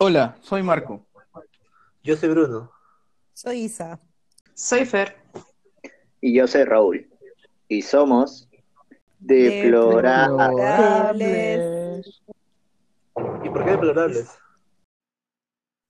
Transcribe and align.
Hola, 0.00 0.36
soy 0.42 0.62
Marco. 0.62 1.04
Yo 2.04 2.16
soy 2.16 2.28
Bruno. 2.28 2.70
Soy 3.32 3.62
Isa. 3.62 3.98
Soy 4.54 4.84
Fer. 4.84 5.16
Y 6.20 6.34
yo 6.34 6.46
soy 6.46 6.62
Raúl. 6.62 7.10
Y 7.66 7.82
somos 7.82 8.48
deplorables. 9.18 10.46
Deplorables. 11.16 12.22
¿Y 13.42 13.48
por 13.48 13.64
qué 13.64 13.70
deplorables? 13.72 14.38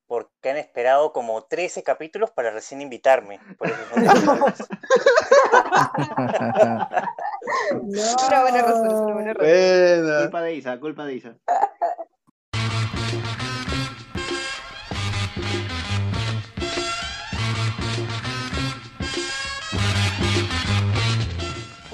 Porque 0.06 0.48
han 0.48 0.56
esperado 0.56 1.12
como 1.12 1.44
13 1.44 1.82
capítulos 1.82 2.30
para 2.30 2.50
recién 2.50 2.80
invitarme. 2.80 3.40
Por 3.58 3.68
eso 3.68 3.76
son 3.92 4.04
deplorables. 4.04 4.58
Una 8.26 8.40
buena 8.40 8.62
razón, 8.62 9.04
una 9.04 9.14
buena 9.14 9.34
razón. 9.34 9.46
Buena. 9.46 10.20
Culpa 10.22 10.42
de 10.42 10.54
Isa, 10.54 10.80
culpa 10.80 11.04
de 11.04 11.14
Isa. 11.14 11.34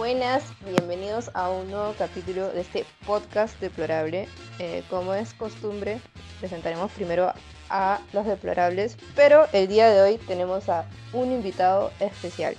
Buenas, 0.04 0.42
bienvenidos 0.66 1.30
a 1.32 1.48
un 1.48 1.70
nuevo 1.70 1.94
capítulo 1.96 2.50
de 2.52 2.60
este 2.60 2.84
podcast 3.06 3.58
deplorable. 3.58 4.28
Eh, 4.58 4.82
como 4.90 5.14
es 5.14 5.32
costumbre, 5.32 5.98
presentaremos 6.40 6.92
primero 6.92 7.32
a 7.70 8.02
los 8.12 8.27
deplorables, 8.27 8.98
pero 9.16 9.46
el 9.54 9.66
día 9.66 9.88
de 9.88 10.02
hoy 10.02 10.18
tenemos 10.18 10.68
a 10.68 10.84
un 11.14 11.32
invitado 11.32 11.90
especial. 12.00 12.54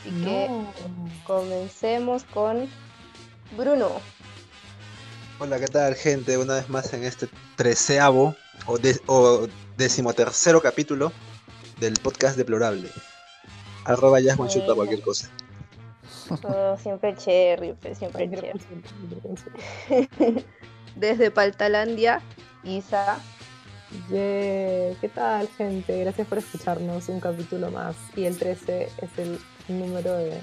Así 0.00 0.24
que 0.24 0.48
comencemos 1.26 2.24
con 2.24 2.66
Bruno. 3.54 3.90
Hola, 5.40 5.60
¿qué 5.60 5.66
tal, 5.66 5.94
gente? 5.94 6.38
Una 6.38 6.54
vez 6.54 6.70
más 6.70 6.90
en 6.94 7.04
este 7.04 7.28
treceavo 7.56 8.34
o, 8.64 8.78
de- 8.78 8.98
o 9.04 9.46
decimotercero 9.76 10.62
capítulo 10.62 11.12
del 11.80 11.92
podcast 12.02 12.38
deplorable. 12.38 12.88
Arroba 13.84 14.20
ya 14.20 14.36
chuta 14.36 14.48
Bueno. 14.68 14.74
cualquier 14.76 15.02
cosa. 15.02 15.28
Oh, 16.30 16.76
siempre 16.82 17.14
cherry, 17.16 17.74
siempre 17.94 18.30
cherry. 18.30 18.60
Desde 20.96 21.30
Paltalandia, 21.30 22.20
Isa. 22.64 23.18
Yeah. 24.10 24.94
¿Qué 25.00 25.10
tal, 25.14 25.48
gente? 25.56 25.98
Gracias 26.00 26.26
por 26.26 26.38
escucharnos 26.38 27.08
un 27.08 27.20
capítulo 27.20 27.70
más. 27.70 27.96
Y 28.16 28.24
el 28.24 28.36
13 28.36 28.82
es 28.84 29.18
el 29.18 29.38
número 29.68 30.14
de 30.14 30.38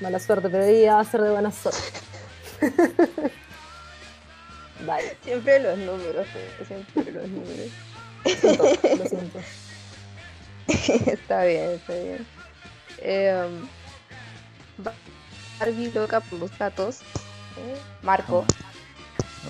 mala 0.00 0.20
suerte, 0.20 0.48
pero 0.48 0.64
día 0.64 0.94
va 0.94 1.00
a 1.00 1.04
ser 1.04 1.22
de 1.22 1.30
buena 1.30 1.50
suerte. 1.50 1.80
Bye. 4.86 5.16
Siempre 5.22 5.60
los 5.60 5.78
números, 5.78 6.26
siempre 6.66 7.12
los 7.12 7.28
números. 7.28 7.70
Lo 8.24 8.30
siento, 8.30 8.64
lo 8.96 9.06
siento. 9.06 9.38
está 11.10 11.44
bien, 11.44 11.70
está 11.70 11.94
bien. 11.94 12.26
Em, 12.98 13.68
Barbie 15.58 15.90
loca 15.92 16.20
por 16.20 16.38
los 16.38 16.56
gatos. 16.58 17.00
eh, 17.58 17.76
Marco. 18.02 18.44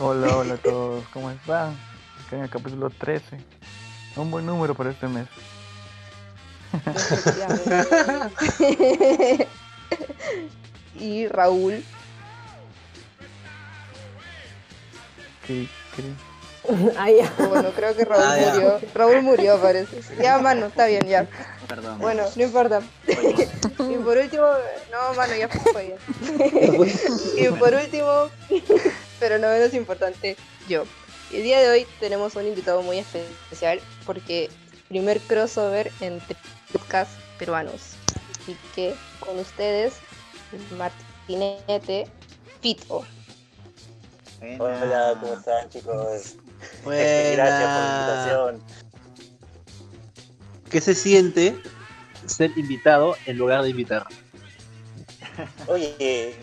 Hola, 0.00 0.36
hola 0.36 0.55
a 0.55 0.58
todos, 0.58 1.05
¿cómo 1.12 1.30
están? 1.30 1.77
Acá 2.27 2.36
en 2.36 2.42
el 2.42 2.50
capítulo 2.50 2.91
13. 2.91 3.38
Un 4.16 4.30
buen 4.30 4.44
número 4.47 4.75
para 4.75 4.91
este 4.91 5.08
mes. 5.08 5.27
y 10.98 11.27
Raúl. 11.28 11.84
¿Qué, 15.47 15.69
qué? 15.97 16.03
Ah, 16.97 17.10
ya. 17.10 17.33
Bueno, 17.48 17.70
creo 17.75 17.97
que 17.97 18.05
Raúl 18.05 18.22
Ah, 18.25 18.36
murió. 18.53 18.80
Raúl 18.94 19.22
murió, 19.22 19.60
parece. 19.60 20.00
Ya, 20.22 20.38
mano, 20.38 20.66
está 20.66 20.86
bien, 20.86 21.06
ya. 21.08 21.27
Perdón. 21.66 21.98
Bueno, 21.98 22.22
no 22.36 22.42
importa. 22.42 22.80
Y 23.78 23.96
por 23.96 24.16
último, 24.16 24.46
no, 24.91 25.14
mano, 25.14 25.34
ya 25.34 25.48
fue 25.48 25.97
y 27.37 27.48
por 27.48 27.75
último, 27.75 28.31
pero 29.19 29.38
no 29.38 29.48
menos 29.48 29.75
importante, 29.75 30.37
yo. 30.69 30.84
El 31.32 31.42
día 31.42 31.60
de 31.60 31.70
hoy 31.70 31.87
tenemos 31.98 32.34
un 32.37 32.47
invitado 32.47 32.82
muy 32.82 32.98
especial 32.98 33.81
porque 34.04 34.50
primer 34.88 35.19
crossover 35.20 35.91
entre 36.00 36.37
podcasts 36.72 37.14
peruanos. 37.38 37.94
Así 38.42 38.56
que 38.75 38.94
con 39.20 39.38
ustedes, 39.38 39.94
Martinete 40.76 42.06
Fito. 42.60 43.04
Buena. 44.58 44.82
Hola, 44.82 45.19
¿cómo 45.20 45.34
están, 45.34 45.70
chicos? 45.70 46.34
Gracias 46.84 47.34
por 47.34 47.38
la 47.38 48.53
invitación. 48.53 48.62
¿Qué 50.70 50.81
se 50.81 50.94
siente 50.94 51.56
ser 52.27 52.50
invitado 52.56 53.16
en 53.27 53.38
lugar 53.38 53.62
de 53.62 53.71
invitar? 53.71 54.06
Oye, 55.66 56.34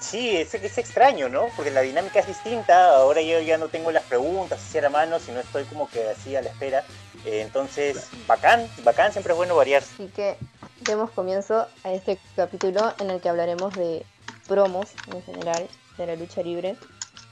sí, 0.00 0.36
es, 0.36 0.54
es 0.54 0.78
extraño, 0.78 1.28
¿no? 1.28 1.46
Porque 1.56 1.70
la 1.70 1.80
dinámica 1.80 2.20
es 2.20 2.26
distinta. 2.26 2.96
Ahora 2.96 3.22
yo 3.22 3.40
ya 3.40 3.58
no 3.58 3.68
tengo 3.68 3.90
las 3.90 4.04
preguntas 4.04 4.60
así 4.60 4.78
a 4.78 4.82
la 4.82 4.90
mano, 4.90 5.18
sino 5.18 5.40
estoy 5.40 5.64
como 5.64 5.88
que 5.88 6.08
así 6.08 6.36
a 6.36 6.42
la 6.42 6.50
espera. 6.50 6.84
Eh, 7.24 7.40
entonces, 7.40 8.08
bacán, 8.26 8.68
bacán, 8.84 9.12
siempre 9.12 9.32
es 9.32 9.36
bueno 9.36 9.56
variar. 9.56 9.82
Así 9.82 10.08
que 10.14 10.36
demos 10.82 11.10
comienzo 11.10 11.66
a 11.84 11.92
este 11.92 12.18
capítulo 12.36 12.94
en 13.00 13.10
el 13.10 13.20
que 13.20 13.28
hablaremos 13.28 13.74
de 13.74 14.04
promos 14.46 14.90
en 15.12 15.22
general 15.22 15.66
de 15.98 16.06
la 16.06 16.16
lucha 16.16 16.42
libre. 16.42 16.76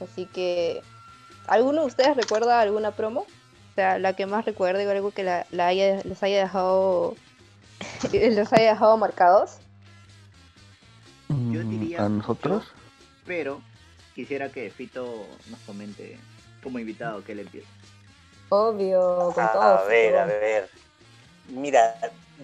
Así 0.01 0.25
que, 0.25 0.81
¿alguno 1.47 1.81
de 1.81 1.87
ustedes 1.87 2.17
recuerda 2.17 2.59
alguna 2.59 2.91
promo? 2.91 3.21
O 3.21 3.75
sea, 3.75 3.99
la 3.99 4.13
que 4.13 4.25
más 4.25 4.45
recuerde 4.45 4.87
o 4.87 4.91
algo 4.91 5.11
que 5.11 5.23
la, 5.23 5.45
la 5.51 5.67
haya, 5.67 6.01
les 6.03 6.23
haya 6.23 6.39
dejado 6.39 7.15
los 8.13 8.53
haya 8.53 8.71
dejado 8.71 8.97
marcados. 8.97 9.57
Yo 11.29 11.63
Mm, 11.63 11.69
diría 11.69 12.05
¿A 12.05 12.09
nosotros? 12.09 12.65
Pero 13.25 13.61
quisiera 14.13 14.49
que 14.51 14.69
Fito 14.69 15.25
nos 15.49 15.59
comente 15.61 16.17
como 16.63 16.79
invitado 16.79 17.23
que 17.23 17.31
él 17.31 17.39
empiece. 17.39 17.67
Obvio, 18.49 19.31
con 19.33 19.51
todo. 19.51 19.61
A 19.61 19.83
ver, 19.85 20.17
a 20.17 20.25
ver. 20.25 20.69
Mira, 21.49 21.95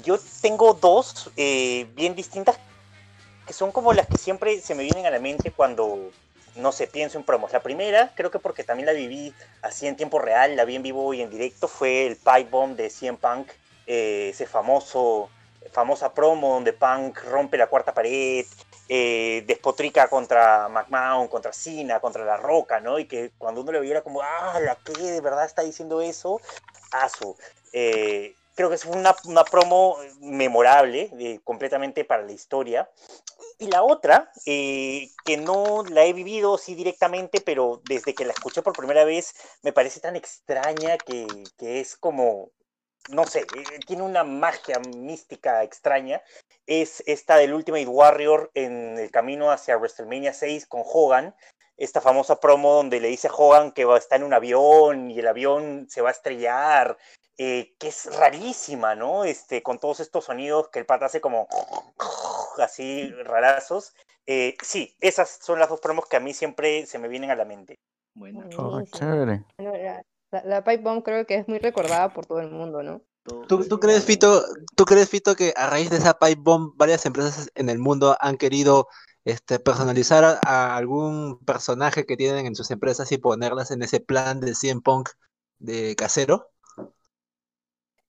yo 0.04 0.18
tengo 0.42 0.74
dos 0.74 1.32
eh, 1.38 1.88
bien 1.96 2.16
distintas 2.16 2.58
que 3.46 3.54
son 3.54 3.72
como 3.72 3.94
las 3.94 4.08
que 4.08 4.18
siempre 4.18 4.60
se 4.62 4.76
me 4.76 4.84
vienen 4.84 5.06
a 5.06 5.10
la 5.10 5.20
mente 5.20 5.52
cuando, 5.52 6.12
no 6.56 6.72
sé, 6.72 6.88
pienso 6.88 7.18
en 7.18 7.24
promos. 7.24 7.52
La 7.52 7.62
primera, 7.62 8.12
creo 8.16 8.32
que 8.32 8.40
porque 8.40 8.64
también 8.64 8.86
la 8.86 8.94
viví 8.94 9.34
así 9.62 9.88
en 9.88 9.96
tiempo 9.96 10.20
real, 10.20 10.56
la 10.56 10.66
vi 10.66 10.76
en 10.76 10.84
vivo 10.84 11.14
y 11.14 11.22
en 11.22 11.30
directo, 11.30 11.68
fue 11.68 12.08
el 12.08 12.16
Pipe 12.16 12.50
Bomb 12.50 12.76
de 12.76 12.90
CM 12.90 13.18
Punk, 13.18 13.48
eh, 13.88 14.30
ese 14.32 14.46
famoso, 14.46 15.30
famosa 15.72 16.14
promo 16.14 16.54
donde 16.54 16.74
Punk 16.74 17.20
rompe 17.24 17.58
la 17.58 17.68
cuarta 17.68 17.94
pared, 17.94 18.46
eh, 18.90 19.44
despotrica 19.48 20.08
contra 20.10 20.68
McMahon, 20.68 21.28
contra 21.28 21.54
Cena, 21.54 22.00
contra 22.00 22.26
La 22.26 22.38
Roca, 22.38 22.80
¿no? 22.80 23.00
Y 23.00 23.06
que 23.06 23.32
cuando 23.38 23.62
uno 23.62 23.72
lo 23.72 23.82
viera 23.82 24.02
como, 24.02 24.22
ah, 24.22 24.60
la 24.60 24.76
que 24.76 24.94
de 25.02 25.22
verdad 25.22 25.46
está 25.46 25.62
diciendo 25.62 26.02
eso, 26.02 26.42
asu. 26.92 27.36
Eh, 27.74 28.36
creo 28.56 28.70
que 28.70 28.76
es 28.76 28.86
una, 28.86 29.16
una 29.26 29.44
promo 29.44 29.98
memorable, 30.20 31.10
eh, 31.20 31.40
completamente 31.44 32.06
para 32.06 32.24
la 32.24 32.32
historia. 32.32 32.90
Y 33.60 33.68
la 33.68 33.84
otra, 33.84 34.32
eh, 34.46 35.10
que 35.24 35.38
no 35.38 35.84
la 35.90 36.06
he 36.06 36.14
vivido 36.14 36.58
sí 36.58 36.76
directamente, 36.76 37.42
pero 37.42 37.82
desde 37.86 38.14
que 38.14 38.26
la 38.26 38.34
escuché 38.34 38.62
por 38.62 38.76
primera 38.76 39.04
vez 39.04 39.36
me 39.62 39.74
parece 39.74 40.00
tan 40.00 40.16
extraña 40.16 40.98
que, 40.98 41.28
que 41.58 41.80
es 41.80 41.96
como, 41.96 42.50
no 43.10 43.26
sé, 43.26 43.42
eh, 43.42 43.80
tiene 43.86 44.04
una 44.04 44.24
magia 44.24 44.80
mística 44.96 45.64
extraña. 45.64 46.22
Es 46.68 47.04
esta 47.08 47.38
del 47.38 47.54
Ultimate 47.54 47.88
Warrior 47.88 48.52
en 48.54 48.98
el 48.98 49.12
camino 49.12 49.52
hacia 49.52 49.78
WrestleMania 49.78 50.34
6 50.34 50.68
con 50.68 50.84
Hogan. 50.86 51.36
Esta 51.78 52.00
famosa 52.00 52.40
promo 52.40 52.74
donde 52.74 53.00
le 53.00 53.08
dice 53.08 53.28
a 53.28 53.34
Hogan 53.34 53.72
que 53.72 53.86
va 53.86 53.96
a 53.96 54.00
estar 54.00 54.20
en 54.20 54.26
un 54.26 54.34
avión 54.34 55.10
y 55.10 55.20
el 55.20 55.28
avión 55.28 55.88
se 55.90 56.02
va 56.02 56.10
a 56.10 56.14
estrellar 56.14 56.98
eh, 57.38 57.76
que 57.80 57.88
es 57.88 58.06
rarísima, 58.18 58.94
¿no? 58.94 59.24
Este, 59.26 59.64
con 59.64 59.80
todos 59.80 60.00
estos 60.00 60.26
sonidos 60.26 60.70
que 60.70 60.80
el 60.80 60.86
pata 60.86 61.08
hace 61.08 61.22
como 61.22 61.48
así 62.60 63.10
rarazos. 63.24 63.96
Eh, 64.28 64.56
sí, 64.62 64.96
esas 65.00 65.40
son 65.42 65.58
las 65.58 65.70
dos 65.70 65.80
promos 65.82 66.06
que 66.06 66.18
a 66.18 66.20
mí 66.20 66.34
siempre 66.34 66.86
se 66.86 67.00
me 67.00 67.08
vienen 67.08 67.32
a 67.32 67.36
la 67.36 67.46
mente. 67.46 67.80
Bueno, 68.14 68.42
Oh, 68.58 68.72
Buenísimo. 68.72 69.00
chévere. 69.00 69.44
La, 70.32 70.64
Pipe 70.64 70.78
Bomb 70.84 71.04
creo 71.04 71.26
que 71.26 71.36
es 71.36 71.48
muy 71.48 71.60
recordada 71.60 72.14
por 72.14 72.26
todo 72.26 72.40
el 72.40 72.50
mundo, 72.50 72.82
¿no? 72.84 73.02
¿Tú, 73.48 73.68
tú 73.68 73.80
crees, 73.80 74.04
Fito, 74.06 74.44
¿Tú 74.76 74.86
crees, 74.86 75.10
Fito, 75.10 75.36
que 75.36 75.54
a 75.56 75.68
raíz 75.68 75.90
de 75.90 75.98
esa 75.98 76.18
pipe 76.18 76.40
bomb 76.42 76.74
varias 76.76 77.06
empresas 77.06 77.52
en 77.56 77.70
el 77.70 77.78
mundo 77.80 78.18
han 78.20 78.38
querido 78.38 78.88
este, 79.26 79.60
personalizar 79.60 80.24
a, 80.24 80.40
a 80.44 80.78
algún 80.78 81.38
personaje 81.46 82.06
que 82.06 82.18
tienen 82.18 82.46
en 82.48 82.56
sus 82.56 82.72
empresas 82.72 83.12
y 83.12 83.18
ponerlas 83.18 83.72
en 83.72 83.84
ese 83.84 84.00
plan 84.00 84.40
de 84.40 84.56
100 84.56 84.82
Punk 84.82 85.10
de 85.60 85.96
casero? 85.96 86.50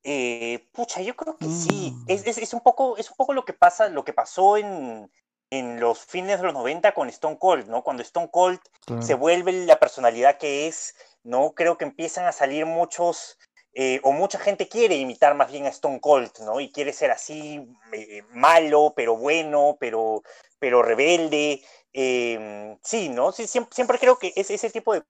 Eh, 0.04 0.68
pucha, 0.72 1.00
yo 1.02 1.14
creo 1.14 1.36
que 1.38 1.48
sí. 1.48 1.96
Mm. 1.98 2.04
Es, 2.08 2.26
es- 2.26 2.38
es 2.38 2.54
un 2.54 2.60
poco, 2.60 2.96
es 2.96 3.10
un 3.10 3.16
poco 3.16 3.32
lo 3.34 3.44
que 3.44 3.52
pasa, 3.52 3.88
lo 3.88 4.04
que 4.04 4.12
pasó 4.12 4.56
en, 4.56 5.10
en 5.52 5.80
los 5.80 5.98
fines 6.06 6.38
de 6.40 6.46
los 6.46 6.54
90 6.54 6.94
con 6.94 7.10
Stone 7.10 7.36
Cold, 7.38 7.68
¿no? 7.68 7.82
Cuando 7.84 8.02
Stone 8.02 8.30
Cold 8.30 8.58
Claro. 8.86 9.02
se 9.02 9.12
vuelve 9.12 9.52
la 9.52 9.78
personalidad 9.78 10.38
que 10.38 10.66
es, 10.66 10.94
¿no? 11.24 11.52
Creo 11.52 11.76
que 11.76 11.84
empiezan 11.84 12.24
a 12.24 12.32
salir 12.32 12.64
muchos, 12.64 13.38
eh, 13.74 14.00
o 14.02 14.12
mucha 14.12 14.38
gente 14.38 14.66
quiere 14.66 14.96
imitar 14.96 15.34
más 15.34 15.52
bien 15.52 15.66
a 15.66 15.68
Stone 15.68 16.00
Cold, 16.00 16.30
¿no? 16.40 16.58
Y 16.58 16.72
quiere 16.72 16.94
ser 16.94 17.10
así, 17.10 17.70
eh, 17.92 18.22
malo, 18.30 18.94
pero 18.96 19.14
bueno, 19.14 19.76
pero, 19.78 20.22
pero 20.58 20.82
rebelde. 20.82 21.62
eh, 21.92 22.78
sí, 22.82 23.10
¿no? 23.10 23.30
Sí, 23.32 23.46
siempre, 23.46 23.74
siempre 23.74 23.98
creo 23.98 24.18
que 24.18 24.32
es, 24.34 24.50
ese 24.50 24.70
tipo 24.70 24.94
de 24.94 25.02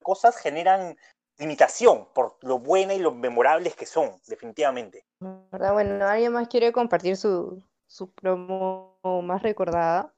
cosas 0.00 0.36
generan 0.36 0.96
imitación 1.40 2.06
por 2.14 2.38
lo 2.42 2.60
buena 2.60 2.94
y 2.94 3.00
lo 3.00 3.10
memorables 3.10 3.74
que 3.74 3.86
son, 3.86 4.12
definitivamente. 4.28 5.04
¿Verdad? 5.50 5.72
Bueno, 5.72 6.06
¿alguien 6.06 6.32
más 6.32 6.46
quiere 6.46 6.70
compartir 6.70 7.16
su, 7.16 7.60
su 7.86 8.10
promo 8.12 8.98
más 9.22 9.42
recordada? 9.42 10.12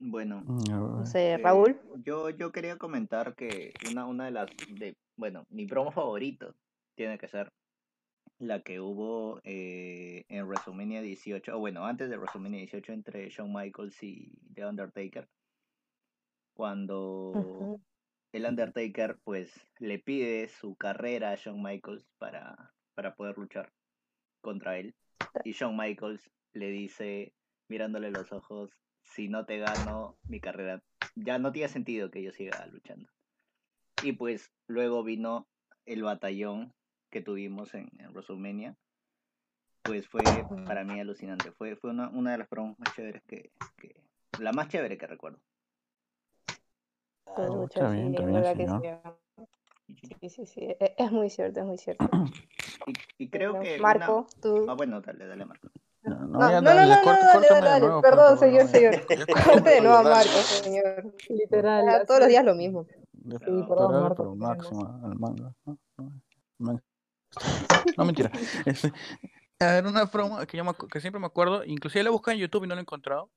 Bueno, 0.00 0.42
Mm, 0.42 0.98
No 0.98 1.06
sé, 1.06 1.32
eh, 1.32 1.38
Raúl. 1.38 1.78
yo, 2.04 2.30
yo 2.30 2.52
quería 2.52 2.76
comentar 2.78 3.34
que 3.34 3.74
una, 3.90 4.06
una 4.06 4.26
de 4.26 4.30
las, 4.30 4.48
de, 4.78 4.96
bueno, 5.16 5.44
mi 5.50 5.66
promo 5.66 5.90
favorito 5.90 6.54
tiene 6.94 7.18
que 7.18 7.28
ser 7.28 7.52
la 8.38 8.62
que 8.62 8.80
hubo 8.80 9.40
eh, 9.42 10.24
en 10.28 10.46
WrestleMania 10.46 11.02
18, 11.02 11.56
o 11.56 11.58
bueno, 11.58 11.84
antes 11.84 12.08
de 12.08 12.16
WrestleMania 12.16 12.60
18 12.60 12.92
entre 12.92 13.28
Shawn 13.30 13.52
Michaels 13.52 14.00
y 14.02 14.30
The 14.54 14.64
Undertaker, 14.66 15.28
cuando 16.54 17.80
el 18.32 18.44
Undertaker 18.44 19.18
pues 19.24 19.52
le 19.80 19.98
pide 19.98 20.48
su 20.48 20.76
carrera 20.76 21.32
a 21.32 21.36
Shawn 21.36 21.62
Michaels 21.62 22.06
para, 22.18 22.72
para 22.94 23.14
poder 23.16 23.36
luchar 23.38 23.72
contra 24.40 24.78
él. 24.78 24.94
Y 25.44 25.52
Shawn 25.52 25.76
Michaels 25.76 26.30
le 26.58 26.70
dice, 26.70 27.32
mirándole 27.68 28.10
los 28.10 28.32
ojos, 28.32 28.70
si 29.02 29.28
no 29.28 29.44
te 29.46 29.58
gano, 29.58 30.16
mi 30.26 30.40
carrera 30.40 30.82
ya 31.14 31.38
no 31.38 31.52
tiene 31.52 31.68
sentido 31.68 32.10
que 32.10 32.22
yo 32.22 32.32
siga 32.32 32.66
luchando. 32.66 33.08
Y 34.00 34.12
pues 34.12 34.52
luego 34.66 35.02
vino 35.02 35.46
el 35.86 36.02
batallón 36.02 36.72
que 37.10 37.20
tuvimos 37.22 37.74
en, 37.74 37.88
en 37.98 38.10
WrestleMania. 38.12 38.76
Pues 39.82 40.06
fue 40.06 40.22
para 40.66 40.84
mí 40.84 41.00
alucinante. 41.00 41.50
Fue, 41.52 41.74
fue 41.76 41.90
una, 41.90 42.08
una 42.10 42.32
de 42.32 42.38
las 42.38 42.48
promos 42.48 42.78
más 42.78 42.92
chéveres 42.94 43.22
que, 43.24 43.50
que- 43.78 44.00
La 44.38 44.52
más 44.52 44.68
chévere 44.68 44.98
que 44.98 45.06
recuerdo. 45.06 45.38
Pues, 47.24 47.50
Oh, 47.50 47.64
está 47.64 47.90
bien, 47.90 48.14
está 48.14 48.26
bien, 48.26 48.44
señor. 48.44 48.82
sí. 48.82 50.16
Sí, 50.20 50.28
sí, 50.28 50.46
sí, 50.46 50.60
e- 50.62 50.94
Es 50.98 51.10
muy 51.12 51.30
cierto, 51.30 51.60
es 51.60 51.66
muy 51.66 51.78
cierto. 51.78 52.04
Y, 52.86 53.24
y 53.24 53.28
creo 53.28 53.52
Bueno, 53.52 53.64
que. 53.64 53.78
Marco, 53.80 54.18
una- 54.20 54.30
tú. 54.40 54.66
Ah, 54.70 54.74
bueno, 54.74 55.00
dale, 55.00 55.26
dale, 55.26 55.44
Marco. 55.44 55.68
No, 56.08 56.26
No, 56.26 56.50
ya 56.50 56.60
no, 56.60 56.70
no, 56.70 56.76
dale, 56.76 56.94
no, 56.94 57.02
corta- 57.02 57.34
no, 57.34 57.40
dale, 57.40 57.60
dale. 57.60 57.80
nuevo, 57.86 58.02
Perdón, 58.02 58.38
señor, 58.38 58.64
no, 58.64 58.70
señor. 58.70 59.06
Corte 59.44 59.70
de 59.70 59.80
nuevo 59.80 59.96
a 59.96 60.22
señor. 60.22 61.14
Literal. 61.28 62.06
Todos 62.06 62.20
los 62.20 62.28
días 62.28 62.44
lo 62.44 62.54
mismo. 62.54 62.84
Sí, 62.84 62.94
No, 63.24 63.38
perdón, 63.38 63.66
Pero, 63.68 64.00
Marco, 64.00 64.16
pero 64.16 64.34
máxima 64.34 65.00
al 65.04 65.18
manga. 65.18 65.54
¿no? 65.66 65.78
No, 66.58 66.80
no, 67.96 68.04
mentira. 68.04 68.30
Este, 68.66 68.92
a 69.60 69.72
ver, 69.72 69.86
una 69.86 70.06
promo 70.06 70.38
que, 70.46 70.56
yo 70.56 70.64
me 70.64 70.72
que 70.90 71.00
siempre 71.00 71.20
me 71.20 71.26
acuerdo, 71.26 71.64
inclusive 71.64 72.04
la 72.04 72.10
busqué 72.10 72.30
en 72.32 72.38
YouTube 72.38 72.64
y 72.64 72.68
no 72.68 72.74
la 72.74 72.80
he 72.80 72.82
encontrado. 72.82 73.30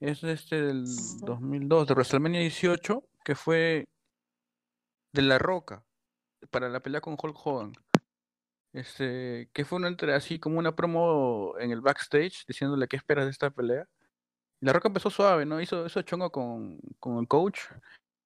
Es 0.00 0.22
este 0.22 0.60
del 0.62 0.84
2002, 1.22 1.88
de 1.88 1.94
WrestleMania 1.94 2.40
18, 2.40 3.02
que 3.24 3.34
fue 3.34 3.84
de 5.12 5.22
La 5.22 5.38
Roca, 5.38 5.82
para 6.50 6.68
la 6.68 6.80
pelea 6.80 7.00
con 7.00 7.16
Hulk 7.20 7.36
Hogan. 7.44 7.72
Este, 8.76 9.48
que 9.54 9.64
fue 9.64 9.78
una 9.78 9.96
así 10.14 10.38
como 10.38 10.58
una 10.58 10.76
promo 10.76 11.54
en 11.58 11.70
el 11.70 11.80
backstage 11.80 12.44
diciéndole 12.46 12.86
qué 12.88 12.96
esperas 12.96 13.24
de 13.24 13.30
esta 13.30 13.48
pelea. 13.48 13.88
La 14.60 14.74
Roca 14.74 14.88
empezó 14.88 15.08
suave, 15.08 15.46
¿no? 15.46 15.62
Hizo, 15.62 15.86
hizo 15.86 16.02
chongo 16.02 16.30
con, 16.30 16.78
con 17.00 17.18
el 17.18 17.26
coach 17.26 17.60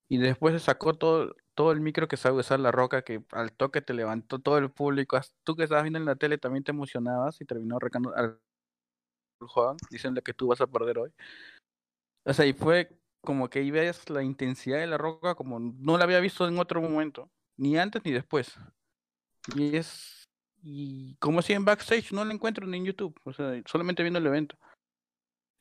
y 0.08 0.18
después 0.18 0.60
sacó 0.60 0.94
todo, 0.94 1.36
todo 1.54 1.70
el 1.70 1.80
micro 1.80 2.08
que 2.08 2.16
sabe 2.16 2.40
usar 2.40 2.58
La 2.58 2.72
Roca, 2.72 3.02
que 3.02 3.22
al 3.30 3.52
toque 3.52 3.80
te 3.80 3.94
levantó 3.94 4.40
todo 4.40 4.58
el 4.58 4.72
público. 4.72 5.20
Tú 5.44 5.54
que 5.54 5.62
estabas 5.62 5.84
viendo 5.84 6.00
en 6.00 6.04
la 6.04 6.16
tele 6.16 6.36
también 6.36 6.64
te 6.64 6.72
emocionabas 6.72 7.40
y 7.40 7.44
terminó 7.44 7.78
recando 7.78 8.12
al 8.16 8.40
Hogan 9.40 9.76
diciéndole 9.88 10.22
que 10.22 10.34
tú 10.34 10.48
vas 10.48 10.60
a 10.60 10.66
perder 10.66 10.98
hoy. 10.98 11.12
O 12.26 12.32
sea, 12.32 12.44
y 12.44 12.54
fue 12.54 12.98
como 13.20 13.48
que 13.48 13.60
ahí 13.60 13.70
veías 13.70 14.10
la 14.10 14.24
intensidad 14.24 14.78
de 14.78 14.88
La 14.88 14.98
Roca 14.98 15.36
como 15.36 15.60
no 15.60 15.96
la 15.96 16.04
había 16.04 16.18
visto 16.18 16.48
en 16.48 16.58
otro 16.58 16.82
momento, 16.82 17.30
ni 17.56 17.78
antes 17.78 18.04
ni 18.04 18.10
después. 18.10 18.58
Y 19.54 19.76
es. 19.76 20.19
Y 20.62 21.16
como 21.16 21.42
si 21.42 21.52
en 21.54 21.64
backstage 21.64 22.12
no 22.12 22.24
la 22.24 22.34
encuentro 22.34 22.66
ni 22.66 22.78
en 22.78 22.84
YouTube, 22.84 23.18
o 23.24 23.32
sea, 23.32 23.52
solamente 23.66 24.02
viendo 24.02 24.18
el 24.18 24.26
evento. 24.26 24.56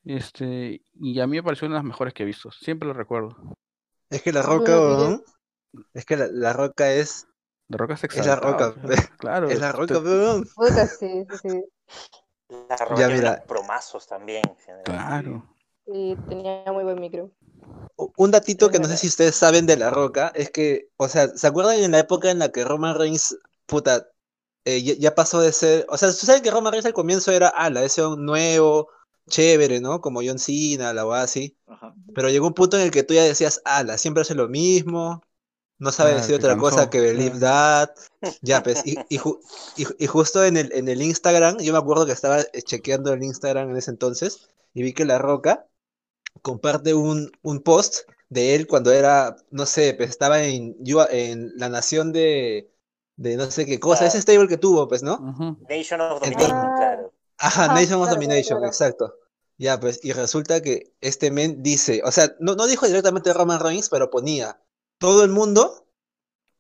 Este, 0.04 0.82
y 0.94 1.20
a 1.20 1.28
mí 1.28 1.38
me 1.38 1.44
pareció 1.44 1.68
una 1.68 1.76
de 1.76 1.80
las 1.84 1.88
mejores 1.88 2.14
que 2.14 2.24
he 2.24 2.26
visto, 2.26 2.52
siempre 2.52 2.88
lo 2.88 2.94
recuerdo. 2.94 3.36
Es 4.10 4.22
que 4.22 4.34
la 4.34 4.42
roca, 4.42 4.72
y 4.72 4.76
weón, 4.76 5.24
es 5.94 6.06
que 6.06 6.18
la, 6.18 6.28
la 6.28 6.54
roca 6.54 6.92
es, 6.92 7.28
La 7.68 7.78
Roca 7.78 7.94
es 7.94 8.04
Es 8.04 8.26
la 8.26 8.36
Roca, 8.36 8.74
claro. 9.20 9.50
es 9.50 9.60
la 9.60 9.72
te- 9.72 9.78
roca, 9.78 10.00
weón. 10.00 10.46
Puta, 10.56 10.88
sí, 10.88 11.26
sí. 11.42 11.64
La 12.68 12.78
Roca 12.78 13.02
Ya, 13.02 13.08
mira. 13.10 13.30
unos 13.34 13.46
promazos 13.46 14.08
también. 14.08 14.42
Claro. 14.84 15.46
Sí, 15.86 16.16
tenía 16.28 16.64
muy 16.72 16.84
buen 16.84 17.00
micro. 17.00 17.32
Un 18.18 18.32
datito 18.32 18.68
Es 18.68 18.72
que 18.72 18.80
no 18.80 18.88
sé 18.88 18.98
si 18.98 19.08
ustedes 19.08 19.36
saben 19.36 19.66
de 19.66 19.76
La 19.78 19.90
Roca 19.90 20.32
es 20.34 20.50
que, 20.50 20.90
o 20.98 21.08
sea, 21.08 21.28
¿se 21.28 21.46
acuerdan 21.46 21.80
en 21.80 21.92
la 21.92 22.00
época 22.00 22.32
en 22.32 22.40
la 22.40 22.50
que 22.50 22.64
Roman 22.64 22.98
Reigns, 22.98 23.38
puta, 23.66 24.08
eh, 24.66 24.84
ya, 24.84 24.94
ya 24.96 25.16
pasó 25.16 25.42
de 25.42 25.52
ser, 25.54 25.86
o 25.90 25.98
sea, 25.98 26.12
¿saben 26.12 26.42
que 26.44 26.52
Roman 26.52 26.72
Reigns 26.74 26.86
al 26.86 26.94
comienzo 26.94 27.32
era, 27.32 27.50
ala, 27.50 27.84
ese 27.84 28.06
un 28.06 28.26
nuevo, 28.26 28.90
chévere, 29.30 29.80
¿no? 29.82 30.02
Como 30.02 30.22
John 30.24 30.40
Cena, 30.40 30.94
la 30.94 31.06
weá 31.06 31.22
así, 31.24 31.58
Ajá. 31.68 31.96
pero 32.14 32.30
llegó 32.30 32.48
un 32.48 32.54
punto 32.54 32.78
en 32.78 32.84
el 32.84 32.92
que 32.92 33.04
tú 33.04 33.14
ya 33.16 33.24
decías, 33.24 33.62
ala, 33.66 33.98
siempre 33.98 34.22
hace 34.22 34.36
lo 34.36 34.50
mismo, 34.50 35.24
no 35.80 35.92
sabe 35.92 36.12
Claro, 36.12 36.16
decir 36.16 36.36
otra 36.36 36.58
cosa 36.58 36.90
que 36.90 37.00
believe 37.02 37.40
that, 37.40 37.92
ya, 38.42 38.64
pues, 38.64 38.86
y, 38.86 39.06
y, 39.10 39.18
ju- 39.20 39.40
y 39.76 39.86
ju- 39.86 39.96
y 40.00 40.08
justo 40.08 40.44
en 40.46 40.58
el, 40.58 40.72
en 40.74 40.88
el 40.90 41.02
Instagram, 41.02 41.60
yo 41.60 41.74
me 41.74 41.80
acuerdo 41.80 42.06
que 42.06 42.12
estaba 42.14 42.42
eh, 42.42 42.62
chequeando 42.64 43.14
el 43.14 43.24
Instagram 43.24 43.70
en 43.72 43.78
ese 43.78 43.92
entonces, 43.92 44.50
y 44.74 44.84
vi 44.84 44.94
que 44.94 45.06
La 45.06 45.18
Roca 45.20 45.68
comparte 46.42 46.94
un, 46.94 47.32
un 47.42 47.62
post 47.62 48.00
de 48.30 48.56
él 48.56 48.68
cuando 48.68 48.92
era, 48.92 49.36
no 49.52 49.66
sé, 49.66 49.94
pues 49.96 50.10
estaba 50.10 50.44
en 50.44 50.76
la 51.58 51.70
nación 51.70 52.12
de, 52.14 52.72
de 53.20 53.36
no 53.36 53.52
sé 53.52 53.66
qué 53.66 53.80
cosa, 53.82 54.06
Ah. 54.06 54.08
ese 54.08 54.22
stable 54.22 54.48
que 54.48 54.58
tuvo, 54.58 54.88
pues, 54.88 55.04
¿no? 55.04 55.18
Nation 55.70 56.00
of 56.00 56.22
Entonces- 56.24 56.48
Domination, 56.48 56.76
claro. 56.78 57.14
Ajá, 57.38 57.68
Nation 57.68 57.94
of 58.02 58.08
claro, 58.08 58.14
Domination, 58.16 58.58
claro. 58.60 58.68
exacto. 58.68 59.16
Ya, 59.58 59.78
pues, 59.78 60.00
y 60.04 60.14
resulta 60.14 60.62
que 60.62 60.94
este 61.02 61.30
men 61.30 61.62
dice, 61.62 62.02
o 62.06 62.12
sea, 62.14 62.34
no, 62.40 62.56
no 62.56 62.66
dijo 62.66 62.86
directamente 62.88 63.34
Roman 63.34 63.60
Reigns, 63.60 63.90
pero 63.90 64.10
ponía, 64.10 64.62
todo 65.00 65.24
el 65.26 65.32
mundo 65.32 65.86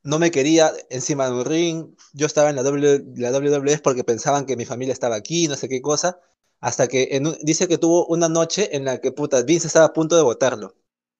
no 0.03 0.19
me 0.19 0.31
quería 0.31 0.71
encima 0.89 1.27
de 1.27 1.31
un 1.33 1.45
ring, 1.45 1.95
yo 2.13 2.25
estaba 2.25 2.49
en 2.49 2.57
la, 2.57 2.63
w, 2.63 3.03
la 3.15 3.31
WWE 3.31 3.79
porque 3.79 4.03
pensaban 4.03 4.45
que 4.45 4.57
mi 4.57 4.65
familia 4.65 4.91
estaba 4.93 5.15
aquí, 5.15 5.47
no 5.47 5.55
sé 5.55 5.69
qué 5.69 5.81
cosa, 5.81 6.19
hasta 6.59 6.87
que 6.89 7.09
en 7.11 7.27
un- 7.27 7.37
dice 7.41 7.69
que 7.69 7.77
tuvo 7.77 8.05
una 8.07 8.27
noche 8.27 8.75
en 8.75 8.83
la 8.83 8.99
que, 8.99 9.13
puta, 9.13 9.41
Vince 9.43 9.67
estaba 9.67 9.85
a 9.85 9.93
punto 9.93 10.17
de 10.17 10.23
votarlo. 10.23 10.75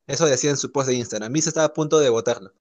Eso 0.05 0.25
decía 0.25 0.49
en 0.49 0.57
su 0.57 0.71
post 0.73 0.89
de 0.89 0.95
Instagram, 0.95 1.31
Vince 1.31 1.49
estaba 1.49 1.67
a 1.67 1.73
punto 1.73 1.99
de 1.99 2.09
votarlo. 2.09 2.51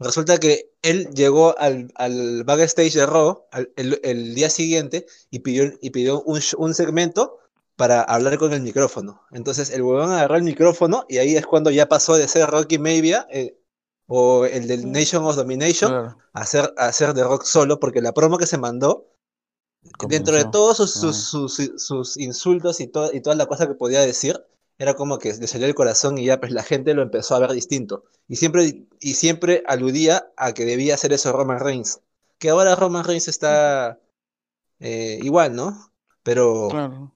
Resulta 0.00 0.38
que 0.38 0.72
él 0.82 1.08
llegó 1.14 1.56
al, 1.58 1.92
al 1.94 2.42
backstage 2.44 2.94
de 2.94 3.06
Raw 3.06 3.44
al- 3.52 3.70
el, 3.76 4.00
el 4.02 4.34
día 4.34 4.48
siguiente 4.50 5.06
y 5.30 5.40
pidió, 5.40 5.70
y 5.80 5.90
pidió 5.90 6.22
un, 6.22 6.40
un 6.58 6.74
segmento 6.74 7.38
para 7.76 8.02
hablar 8.02 8.38
con 8.38 8.52
el 8.52 8.62
micrófono. 8.62 9.22
Entonces 9.30 9.70
el 9.70 9.82
huevón 9.82 10.10
agarró 10.10 10.36
el 10.36 10.42
micrófono 10.42 11.04
y 11.08 11.18
ahí 11.18 11.36
es 11.36 11.46
cuando 11.46 11.70
ya 11.70 11.88
pasó 11.88 12.14
de 12.16 12.28
ser 12.28 12.48
Rocky 12.50 12.78
Mavia 12.78 13.26
eh, 13.30 13.56
o 14.06 14.44
el 14.46 14.66
del. 14.66 14.90
Nation 14.90 15.24
of 15.24 15.36
Domination 15.36 15.90
Claro. 15.90 16.18
a 16.32 16.46
ser, 16.46 16.74
a 16.76 16.92
ser 16.92 17.14
de 17.14 17.22
Rock 17.22 17.44
solo, 17.44 17.78
porque 17.78 18.00
la 18.02 18.12
promo 18.12 18.38
que 18.38 18.46
se 18.46 18.58
mandó, 18.58 19.06
dentro 20.08 20.34
de 20.36 20.44
todos 20.46 20.76
sus, 20.78 20.92
sus, 20.92 21.16
Ah. 21.16 21.30
sus, 21.30 21.72
sus 21.76 22.16
insultos 22.16 22.80
y, 22.80 22.86
to- 22.86 23.12
y 23.12 23.20
toda 23.20 23.36
la 23.36 23.46
cosa 23.46 23.66
que 23.66 23.74
podía 23.74 24.00
decir, 24.00 24.42
era 24.80 24.94
como 24.96 25.18
que 25.20 25.34
le 25.34 25.48
salió 25.48 25.68
el 25.68 25.76
corazón 25.76 26.18
y 26.18 26.26
ya 26.26 26.40
pues 26.40 26.52
la 26.52 26.64
gente 26.64 26.94
lo 26.94 27.02
empezó 27.02 27.36
a 27.36 27.40
ver 27.40 27.52
distinto. 27.52 28.04
Y 28.28 28.36
siempre, 28.38 28.86
y 29.00 29.14
siempre 29.14 29.64
aludía 29.68 30.32
a 30.38 30.54
que 30.54 30.66
debía 30.66 30.96
hacer 30.96 31.14
eso 31.14 31.32
Roman 31.32 31.60
Reigns. 31.60 32.00
Que 32.40 32.50
ahora 32.50 32.76
Roman 32.76 33.04
Reigns 33.04 33.28
está 33.28 34.00
eh, 34.80 35.18
igual, 35.22 35.56
¿no? 35.56 35.92
Pero, 36.24 36.68
Claro. 36.68 37.12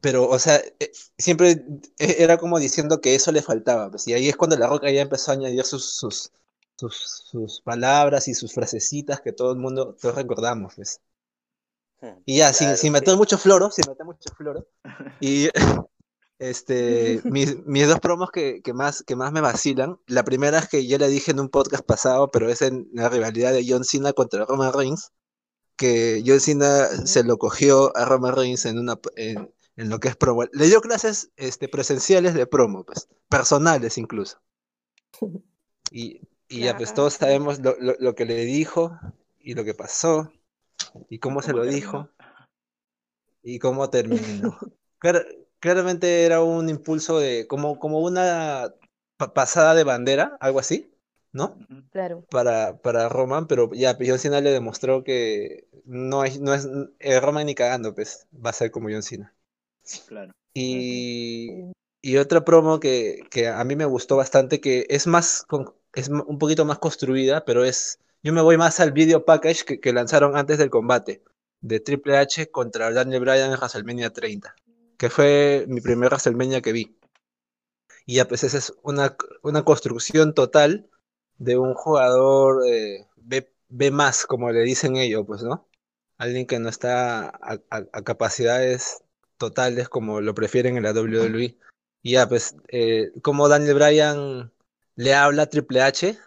pero, 0.00 0.28
o 0.28 0.38
sea, 0.38 0.56
eh, 0.78 0.90
siempre 1.18 1.50
eh, 1.98 2.16
era 2.18 2.38
como 2.38 2.58
diciendo 2.58 3.00
que 3.00 3.14
eso 3.14 3.32
le 3.32 3.42
faltaba. 3.42 3.90
Pues, 3.90 4.06
y 4.08 4.14
ahí 4.14 4.28
es 4.28 4.36
cuando 4.36 4.56
La 4.56 4.66
Roca 4.68 4.90
ya 4.90 5.02
empezó 5.02 5.30
a 5.30 5.34
añadir 5.34 5.64
sus, 5.64 5.84
sus, 5.96 6.32
sus, 6.78 6.96
sus 7.30 7.60
palabras 7.62 8.28
y 8.28 8.34
sus 8.34 8.52
frasecitas 8.54 9.20
que 9.20 9.32
todo 9.32 9.52
el 9.52 9.58
mundo, 9.58 9.96
todos 10.00 10.14
recordamos, 10.16 10.74
pues. 10.76 11.00
Hmm, 12.02 12.22
Y 12.24 12.38
ya, 12.38 12.52
sin, 12.52 12.76
claro, 12.76 12.76
sin 12.76 12.92
sí. 12.92 12.92
meter 12.92 13.16
mucho 13.16 13.36
floro, 13.38 13.70
sin 13.70 13.86
meter 13.86 14.06
mucho 14.06 14.30
floro. 14.36 14.66
Y 15.20 15.48
este, 16.40 17.20
mis, 17.24 17.64
mis 17.66 17.86
dos 17.86 18.00
promos 18.00 18.30
que, 18.32 18.60
que 18.62 18.72
más, 18.74 19.04
que 19.04 19.14
más 19.14 19.30
me 19.32 19.40
vacilan. 19.40 20.00
La 20.08 20.24
primera 20.24 20.58
es 20.58 20.68
que 20.68 20.86
ya 20.86 20.98
le 20.98 21.06
dije 21.08 21.30
en 21.30 21.38
un 21.40 21.48
podcast 21.50 21.84
pasado, 21.84 22.30
pero 22.32 22.50
es 22.50 22.62
en 22.62 22.88
la 22.92 23.08
rivalidad 23.08 23.52
de 23.52 23.64
John 23.68 23.84
Cena 23.84 24.12
contra 24.12 24.44
Roman 24.46 24.72
Reigns. 24.72 25.12
Que 25.76 26.22
John 26.26 26.40
Cena 26.40 26.88
se 27.06 27.22
lo 27.24 27.38
cogió 27.38 27.96
a 27.96 28.04
Roman 28.04 28.34
Reigns 28.36 28.66
en, 28.66 28.78
una, 28.78 28.98
en, 29.16 29.54
en 29.76 29.88
lo 29.88 30.00
que 30.00 30.08
es 30.08 30.16
promo. 30.16 30.44
Le 30.52 30.66
dio 30.66 30.80
clases 30.80 31.30
este, 31.36 31.68
presenciales 31.68 32.34
de 32.34 32.46
promo, 32.46 32.84
pues, 32.84 33.08
personales 33.28 33.96
incluso. 33.96 34.38
Y, 35.90 36.20
y 36.48 36.60
ya, 36.64 36.76
pues 36.76 36.92
todos 36.94 37.14
sabemos 37.14 37.60
lo, 37.60 37.76
lo- 37.80 37.96
lo 37.98 38.14
que 38.14 38.24
le 38.26 38.44
dijo 38.44 38.98
y 39.38 39.54
lo 39.54 39.64
que 39.64 39.74
pasó 39.74 40.30
y 41.08 41.18
cómo 41.18 41.42
se 41.42 41.52
¿Cómo 41.52 41.64
lo 41.64 41.70
dijo 41.70 42.08
y 43.42 43.58
cómo 43.58 43.88
terminó. 43.90 44.58
Clar- 45.00 45.26
claramente 45.60 46.24
era 46.24 46.42
un 46.42 46.68
impulso 46.68 47.18
de, 47.18 47.46
como, 47.46 47.78
como 47.78 48.00
una 48.00 48.74
pa- 49.16 49.32
pasada 49.34 49.74
de 49.74 49.84
bandera, 49.84 50.36
algo 50.40 50.58
así, 50.60 50.92
¿no? 51.32 51.58
Claro. 51.90 52.24
Para, 52.30 52.80
para 52.82 53.08
Roman, 53.08 53.46
pero 53.46 53.70
ya, 53.74 53.96
John 54.00 54.18
Cena 54.18 54.40
le 54.40 54.50
demostró 54.52 55.04
que 55.04 55.68
no 55.84 56.24
es, 56.24 56.40
no 56.40 56.54
es 56.54 56.68
eh, 57.00 57.20
Roman 57.20 57.46
ni 57.46 57.54
cagando, 57.54 57.94
pues 57.94 58.28
va 58.34 58.50
a 58.50 58.52
ser 58.52 58.70
como 58.70 58.88
John 58.90 59.02
Cena. 59.02 59.34
Claro. 60.06 60.32
Y, 60.54 61.70
y 62.02 62.16
otra 62.16 62.44
promo 62.44 62.80
que, 62.80 63.22
que 63.30 63.48
a 63.48 63.62
mí 63.64 63.76
me 63.76 63.84
gustó 63.84 64.16
bastante, 64.16 64.60
que 64.60 64.86
es 64.88 65.06
más, 65.06 65.44
con- 65.46 65.74
es 65.94 66.08
un 66.08 66.38
poquito 66.38 66.64
más 66.64 66.78
construida, 66.78 67.44
pero 67.44 67.64
es, 67.64 67.98
yo 68.22 68.32
me 68.32 68.42
voy 68.42 68.56
más 68.56 68.80
al 68.80 68.92
video 68.92 69.24
package 69.24 69.64
que, 69.64 69.80
que 69.80 69.92
lanzaron 69.92 70.36
antes 70.36 70.58
del 70.58 70.70
combate 70.70 71.22
de 71.60 71.80
Triple 71.80 72.16
H 72.18 72.50
contra 72.50 72.90
Daniel 72.92 73.20
Bryan 73.20 73.52
en 73.52 73.58
WrestleMania 73.58 74.10
30, 74.12 74.54
que 75.00 75.08
fue 75.08 75.64
mi 75.66 75.80
primer 75.80 76.10
WrestleMania 76.10 76.60
que 76.60 76.72
vi. 76.72 76.94
Y 78.04 78.16
ya 78.16 78.28
pues 78.28 78.44
esa 78.44 78.58
es 78.58 78.74
una, 78.82 79.16
una 79.42 79.64
construcción 79.64 80.34
total 80.34 80.90
de 81.38 81.56
un 81.56 81.72
jugador 81.72 82.62
eh, 82.68 83.06
B, 83.16 83.90
más, 83.90 84.26
como 84.26 84.52
le 84.52 84.60
dicen 84.60 84.96
ellos, 84.96 85.24
pues, 85.26 85.42
¿no? 85.42 85.66
Alguien 86.18 86.46
que 86.46 86.58
no 86.58 86.68
está 86.68 87.30
a, 87.30 88.02
capacidades 88.04 89.02
totales 89.38 89.88
como 89.88 90.20
lo 90.20 90.34
prefieren 90.34 90.76
en 90.76 90.82
la 90.82 90.92
WWE. 90.92 91.56
Y 92.02 92.12
ya, 92.12 92.28
pues, 92.28 92.56
eh, 92.68 93.10
como 93.22 93.48
Daniel 93.48 93.76
Bryan 93.76 94.52
le 94.96 95.14
habla 95.14 95.44
a 95.44 95.48
Triple 95.48 95.80
H 95.80 96.18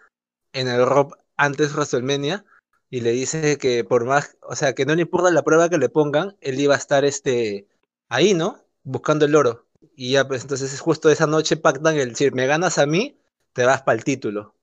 en 0.52 0.66
el 0.66 0.84
Rob 0.84 1.16
antes 1.36 1.72
WrestleMania 1.74 2.44
y 2.90 3.02
le 3.02 3.12
dice 3.12 3.56
que 3.56 3.84
por 3.84 4.04
más, 4.04 4.36
o 4.42 4.56
sea, 4.56 4.74
que 4.74 4.84
no 4.84 4.96
le 4.96 5.02
importa 5.02 5.30
la 5.30 5.44
prueba 5.44 5.68
que 5.68 5.78
le 5.78 5.88
pongan, 5.88 6.36
él 6.40 6.58
iba 6.58 6.74
a 6.74 6.78
estar 6.78 7.04
este, 7.04 7.68
ahí, 8.08 8.34
¿no? 8.34 8.63
Buscando 8.84 9.24
el 9.24 9.34
oro. 9.34 9.66
Y 9.96 10.12
ya, 10.12 10.26
pues, 10.26 10.42
entonces 10.42 10.80
justo 10.80 11.10
esa 11.10 11.26
noche 11.26 11.56
pactan 11.56 11.96
el 11.96 12.10
decir, 12.10 12.32
me 12.32 12.46
ganas 12.46 12.78
a 12.78 12.86
mí, 12.86 13.20
te 13.52 13.64
vas 13.64 13.82
para 13.82 13.98
el 13.98 14.04
título. 14.04 14.54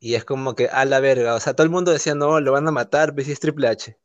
Y 0.00 0.14
es 0.14 0.24
como 0.24 0.54
que 0.54 0.68
a 0.68 0.84
la 0.84 1.00
verga, 1.00 1.34
o 1.34 1.40
sea, 1.40 1.54
todo 1.54 1.64
el 1.64 1.70
mundo 1.70 1.90
decía, 1.90 2.14
no, 2.14 2.40
lo 2.40 2.52
van 2.52 2.68
a 2.68 2.72
matar, 2.72 3.14
pues 3.14 3.28
es 3.28 3.40
Triple 3.40 3.68
H. 3.68 3.98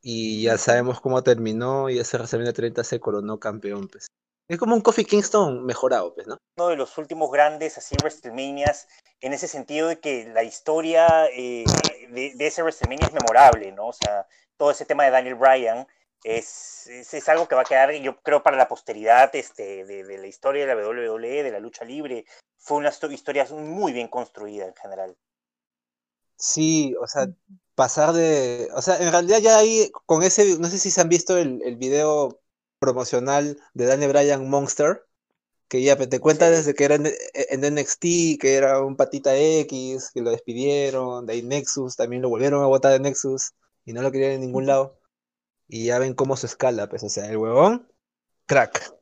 Y 0.00 0.42
ya 0.42 0.56
sabemos 0.56 1.00
cómo 1.00 1.22
terminó 1.22 1.90
y 1.90 1.98
ese 1.98 2.16
WrestleMania 2.16 2.52
30 2.52 2.84
se 2.84 3.00
coronó 3.00 3.38
campeón, 3.38 3.88
pues. 3.88 4.06
Es 4.48 4.58
como 4.58 4.76
un 4.76 4.80
Kofi 4.80 5.04
Kingston 5.04 5.64
mejorado, 5.64 6.14
pues, 6.14 6.26
¿no? 6.26 6.38
uno 6.58 6.68
de 6.68 6.76
los 6.76 6.96
últimos 6.96 7.30
grandes 7.30 7.76
así 7.76 7.96
WrestleManias 8.00 8.88
en 9.20 9.32
ese 9.32 9.48
sentido 9.48 9.88
de 9.88 10.00
que 10.00 10.26
la 10.32 10.42
historia 10.42 11.26
eh, 11.26 11.64
de, 12.10 12.32
de 12.34 12.46
ese 12.46 12.62
WrestleMania 12.62 13.08
es 13.08 13.12
memorable, 13.12 13.72
¿no? 13.72 13.88
O 13.88 13.92
sea, 13.92 14.26
todo 14.56 14.70
ese 14.70 14.86
tema 14.86 15.04
de 15.04 15.10
Daniel 15.10 15.34
Bryan 15.34 15.86
es, 16.26 16.86
es, 16.88 17.14
es 17.14 17.28
algo 17.28 17.48
que 17.48 17.54
va 17.54 17.62
a 17.62 17.64
quedar, 17.64 17.92
yo 17.94 18.20
creo, 18.22 18.42
para 18.42 18.56
la 18.56 18.68
posteridad 18.68 19.34
este, 19.34 19.84
de, 19.84 20.04
de 20.04 20.18
la 20.18 20.26
historia 20.26 20.66
de 20.66 20.74
la 20.74 20.76
WWE, 20.80 21.42
de 21.42 21.50
la 21.50 21.60
lucha 21.60 21.84
libre. 21.84 22.24
Fue 22.58 22.78
una 22.78 22.90
histo- 22.90 23.12
historia 23.12 23.46
muy 23.52 23.92
bien 23.92 24.08
construida 24.08 24.66
en 24.66 24.74
general. 24.74 25.16
Sí, 26.38 26.94
o 27.00 27.06
sea, 27.06 27.28
pasar 27.74 28.12
de. 28.12 28.68
O 28.74 28.82
sea, 28.82 28.98
en 28.98 29.10
realidad 29.10 29.38
ya 29.40 29.58
ahí, 29.58 29.90
con 30.06 30.22
ese. 30.22 30.58
No 30.58 30.68
sé 30.68 30.78
si 30.78 30.90
se 30.90 31.00
han 31.00 31.08
visto 31.08 31.38
el, 31.38 31.62
el 31.64 31.76
video 31.76 32.40
promocional 32.78 33.58
de 33.74 33.86
Daniel 33.86 34.10
Bryan 34.12 34.48
Monster, 34.48 35.02
que 35.68 35.82
ya 35.82 35.96
te 35.96 36.20
cuenta 36.20 36.50
Sí. 36.50 36.50
desde 36.50 36.74
que 36.74 36.84
era 36.84 36.96
en, 36.96 37.06
en 37.34 37.64
NXT, 37.64 38.38
que 38.40 38.56
era 38.56 38.82
un 38.82 38.96
patita 38.96 39.36
X, 39.38 40.10
que 40.14 40.22
lo 40.22 40.30
despidieron, 40.30 41.26
de 41.26 41.34
ahí 41.34 41.42
Nexus, 41.42 41.96
también 41.96 42.22
lo 42.22 42.30
volvieron 42.30 42.62
a 42.64 42.66
botar 42.66 42.92
de 42.92 43.00
Nexus 43.00 43.52
y 43.84 43.92
no 43.94 44.02
lo 44.02 44.12
querían 44.12 44.32
en 44.32 44.42
ningún 44.42 44.66
lado. 44.66 44.98
Y 45.68 45.86
ya 45.86 45.98
ven 45.98 46.14
cómo 46.14 46.36
se 46.36 46.46
escala, 46.46 46.88
pues, 46.88 47.02
o 47.02 47.08
sea, 47.08 47.26
el 47.28 47.36
huevón, 47.36 47.90
crack. 48.46 48.94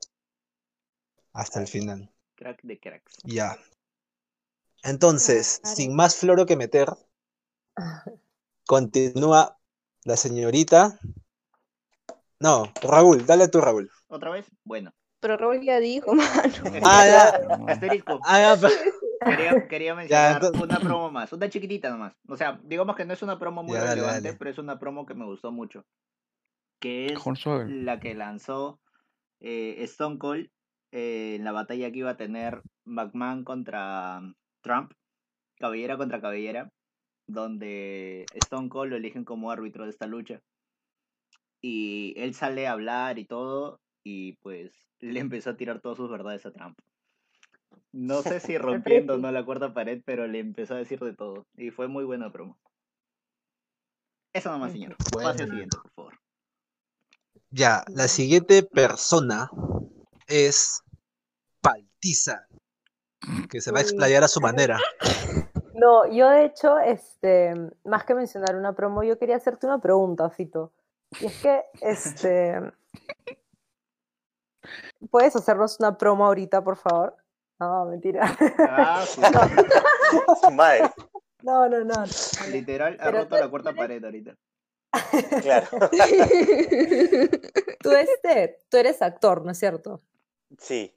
Hasta 1.32 1.60
el 1.60 1.66
final. 1.66 2.10
Crack 2.36 2.60
de 2.62 2.78
cracks. 2.80 3.16
Ya. 3.24 3.58
Entonces, 4.82 5.60
Claro. 5.62 5.76
sin 5.76 5.94
más 5.96 6.16
floro 6.16 6.46
que 6.46 6.56
meter, 6.56 6.88
continúa 8.66 9.58
la 10.04 10.16
señorita. 10.16 10.98
No, 12.40 12.72
Raúl, 12.82 13.24
dale 13.26 13.48
tú, 13.48 13.60
Raúl. 13.60 13.90
¿Otra 14.08 14.30
vez? 14.30 14.46
Bueno. 14.64 14.92
Pero 15.20 15.36
Raúl 15.38 15.62
ya 15.62 15.80
dijo, 15.80 16.12
mano. 16.14 16.52
Ah, 16.84 17.06
ya. 17.06 17.72
Asterisco. 17.72 18.20
Ah, 18.24 18.56
ya, 18.58 18.68
Quería, 19.24 19.68
quería 19.68 19.94
mencionar 19.94 20.34
entonces- 20.44 20.62
una 20.62 20.78
promo 20.80 21.10
más, 21.10 21.32
una 21.32 21.48
chiquitita 21.48 21.88
nomás. 21.88 22.12
O 22.28 22.36
sea, 22.36 22.60
digamos 22.62 22.94
que 22.94 23.06
no 23.06 23.14
es 23.14 23.22
una 23.22 23.38
promo 23.38 23.62
muy 23.62 23.72
Ya, 23.72 23.78
dale, 23.84 23.94
relevante, 23.94 24.22
dale. 24.28 24.38
pero 24.38 24.50
es 24.50 24.58
una 24.58 24.78
promo 24.78 25.06
que 25.06 25.14
me 25.14 25.24
gustó 25.24 25.50
mucho. 25.50 25.86
Que 26.84 27.06
es 27.06 27.24
la 27.66 27.98
que 27.98 28.14
lanzó 28.14 28.78
eh, 29.40 29.76
Stone 29.84 30.18
Cold 30.18 30.50
eh, 30.92 31.36
en 31.36 31.44
la 31.44 31.52
batalla 31.52 31.90
que 31.90 32.00
iba 32.00 32.10
a 32.10 32.16
tener 32.16 32.62
McMahon 32.84 33.44
contra 33.44 34.20
Trump, 34.62 34.92
cabellera 35.58 35.96
contra 35.96 36.20
cabellera, 36.20 36.68
donde 37.26 38.26
Stone 38.34 38.68
Cold 38.68 38.90
lo 38.90 38.96
eligen 38.96 39.24
como 39.24 39.50
árbitro 39.50 39.84
de 39.84 39.90
esta 39.90 40.06
lucha. 40.06 40.42
Y 41.62 42.12
él 42.18 42.34
sale 42.34 42.66
a 42.66 42.72
hablar 42.72 43.18
y 43.18 43.24
todo, 43.24 43.80
y 44.04 44.34
pues 44.42 44.72
le 45.00 45.20
empezó 45.20 45.50
a 45.50 45.56
tirar 45.56 45.80
todas 45.80 45.96
sus 45.96 46.10
verdades 46.10 46.44
a 46.46 46.52
Trump. 46.52 46.78
No 47.92 48.22
sé 48.22 48.40
si 48.40 48.58
rompiendo 48.58 49.14
o 49.14 49.18
no 49.18 49.32
la 49.32 49.44
cuarta 49.44 49.72
pared, 49.72 50.02
pero 50.04 50.26
le 50.26 50.40
empezó 50.40 50.74
a 50.74 50.78
decir 50.78 51.00
de 51.00 51.14
todo. 51.14 51.46
Y 51.56 51.70
fue 51.70 51.88
muy 51.88 52.04
buena 52.04 52.30
promo. 52.30 52.58
Eso 54.34 54.50
nomás, 54.50 54.72
señor. 54.72 54.96
Pase 55.22 55.42
al 55.42 55.48
Bueno. 55.48 55.50
siguiente, 55.50 55.76
por 55.78 55.92
favor. 55.92 56.23
Ya, 57.54 57.84
la 57.86 58.08
siguiente 58.08 58.64
persona 58.64 59.48
es 60.26 60.82
Paltiza, 61.60 62.48
que 63.48 63.60
se 63.60 63.70
va 63.70 63.78
a 63.78 63.82
explayar 63.82 64.24
a 64.24 64.28
su 64.28 64.40
manera. 64.40 64.76
No, 65.72 66.04
yo 66.12 66.30
de 66.30 66.46
hecho, 66.46 66.80
este, 66.80 67.54
más 67.84 68.02
que 68.02 68.16
mencionar 68.16 68.56
una 68.56 68.72
promo, 68.72 69.04
yo 69.04 69.20
quería 69.20 69.36
hacerte 69.36 69.66
una 69.66 69.80
pregunta, 69.80 70.28
Fito. 70.30 70.72
Y 71.20 71.26
es 71.26 71.42
que, 71.42 71.62
este, 71.80 72.60
¿puedes 75.08 75.36
hacernos 75.36 75.78
una 75.78 75.96
promo 75.96 76.26
ahorita, 76.26 76.64
por 76.64 76.76
favor? 76.76 77.16
No, 77.60 77.84
mentira. 77.84 78.36
Ah, 78.68 79.04
sí. 79.06 79.20
Su 80.42 80.50
madre, 80.50 80.90
No, 81.42 81.68
no, 81.68 81.84
no. 81.84 82.04
Literal, 82.50 82.96
ha 82.98 83.04
Pero 83.04 83.18
roto 83.18 83.38
la 83.38 83.48
cuarta 83.48 83.72
pared 83.72 84.04
ahorita. 84.04 84.34
Claro. 85.42 85.66
Tú, 87.80 87.90
este, 87.92 88.58
tú 88.70 88.76
eres 88.78 89.02
actor, 89.02 89.44
¿no 89.44 89.50
es 89.50 89.58
cierto? 89.58 90.00
Sí. 90.58 90.96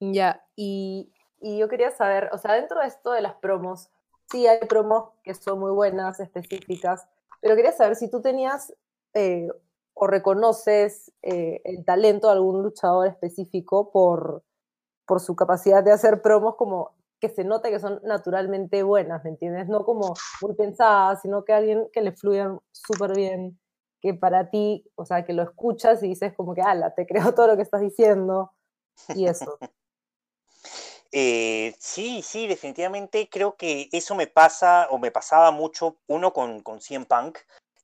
Ya, 0.00 0.44
y, 0.56 1.12
y 1.40 1.58
yo 1.58 1.68
quería 1.68 1.90
saber, 1.92 2.28
o 2.32 2.38
sea, 2.38 2.54
dentro 2.54 2.80
de 2.80 2.88
esto 2.88 3.12
de 3.12 3.20
las 3.20 3.36
promos, 3.36 3.90
sí 4.30 4.46
hay 4.46 4.58
promos 4.66 5.10
que 5.22 5.34
son 5.34 5.60
muy 5.60 5.70
buenas, 5.70 6.18
específicas, 6.20 7.06
pero 7.40 7.54
quería 7.54 7.72
saber 7.72 7.96
si 7.96 8.10
tú 8.10 8.20
tenías 8.20 8.74
eh, 9.14 9.48
o 9.94 10.06
reconoces 10.06 11.12
eh, 11.22 11.60
el 11.64 11.84
talento 11.84 12.28
de 12.28 12.34
algún 12.34 12.62
luchador 12.62 13.06
específico 13.06 13.90
por, 13.90 14.42
por 15.06 15.20
su 15.20 15.34
capacidad 15.34 15.82
de 15.82 15.92
hacer 15.92 16.22
promos 16.22 16.56
como 16.56 16.97
que 17.20 17.28
se 17.28 17.44
nota 17.44 17.70
que 17.70 17.80
son 17.80 18.00
naturalmente 18.04 18.82
buenas, 18.82 19.24
¿me 19.24 19.30
entiendes? 19.30 19.68
No 19.68 19.84
como 19.84 20.14
muy 20.40 20.54
pensadas, 20.54 21.22
sino 21.22 21.44
que 21.44 21.52
alguien 21.52 21.88
que 21.92 22.00
le 22.00 22.12
fluyan 22.12 22.60
súper 22.72 23.14
bien, 23.14 23.58
que 24.00 24.14
para 24.14 24.50
ti, 24.50 24.84
o 24.94 25.04
sea, 25.04 25.24
que 25.24 25.32
lo 25.32 25.42
escuchas 25.42 26.02
y 26.02 26.08
dices 26.08 26.34
como 26.36 26.54
que, 26.54 26.62
ala, 26.62 26.94
te 26.94 27.06
creo 27.06 27.34
todo 27.34 27.48
lo 27.48 27.56
que 27.56 27.62
estás 27.62 27.80
diciendo 27.80 28.52
y 29.14 29.26
eso. 29.26 29.58
Eh, 31.10 31.74
sí, 31.78 32.20
sí, 32.20 32.46
definitivamente 32.46 33.30
creo 33.30 33.56
que 33.56 33.88
eso 33.92 34.14
me 34.14 34.26
pasa 34.26 34.88
o 34.90 34.98
me 34.98 35.10
pasaba 35.10 35.50
mucho, 35.50 35.96
uno 36.06 36.34
con, 36.34 36.60
con 36.60 36.82
CM 36.82 37.06
Punk. 37.06 37.38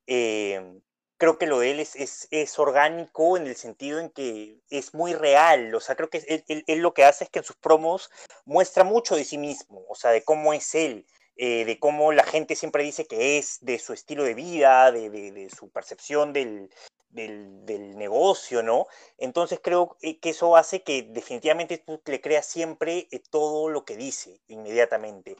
eh, 0.07 0.79
creo 1.19 1.39
que 1.39 1.47
lo 1.47 1.59
de 1.61 1.71
él 1.73 1.81
es, 1.81 1.97
es, 1.97 2.29
es 2.31 2.59
orgánico 2.59 3.37
en 3.37 3.47
el 3.47 3.57
sentido 3.57 3.99
en 4.01 4.11
que 4.11 4.61
es 4.71 4.95
muy 4.95 5.15
real. 5.15 5.75
O 5.75 5.81
sea, 5.81 5.97
creo 5.97 6.11
que 6.11 6.19
él, 6.29 6.45
él- 6.49 6.65
él 6.67 6.79
lo 6.81 6.95
que 6.95 7.05
hace 7.05 7.25
es 7.25 7.31
que 7.31 7.39
en 7.41 7.45
sus 7.45 7.57
promos 7.57 8.11
muestra 8.45 8.85
mucho 8.85 9.17
de 9.17 9.25
sí 9.25 9.39
mismo, 9.39 9.85
o 9.89 9.95
sea, 9.95 10.11
de 10.11 10.23
cómo 10.25 10.53
es 10.53 10.75
él. 10.75 11.07
eh, 11.37 11.65
de 11.65 11.81
cómo 11.81 12.13
la 12.13 12.23
gente 12.23 12.55
siempre 12.55 12.85
dice 12.85 13.07
que 13.07 13.39
es, 13.39 13.59
de 13.61 13.81
su 13.81 13.93
estilo 13.93 14.23
de 14.23 14.35
vida, 14.35 14.93
de, 14.93 15.11
de- 15.11 15.33
de 15.33 15.51
su 15.51 15.69
percepción 15.69 16.33
del, 16.33 16.71
del, 17.09 17.67
del 17.67 17.99
negocio, 17.99 18.63
¿no? 18.63 18.87
Entonces 19.19 19.59
creo 19.61 19.97
eh, 20.03 20.21
que 20.21 20.31
eso 20.31 20.57
hace 20.57 20.85
que 20.85 21.03
definitivamente 21.03 21.79
tú 21.79 22.01
le 22.07 22.21
creas 22.21 22.47
siempre 22.47 23.09
eh, 23.11 23.21
todo 23.31 23.69
lo 23.69 23.85
que 23.85 23.97
dice 23.97 24.41
inmediatamente. 24.47 25.37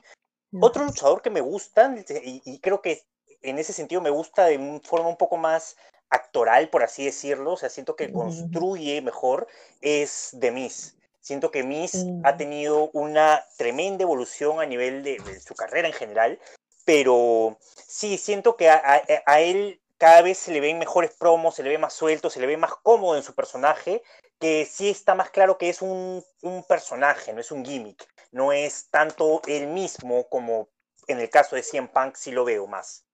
Otro 0.61 0.85
luchador 0.85 1.23
que 1.23 1.31
me 1.31 1.41
gusta, 1.41 1.95
y, 2.25 2.43
y 2.45 2.61
creo 2.61 2.81
que 2.83 3.05
en 3.45 3.59
ese 3.59 3.73
sentido 3.73 4.01
me 4.01 4.11
gusta 4.11 4.47
de 4.47 4.59
una 4.59 4.81
forma 4.81 5.09
un 5.09 5.17
poco 5.17 5.37
más 5.37 5.77
actoral, 6.11 6.69
por 6.71 6.83
así 6.83 7.05
decirlo, 7.05 7.53
o 7.53 7.57
sea, 7.57 7.69
siento 7.71 7.97
que 7.97 8.07
construye 8.13 9.01
mejor, 9.03 9.47
es 9.81 10.37
The 10.41 10.51
Miss. 10.51 10.97
Siento 11.21 11.51
que 11.51 11.63
Miss 11.63 12.07
ha 12.23 12.37
tenido 12.37 12.91
una 12.93 13.45
tremenda 13.57 14.03
evolución 14.03 14.61
a 14.61 14.67
nivel 14.67 15.03
de, 15.03 15.21
de 15.21 15.41
su 15.41 15.55
carrera 15.55 15.89
en 15.89 15.95
general, 15.95 16.39
pero 16.85 17.59
sí, 17.87 18.19
siento 18.19 18.57
que 18.57 18.69
a, 18.69 18.77
a- 18.77 19.03
a 19.27 19.41
él 19.41 19.81
cada 19.99 20.23
vez 20.23 20.39
se 20.39 20.53
le 20.53 20.61
ven 20.61 20.79
mejores 20.79 21.13
promos, 21.13 21.55
se 21.55 21.63
le 21.63 21.71
ve 21.71 21.79
más 21.79 21.95
suelto, 21.95 22.29
se 22.29 22.41
le 22.41 22.47
ve 22.47 22.57
más 22.57 22.75
cómodo 22.83 23.17
en 23.17 23.23
su 23.23 23.35
personaje, 23.35 24.03
que 24.39 24.67
sí 24.67 24.91
está 24.91 25.15
más 25.15 25.31
claro 25.31 25.57
que 25.57 25.69
es 25.71 25.81
un, 25.83 26.23
un 26.43 26.65
personaje, 26.65 27.33
no 27.33 27.41
es 27.41 27.51
un 27.51 27.65
gimmick, 27.65 28.07
no 28.33 28.53
es 28.53 28.89
tanto 28.91 29.41
él 29.47 29.67
mismo 29.69 30.29
como 30.29 30.69
en 31.07 31.21
el 31.21 31.31
caso 31.31 31.57
de 31.57 31.63
CM 31.63 31.89
Punk 31.89 32.17
sí 32.17 32.33
lo 32.33 32.45
veo 32.45 32.67
más. 32.67 33.05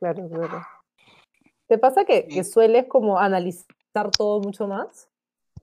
Claro, 0.00 0.28
claro. 0.28 0.66
¿Te 1.68 1.78
pasa 1.78 2.04
que, 2.04 2.26
que 2.26 2.42
sueles 2.42 2.86
como 2.88 3.18
analizar 3.18 4.10
todo 4.16 4.40
mucho 4.40 4.66
más? 4.66 5.08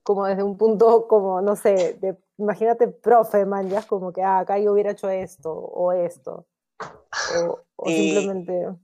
Como 0.03 0.25
desde 0.25 0.43
un 0.43 0.57
punto, 0.57 1.07
como, 1.07 1.41
no 1.41 1.55
sé, 1.57 1.97
de, 1.99 2.15
imagínate, 2.37 2.87
profe, 2.87 3.45
man, 3.45 3.69
ya 3.69 3.79
es 3.79 3.85
como 3.85 4.13
que, 4.13 4.21
ah, 4.21 4.39
acá 4.39 4.57
yo 4.57 4.71
hubiera 4.71 4.91
hecho 4.91 5.09
esto 5.09 5.51
o 5.51 5.91
esto. 5.91 6.45
O, 7.35 7.59
o 7.75 7.89
Eh, 7.89 7.95
simplemente... 7.95 8.75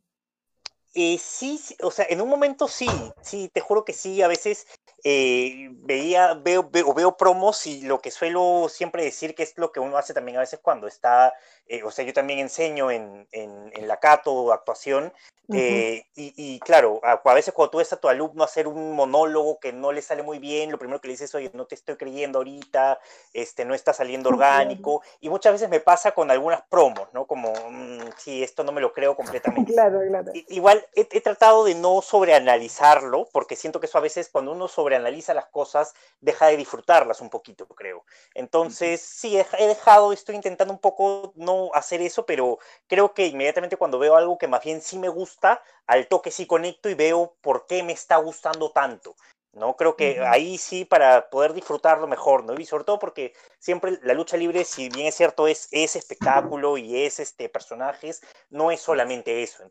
Eh, 0.96 1.18
sí, 1.18 1.58
sí, 1.58 1.76
o 1.82 1.92
sea, 1.92 2.06
en 2.10 2.20
un 2.22 2.30
momento 2.30 2.68
sí, 2.68 2.88
sí, 3.22 3.50
te 3.54 3.62
juro 3.62 3.86
que 3.86 3.94
sí, 3.94 4.22
a 4.22 4.28
veces 4.28 4.68
eh, 5.04 5.68
veía, 5.72 6.34
veo, 6.36 6.70
veo, 6.70 6.94
veo 6.94 7.18
promos 7.18 7.66
y 7.68 7.82
lo 7.82 8.00
que 8.02 8.12
suelo 8.12 8.68
siempre 8.70 9.04
decir 9.04 9.36
que 9.36 9.44
es 9.44 9.58
lo 9.58 9.72
que 9.72 9.80
uno 9.80 9.98
hace 9.98 10.14
también 10.14 10.38
a 10.38 10.42
veces 10.42 10.60
cuando 10.62 10.88
está, 10.88 11.34
eh, 11.68 11.84
o 11.84 11.92
sea, 11.92 12.06
yo 12.06 12.14
también 12.14 12.40
enseño 12.40 12.90
en, 12.92 13.28
en, 13.32 13.72
en 13.74 13.88
la 13.88 14.00
Cato 14.00 14.52
actuación, 14.54 15.14
Ujú. 15.50 15.60
eh, 15.60 16.06
y, 16.16 16.34
y 16.38 16.60
claro, 16.62 17.02
a, 17.04 17.22
a 17.24 17.34
veces 17.34 17.54
cuando 17.54 17.72
tú 17.72 17.78
ves 17.80 17.92
a 17.92 17.98
tu 17.98 18.08
alumno 18.08 18.44
hacer 18.46 18.66
un 18.68 18.94
monólogo 18.94 19.60
que 19.60 19.74
no 19.74 19.92
le 19.92 20.02
sale 20.02 20.24
muy 20.24 20.40
bien, 20.40 20.72
lo 20.72 20.80
primero 20.80 21.02
que 21.02 21.10
le 21.10 21.14
dices, 21.16 21.36
oye, 21.36 21.52
no 21.54 21.66
te 21.66 21.76
estoy 21.76 21.98
creyendo 21.98 22.40
ahorita, 22.40 23.00
este, 23.34 23.66
no 23.66 23.74
está 23.76 23.92
saliendo 23.94 24.30
orgánico, 24.30 25.02
y 25.20 25.30
muchas 25.30 25.54
veces 25.54 25.70
me 25.70 25.82
pasa 25.82 26.12
con 26.14 26.32
algunas 26.32 26.62
promos, 26.64 27.10
¿no? 27.14 27.26
Como, 27.26 27.52
mm, 27.70 28.12
sí, 28.18 28.42
esto 28.42 28.64
no 28.64 28.72
me 28.72 28.80
lo 28.82 28.94
creo 28.94 29.16
completamente. 29.16 29.74
Claro, 29.74 30.00
claro. 30.08 30.32
I- 30.34 30.46
Igual 30.50 30.86
he, 30.96 31.08
he 31.12 31.22
tratado 31.22 31.66
de 31.66 31.76
no 31.76 32.02
sobreanalizarlo, 32.02 33.28
porque 33.32 33.56
siento 33.56 33.80
que 33.80 33.88
eso 33.88 33.98
a 33.98 34.02
veces 34.02 34.30
cuando 34.32 34.52
uno 34.52 34.68
sobreanaliza 34.94 35.34
las 35.34 35.48
cosas 35.48 35.94
deja 36.22 36.48
de 36.48 36.58
disfrutarlas 36.58 37.22
un 37.22 37.30
poquito, 37.30 37.68
creo. 37.68 38.06
Entonces, 38.36 39.02
sí, 39.02 39.38
he, 39.38 39.68
dejado, 39.68 40.14
estoy 40.14 40.36
intentando 40.36 40.74
un 40.74 40.80
poco 40.80 41.34
no 41.36 41.72
hacer 41.74 42.02
eso, 42.02 42.26
pero 42.26 42.60
creo 42.88 43.14
que 43.14 43.26
inmediatamente 43.26 43.78
cuando 43.78 44.00
veo 44.00 44.16
algo 44.16 44.38
que 44.38 44.48
más 44.48 44.64
bien 44.64 44.82
sí 44.82 45.00
me 45.00 45.10
gusta, 45.10 45.62
al 45.88 46.08
toque 46.08 46.32
sí 46.32 46.46
conecto 46.46 46.90
y 46.90 46.94
veo 46.94 47.36
por 47.42 47.66
qué 47.66 47.82
me 47.84 47.94
está 47.94 48.18
gustando 48.18 48.72
tanto. 48.72 49.16
¿no? 49.54 49.76
Creo 49.76 49.96
que 49.96 50.20
ahí 50.20 50.58
sí 50.58 50.84
para 50.84 51.30
poder 51.30 51.54
disfrutarlo 51.54 52.08
mejor, 52.08 52.44
¿no? 52.44 52.60
Y 52.60 52.66
sobre 52.66 52.86
todo 52.86 52.98
porque 52.98 53.34
siempre 53.60 54.00
la 54.02 54.16
lucha 54.16 54.36
libre, 54.36 54.64
si 54.64 54.90
bien 54.90 55.08
es 55.08 55.16
cierto, 55.16 55.48
es, 55.48 55.68
es 55.72 55.96
espectáculo 55.96 56.78
y 56.78 57.04
es 57.04 57.20
este 57.20 57.50
personajes, 57.50 58.22
no 58.50 58.72
es 58.72 58.82
solamente 58.82 59.44
eso. 59.44 59.64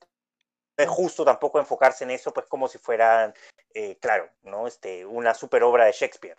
Es 0.83 0.89
justo 0.89 1.25
tampoco 1.25 1.59
enfocarse 1.59 2.05
en 2.05 2.11
eso, 2.11 2.33
pues 2.33 2.47
como 2.47 2.69
si 2.69 2.79
fueran, 2.79 3.35
eh, 3.75 3.97
claro, 4.01 4.29
¿no? 4.43 4.67
Este, 4.67 5.05
una 5.07 5.35
super 5.35 5.63
obra 5.63 5.85
de 5.87 5.93
Shakespeare. 5.93 6.37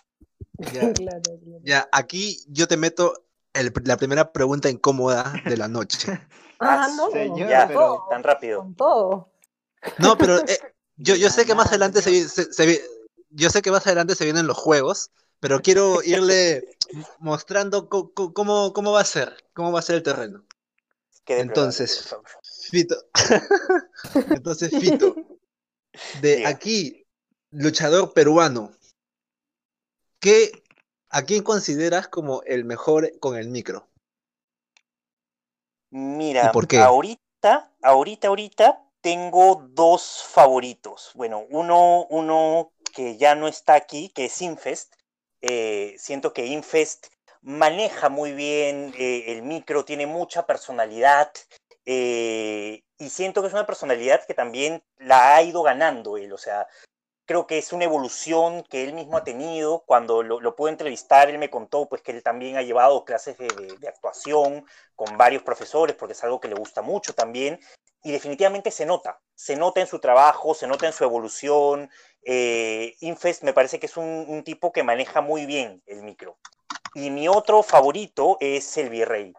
Ya, 1.63 1.87
aquí 1.91 2.43
yo 2.47 2.67
te 2.67 2.77
meto 2.77 3.23
el- 3.53 3.73
la 3.85 3.97
primera 3.97 4.31
pregunta 4.31 4.69
incómoda 4.69 5.33
de 5.45 5.57
la 5.57 5.67
noche. 5.67 6.07
Ah, 6.11 6.27
Ah, 6.59 6.87
no, 6.95 7.09
señor, 7.11 7.49
ya, 7.49 7.67
pero 7.67 7.79
todo, 7.79 8.07
tan 8.09 8.23
rápido. 8.23 8.59
con 8.59 8.75
todo. 8.75 9.29
No, 9.97 10.17
pero 10.17 10.37
eh, 10.37 10.59
yo, 10.97 11.15
yo 11.15 11.29
sé 11.29 11.45
que 11.45 11.55
más 11.55 11.67
adelante 11.67 12.01
se, 12.01 12.27
se- 12.29 12.53
se 12.53 12.81
yo 13.31 13.49
sé 13.49 13.61
que 13.61 13.71
más 13.71 13.85
adelante 13.87 14.15
se 14.15 14.23
vienen 14.25 14.47
los 14.47 14.57
juegos, 14.57 15.09
pero 15.39 15.61
quiero 15.61 16.01
irle 16.03 16.77
mostrando 17.19 17.89
cómo, 17.89 18.73
cómo 18.73 18.91
va 18.91 19.01
a 19.01 19.05
ser, 19.05 19.43
cómo 19.53 19.71
va 19.71 19.79
a 19.79 19.83
ser 19.83 19.95
el 19.95 20.03
terreno. 20.03 20.43
Entonces. 21.27 22.15
Fito, 22.73 22.95
entonces 24.31 24.71
Fito, 24.71 25.15
de 26.21 26.47
aquí, 26.47 27.05
luchador 27.51 28.13
peruano, 28.13 28.71
¿qué, 30.19 30.63
¿a 31.09 31.21
quién 31.21 31.43
consideras 31.43 32.07
como 32.07 32.41
el 32.47 32.65
mejor 32.65 33.11
con 33.19 33.37
el 33.37 33.49
micro? 33.49 33.87
Mira, 35.91 36.51
por 36.51 36.67
qué? 36.67 36.79
ahorita, 36.79 37.71
ahorita, 37.83 38.27
ahorita 38.29 38.83
tengo 39.01 39.67
dos 39.69 40.23
favoritos. 40.27 41.11
Bueno, 41.13 41.45
uno, 41.51 42.07
uno 42.09 42.71
que 42.91 43.17
ya 43.17 43.35
no 43.35 43.47
está 43.47 43.75
aquí, 43.75 44.09
que 44.09 44.25
es 44.25 44.41
Infest. 44.41 44.95
Eh, 45.41 45.93
siento 45.99 46.33
que 46.33 46.47
Infest 46.47 47.05
maneja 47.43 48.09
muy 48.09 48.31
bien 48.31 48.93
eh, 48.97 49.25
el 49.27 49.43
micro, 49.43 49.85
tiene 49.85 50.07
mucha 50.07 50.47
personalidad. 50.47 51.31
Eh, 51.85 52.83
y 52.97 53.09
siento 53.09 53.41
que 53.41 53.47
es 53.47 53.53
una 53.53 53.65
personalidad 53.65 54.25
que 54.25 54.33
también 54.33 54.83
la 54.97 55.35
ha 55.35 55.41
ido 55.41 55.63
ganando 55.63 56.17
él. 56.17 56.31
O 56.33 56.37
sea, 56.37 56.67
creo 57.25 57.47
que 57.47 57.57
es 57.57 57.73
una 57.73 57.85
evolución 57.85 58.63
que 58.63 58.83
él 58.83 58.93
mismo 58.93 59.17
ha 59.17 59.23
tenido. 59.23 59.83
Cuando 59.85 60.23
lo, 60.23 60.39
lo 60.39 60.55
pude 60.55 60.71
entrevistar, 60.71 61.29
él 61.29 61.37
me 61.37 61.49
contó 61.49 61.87
pues, 61.89 62.01
que 62.01 62.11
él 62.11 62.23
también 62.23 62.57
ha 62.57 62.61
llevado 62.61 63.05
clases 63.05 63.37
de, 63.37 63.87
actuación 63.87 64.65
con 64.95 65.17
varios 65.17 65.43
profesores, 65.43 65.95
porque 65.95 66.13
es 66.13 66.23
algo 66.23 66.39
que 66.39 66.47
le 66.47 66.55
gusta 66.55 66.81
mucho 66.81 67.13
también. 67.13 67.59
Y 68.03 68.11
definitivamente 68.11 68.71
se 68.71 68.85
nota, 68.85 69.21
se 69.33 69.55
nota 69.55 69.79
en 69.81 69.87
su 69.87 69.99
trabajo, 69.99 70.53
se 70.53 70.67
nota 70.67 70.87
en 70.87 70.93
su 70.93 71.03
evolución. 71.03 71.89
Eh, 72.23 72.95
Infest 73.01 73.43
me 73.43 73.53
parece 73.53 73.79
que 73.79 73.85
es 73.85 73.97
un, 73.97 74.25
un 74.27 74.43
tipo 74.43 74.71
que 74.71 74.83
maneja 74.83 75.21
muy 75.21 75.45
bien 75.45 75.81
el 75.85 76.03
micro. 76.03 76.37
Y 76.93 77.09
mi 77.09 77.27
otro 77.27 77.63
favorito 77.63 78.37
es 78.39 78.77
el 78.77 78.89
virrey. 78.89 79.33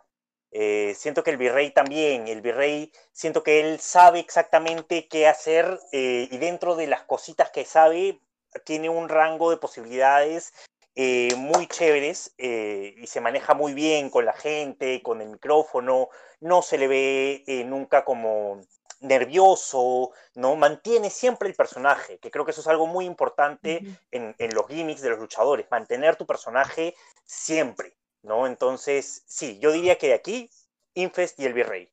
Eh, 0.56 0.94
siento 0.96 1.24
que 1.24 1.32
el 1.32 1.36
virrey 1.36 1.72
también, 1.72 2.28
el 2.28 2.40
virrey, 2.40 2.92
siento 3.10 3.42
que 3.42 3.58
él 3.58 3.80
sabe 3.80 4.20
exactamente 4.20 5.08
qué 5.08 5.26
hacer 5.26 5.80
eh, 5.90 6.28
y 6.30 6.38
dentro 6.38 6.76
de 6.76 6.86
las 6.86 7.02
cositas 7.02 7.50
que 7.50 7.64
sabe, 7.64 8.20
tiene 8.62 8.88
un 8.88 9.08
rango 9.08 9.50
de 9.50 9.56
posibilidades 9.56 10.54
eh, 10.94 11.34
muy 11.36 11.66
chéveres 11.66 12.34
y 12.38 13.04
se 13.08 13.20
maneja 13.20 13.54
muy 13.54 13.74
bien 13.74 14.10
con 14.10 14.24
la 14.24 14.32
gente, 14.32 15.02
con 15.02 15.20
el 15.20 15.30
micrófono, 15.30 16.08
no 16.38 16.62
se 16.62 16.78
le 16.78 16.86
ve 16.86 17.64
nunca 17.66 18.04
como 18.04 18.60
nervioso, 19.00 20.12
¿no? 20.36 20.54
Mantiene 20.54 21.10
siempre 21.10 21.48
el 21.48 21.56
personaje, 21.56 22.18
que 22.18 22.30
creo 22.30 22.44
que 22.44 22.52
eso 22.52 22.60
es 22.60 22.68
algo 22.68 22.86
muy 22.86 23.06
importante 23.06 23.82
en, 24.12 24.36
en 24.38 24.54
los 24.54 24.68
gimmicks 24.68 25.02
de 25.02 25.10
los 25.10 25.18
luchadores, 25.18 25.66
mantener 25.68 26.14
tu 26.14 26.26
personaje 26.26 26.94
siempre, 27.24 27.96
¿no? 28.24 28.46
Entonces, 28.46 29.22
sí, 29.26 29.58
yo 29.60 29.70
diría 29.72 29.98
que 29.98 30.08
de 30.08 30.14
aquí, 30.14 30.50
Infest 30.94 31.38
y 31.38 31.44
el 31.44 31.54
Virrey. 31.54 31.90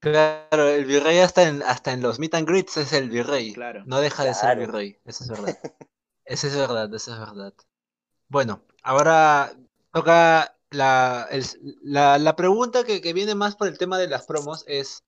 Claro, 0.00 0.68
el 0.68 0.84
virrey 0.84 1.18
hasta 1.18 1.42
en, 1.42 1.62
hasta 1.62 1.92
en 1.92 2.02
los 2.02 2.20
meet 2.20 2.34
and 2.34 2.48
greets 2.48 2.76
es 2.76 2.92
el 2.92 3.10
virrey. 3.10 3.52
Claro. 3.52 3.82
No 3.84 4.00
deja 4.00 4.24
de 4.24 4.32
ser 4.32 4.42
Claro. 4.42 4.60
virrey, 4.60 4.98
eso 5.04 5.24
es 5.24 5.30
verdad. 5.30 5.58
Eso 6.24 6.46
es 6.46 6.56
verdad, 6.56 6.94
eso 6.94 7.12
es 7.12 7.18
verdad. 7.18 7.52
Bueno, 8.28 8.62
ahora 8.82 9.52
toca 9.92 10.56
la, 10.70 11.26
el- 11.30 11.78
la, 11.82 12.18
la 12.18 12.36
pregunta 12.36 12.84
que, 12.84 13.00
que 13.00 13.12
viene 13.12 13.34
más 13.34 13.56
por 13.56 13.66
el 13.66 13.78
tema 13.78 13.98
de 13.98 14.08
las 14.08 14.26
promos 14.26 14.64
es, 14.68 15.02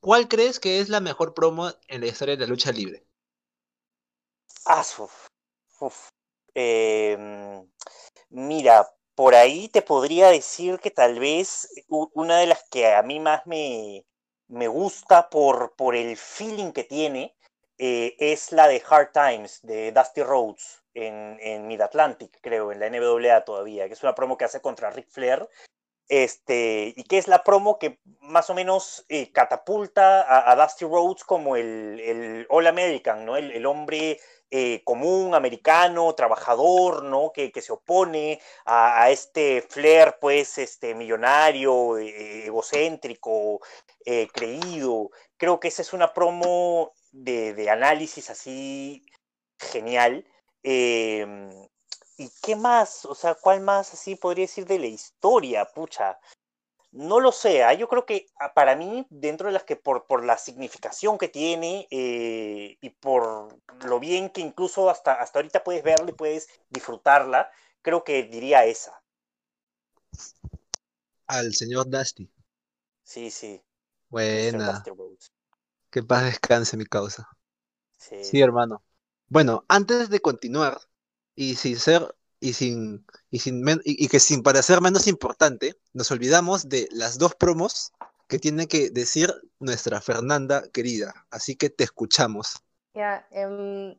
¿cuál 0.00 0.26
crees 0.28 0.58
que 0.58 0.80
es 0.80 0.88
la 0.88 1.00
mejor 1.00 1.34
promo 1.34 1.70
en 1.88 2.00
la 2.00 2.08
historia 2.08 2.34
de 2.36 2.40
la 2.40 2.48
lucha 2.48 2.72
libre? 2.72 3.06
Ah, 4.66 4.84
uf, 4.98 5.28
uf. 5.80 6.08
Em, 6.54 7.68
mira, 8.30 8.86
por 9.22 9.36
ahí 9.36 9.68
te 9.68 9.82
podría 9.82 10.30
decir 10.30 10.80
que 10.80 10.90
tal 10.90 11.20
vez 11.20 11.68
u- 11.88 12.10
una 12.14 12.38
de 12.38 12.46
las 12.48 12.64
que 12.68 12.92
a 12.92 13.02
mí 13.04 13.20
más 13.20 13.46
me, 13.46 14.04
me 14.48 14.66
gusta 14.66 15.30
por, 15.30 15.76
por 15.76 15.94
el 15.94 16.16
feeling 16.16 16.72
que 16.72 16.82
tiene 16.82 17.36
eh, 17.78 18.16
es 18.18 18.50
la 18.50 18.66
de 18.66 18.82
Hard 18.84 19.12
Times 19.12 19.60
de 19.62 19.92
Dusty 19.92 20.24
Rhodes 20.24 20.82
en, 20.94 21.38
en 21.40 21.68
Mid-Atlantic, 21.68 22.36
creo, 22.40 22.72
en 22.72 22.80
la 22.80 22.86
NWA 22.88 23.44
todavía, 23.44 23.86
que 23.86 23.92
es 23.94 24.02
una 24.02 24.16
promo 24.16 24.36
que 24.36 24.44
hace 24.46 24.60
contra 24.60 24.90
Ric 24.90 25.08
Flair. 25.08 25.48
Este, 26.08 26.92
y 26.96 27.04
que 27.04 27.18
es 27.18 27.28
la 27.28 27.44
promo 27.44 27.78
que 27.78 28.00
más 28.20 28.50
o 28.50 28.54
menos 28.54 29.06
eh, 29.08 29.32
catapulta 29.32 30.22
a, 30.22 30.50
a 30.50 30.56
Dusty 30.56 30.84
Rhodes 30.84 31.24
como 31.24 31.56
el, 31.56 32.00
el 32.00 32.46
All 32.50 32.66
American, 32.66 33.24
¿no? 33.24 33.36
El, 33.36 33.52
el 33.52 33.66
hombre 33.66 34.18
eh, 34.54 34.82
común, 34.84 35.34
americano, 35.34 36.14
trabajador, 36.14 37.04
¿no? 37.04 37.32
Que, 37.32 37.50
que 37.50 37.62
se 37.62 37.72
opone 37.72 38.38
a, 38.66 39.10
este 39.10 39.62
Flair, 39.62 40.18
pues, 40.20 40.58
este, 40.58 40.94
millonario, 40.94 41.96
eh, 41.96 42.44
egocéntrico, 42.46 43.60
eh, 44.04 44.28
creído. 44.30 45.10
Creo 45.38 45.58
que 45.58 45.68
esa 45.68 45.80
es 45.80 45.94
una 45.94 46.12
promo 46.12 46.92
de, 47.12 47.54
de 47.54 47.70
análisis 47.70 48.28
así 48.28 49.06
genial. 49.58 50.26
Em, 50.62 51.50
¿Y 52.18 52.30
qué 52.42 52.54
más? 52.54 53.06
O 53.06 53.14
sea, 53.14 53.34
¿cuál 53.34 53.62
más 53.62 53.94
así 53.94 54.16
podría 54.16 54.44
decir 54.44 54.66
de 54.66 54.78
la 54.78 54.86
historia? 54.86 55.64
Pucha. 55.64 56.18
No 56.92 57.20
lo 57.20 57.32
sé, 57.32 57.64
¿ah? 57.64 57.72
yo 57.72 57.88
creo 57.88 58.04
que 58.04 58.26
ah, 58.38 58.52
para 58.52 58.76
mí, 58.76 59.06
dentro 59.08 59.46
de 59.46 59.54
las 59.54 59.64
que 59.64 59.76
por, 59.76 60.06
por 60.06 60.24
la 60.24 60.36
significación 60.36 61.16
que 61.16 61.28
tiene 61.28 61.88
eh, 61.90 62.76
y 62.82 62.90
por 62.90 63.48
lo 63.84 63.98
bien 63.98 64.28
que 64.28 64.42
incluso 64.42 64.90
hasta, 64.90 65.14
hasta 65.14 65.38
ahorita 65.38 65.64
puedes 65.64 65.82
verla 65.82 66.10
y 66.10 66.14
puedes 66.14 66.48
disfrutarla, 66.68 67.50
creo 67.80 68.04
que 68.04 68.24
diría 68.24 68.66
esa. 68.66 69.02
Al 71.26 71.54
señor 71.54 71.88
Dusty. 71.88 72.30
Sí, 73.02 73.30
sí. 73.30 73.62
Buena. 74.10 74.82
Que 75.90 76.02
paz 76.02 76.24
descanse 76.24 76.76
mi 76.76 76.84
causa. 76.84 77.26
Sí. 77.96 78.22
Sí, 78.22 78.40
hermano. 78.42 78.82
Bueno, 79.28 79.64
antes 79.66 80.10
de 80.10 80.20
continuar, 80.20 80.78
y 81.34 81.54
sin 81.54 81.78
ser, 81.78 82.14
y 82.42 82.52
sin, 82.54 83.06
y 83.30 83.38
sin 83.38 83.66
y, 83.84 84.04
y 84.04 84.08
que 84.08 84.18
sin 84.18 84.42
parecer 84.42 84.80
menos 84.80 85.06
importante, 85.06 85.76
nos 85.94 86.10
olvidamos 86.10 86.68
de 86.68 86.88
las 86.90 87.16
dos 87.16 87.34
promos 87.36 87.92
que 88.26 88.38
tiene 88.38 88.66
que 88.66 88.90
decir 88.90 89.32
nuestra 89.60 90.00
Fernanda 90.00 90.64
querida. 90.72 91.14
Así 91.30 91.54
que 91.54 91.70
te 91.70 91.84
escuchamos. 91.84 92.56
Em, 92.94 93.94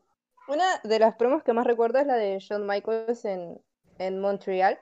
una 0.48 0.66
de 0.84 1.00
las 1.00 1.16
promos 1.16 1.42
que 1.44 1.54
más 1.54 1.66
recuerdo 1.66 2.00
es 2.00 2.06
la 2.06 2.16
de 2.16 2.38
Shawn 2.40 2.68
Michaels 2.68 3.24
en, 3.26 3.62
en 3.98 4.20
Montreal, 4.20 4.78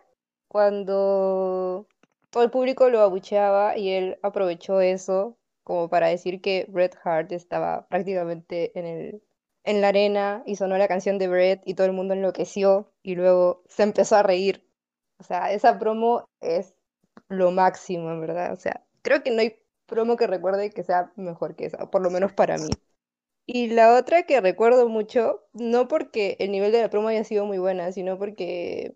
cuando 0.47 1.85
todo 2.31 2.43
el 2.43 2.49
público 2.49 2.89
lo 2.89 3.01
abucheaba 3.01 3.77
y 3.77 3.91
él 3.91 4.17
aprovechó 4.23 4.81
eso 4.81 5.37
como 5.63 5.87
para 5.87 6.07
decir 6.07 6.41
que 6.41 6.65
Bret 6.67 6.97
Hart 7.03 7.31
estaba 7.31 7.85
prácticamente 7.87 8.77
en 8.77 8.85
el, 8.85 9.21
en 9.63 9.81
la 9.81 9.89
arena 9.89 10.43
y 10.45 10.55
sonó 10.55 10.77
la 10.77 10.87
canción 10.87 11.17
de 11.17 11.27
Bret 11.27 11.61
y 11.65 11.75
todo 11.75 11.87
el 11.87 11.93
mundo 11.93 12.13
enloqueció 12.13 12.91
y 13.03 13.15
luego 13.15 13.63
se 13.67 13.83
empezó 13.83 14.15
a 14.15 14.23
reír. 14.23 14.67
O 15.17 15.23
sea, 15.23 15.51
esa 15.51 15.77
promo 15.77 16.27
es 16.39 16.75
lo 17.29 17.51
máximo, 17.51 18.11
en 18.11 18.21
verdad. 18.21 18.53
O 18.53 18.55
sea, 18.55 18.83
creo 19.01 19.23
que 19.23 19.31
no 19.31 19.41
hay 19.41 19.55
promo 19.85 20.17
que 20.17 20.27
recuerde 20.27 20.71
que 20.71 20.83
sea 20.83 21.11
mejor 21.15 21.55
que 21.55 21.65
esa, 21.65 21.91
por 21.91 22.01
lo 22.01 22.09
menos 22.09 22.33
para 22.33 22.57
mí. 22.57 22.69
Y 23.45 23.67
la 23.67 23.97
otra 23.97 24.23
que 24.23 24.39
recuerdo 24.39 24.87
mucho, 24.87 25.43
no 25.53 25.87
porque 25.87 26.37
el 26.39 26.51
nivel 26.51 26.71
de 26.71 26.81
la 26.81 26.89
promo 26.89 27.09
haya 27.09 27.23
sido 27.23 27.45
muy 27.45 27.57
buena, 27.57 27.91
sino 27.91 28.17
porque 28.17 28.95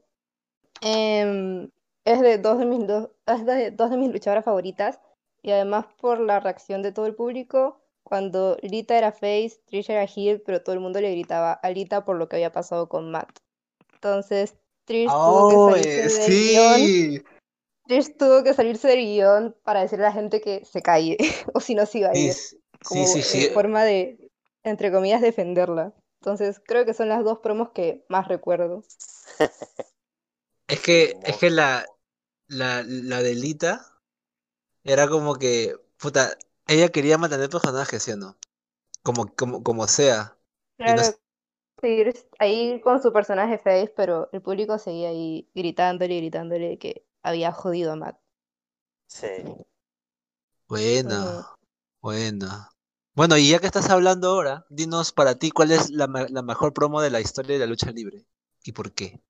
em, 0.81 1.69
es 2.05 2.21
de 2.21 2.37
dos 2.37 2.59
de 2.59 2.65
mis, 2.65 2.87
dos, 2.87 3.09
es 3.27 3.45
de 3.45 3.71
dos 3.71 3.89
de 3.89 3.97
mis 3.97 4.11
luchadoras 4.11 4.45
favoritas 4.45 4.99
y 5.41 5.51
además 5.51 5.85
por 5.99 6.19
la 6.19 6.39
reacción 6.39 6.81
de 6.81 6.91
todo 6.91 7.05
el 7.05 7.15
público 7.15 7.81
cuando 8.05 8.55
Lita 8.61 8.97
era 8.97 9.11
face, 9.11 9.59
Trish 9.65 9.89
era 9.89 10.03
heel, 10.03 10.39
pero 10.41 10.61
todo 10.61 10.73
el 10.73 10.79
mundo 10.79 11.01
le 11.01 11.11
gritaba 11.11 11.53
a 11.53 11.69
Lita 11.71 12.05
por 12.05 12.17
lo 12.17 12.29
que 12.29 12.35
había 12.35 12.51
pasado 12.51 12.87
con 12.87 13.09
Matt. 13.09 13.39
Entonces 13.95 14.55
Trish 14.85 15.09
tuvo 15.09 15.49
que 15.49 15.83
salirse 15.83 16.19
del 16.21 16.31
guion, 16.31 16.79
sí! 16.87 17.23
Trish 17.87 18.15
tuvo 18.15 18.43
que 18.43 18.53
salirse 18.53 18.87
del 18.87 18.99
guion 18.99 19.55
para 19.63 19.81
decirle 19.81 20.05
a 20.05 20.09
la 20.09 20.13
gente 20.13 20.39
que 20.39 20.63
se 20.65 20.83
calle, 20.83 21.17
o 21.53 21.59
si 21.59 21.73
no 21.73 21.85
se 21.87 21.99
iba 21.99 22.09
a 22.09 22.15
ir 22.15 22.31
sí, 22.31 22.57
como 22.83 23.07
sí, 23.07 23.17
en 23.17 23.23
sí. 23.23 23.49
forma 23.49 23.83
de, 23.83 24.29
entre 24.63 24.91
comillas, 24.91 25.21
defenderla. 25.21 25.93
Entonces, 26.21 26.61
creo 26.63 26.85
que 26.85 26.93
son 26.93 27.09
las 27.09 27.23
dos 27.23 27.39
promos 27.39 27.69
que 27.71 28.05
más 28.07 28.27
recuerdo. 28.27 28.83
Es 30.67 30.79
que, 30.79 31.15
es 31.23 31.37
que 31.37 31.51
la, 31.51 31.85
la, 32.47 32.83
la 32.87 33.21
de 33.21 33.35
Lita 33.35 33.85
era 34.83 35.07
como 35.07 35.35
que, 35.35 35.75
puta, 35.97 36.35
ella 36.67 36.89
quería 36.89 37.17
mantener 37.17 37.45
el 37.45 37.49
personaje, 37.49 37.99
¿sí 37.99 38.11
o 38.11 38.17
no? 38.17 38.37
Como, 39.03 39.27
como, 39.35 39.63
como 39.63 39.87
sea. 39.87 40.37
No 40.85 40.93
Claro, 40.93 41.01
es- 41.01 41.19
seguir 41.81 42.13
ahí 42.39 42.81
con 42.81 43.01
su 43.01 43.13
personaje 43.13 43.57
face, 43.59 43.93
pero 43.97 44.29
el 44.33 44.41
público 44.41 44.77
seguía 44.79 45.09
ahí 45.09 45.49
gritándole 45.55 46.15
y 46.15 46.19
gritándole 46.21 46.77
que 46.79 47.05
había 47.23 47.51
jodido 47.53 47.93
a 47.93 47.97
Matt. 47.97 48.19
Sí. 49.07 49.27
Buena, 50.67 51.47
buena. 52.01 52.69
Bueno, 53.15 53.35
y 53.37 53.49
ya 53.49 53.59
que 53.59 53.65
estás 53.67 53.89
hablando 53.89 54.29
ahora, 54.29 54.65
dinos 54.69 55.11
para 55.11 55.35
ti 55.39 55.49
cuál 55.51 55.71
es 55.71 55.89
la, 55.91 56.07
la 56.29 56.41
mejor 56.43 56.73
promo 56.73 57.01
de 57.01 57.09
la 57.11 57.21
historia 57.21 57.53
de 57.55 57.59
la 57.59 57.65
lucha 57.67 57.91
libre 57.91 58.25
y 58.63 58.71
por 58.71 58.93
qué. 58.93 59.21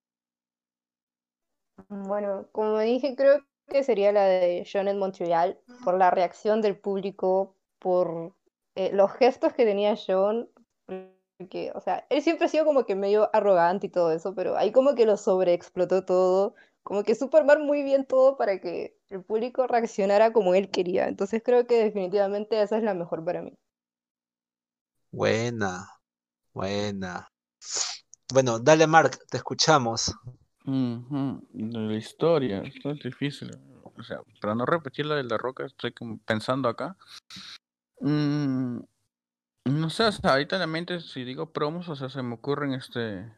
Bueno, 1.89 2.48
como 2.52 2.78
dije, 2.80 3.15
creo 3.15 3.43
que 3.67 3.84
sería 3.84 4.12
la 4.12 4.25
de 4.25 4.67
John 4.71 4.88
en 4.88 4.99
Montreal, 4.99 5.60
por 5.84 5.97
la 5.97 6.12
reacción 6.12 6.62
del 6.62 6.78
público, 6.78 7.56
por 7.80 8.34
eh, 8.75 8.91
los 8.93 9.12
gestos 9.13 9.54
que 9.54 9.65
tenía 9.65 9.95
John, 9.95 10.49
porque, 11.38 11.71
o 11.75 11.82
sea, 11.82 12.06
él 12.10 12.21
siempre 12.21 12.45
ha 12.45 12.49
sido 12.49 12.65
como 12.65 12.86
que 12.86 12.95
medio 12.95 13.30
arrogante 13.34 13.88
y 13.88 13.89
todo 13.89 14.12
eso, 14.12 14.34
pero 14.36 14.58
ahí 14.58 14.71
como 14.71 14.95
que 14.95 15.06
lo 15.06 15.17
sobreexplotó 15.17 16.06
todo, 16.06 16.56
como 16.84 17.04
que 17.04 17.15
supo 17.15 17.38
armar 17.38 17.60
muy 17.60 17.84
bien 17.84 18.06
todo 18.06 18.38
para 18.38 18.60
que 18.62 18.97
el 19.10 19.23
público 19.23 19.67
reaccionara 19.67 20.32
como 20.32 20.54
él 20.56 20.69
quería. 20.69 21.08
Entonces 21.08 21.41
creo 21.43 21.67
que 21.67 21.84
definitivamente 21.84 22.62
esa 22.62 22.78
es 22.78 22.84
la 22.84 22.93
mejor 22.93 23.25
para 23.25 23.41
mí. 23.41 23.54
Buena, 25.12 25.89
buena. 26.54 27.28
Bueno, 28.32 28.60
dale 28.60 28.86
Mark, 28.88 29.17
te 29.30 29.38
escuchamos. 29.38 30.13
De 30.65 31.80
la 31.80 31.93
historia, 31.93 32.62
esto 32.62 32.91
es 32.91 32.99
difícil. 32.99 33.51
O 33.84 34.04
sea, 34.04 34.19
para 34.41 34.56
no 34.56 34.65
repetir 34.65 35.06
la 35.06 35.15
de 35.15 35.23
la 35.23 35.38
roca, 35.38 35.65
estoy 35.65 35.93
pensando 36.25 36.67
acá. 36.67 36.97
Mm, 38.01 38.80
no 39.65 39.89
sé, 39.89 40.04
o 40.06 40.28
ahorita 40.28 40.56
en 40.56 40.60
la 40.62 40.67
mente, 40.67 40.99
si 40.99 41.23
digo 41.23 41.51
promos, 41.51 41.89
o 41.89 41.95
sea, 41.95 42.10
se 42.10 42.21
me 42.23 42.36
ocurren 42.36 42.73
este 42.73 43.32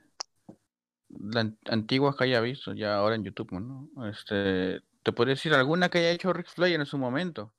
la 1.10 1.42
an- 1.42 1.58
antiguas 1.70 2.16
que 2.16 2.26
haya 2.26 2.42
visto, 2.42 2.74
ya 2.74 2.96
ahora 2.96 3.16
en 3.16 3.24
YouTube, 3.24 3.52
¿no? 3.60 3.90
Este, 4.10 4.82
te 5.04 5.12
podría 5.12 5.36
decir 5.36 5.54
alguna 5.54 5.90
que 5.90 6.00
haya 6.00 6.12
hecho 6.12 6.34
Ric 6.34 6.48
Flair 6.48 6.80
en 6.80 6.86
su 6.86 6.98
momento. 6.98 7.54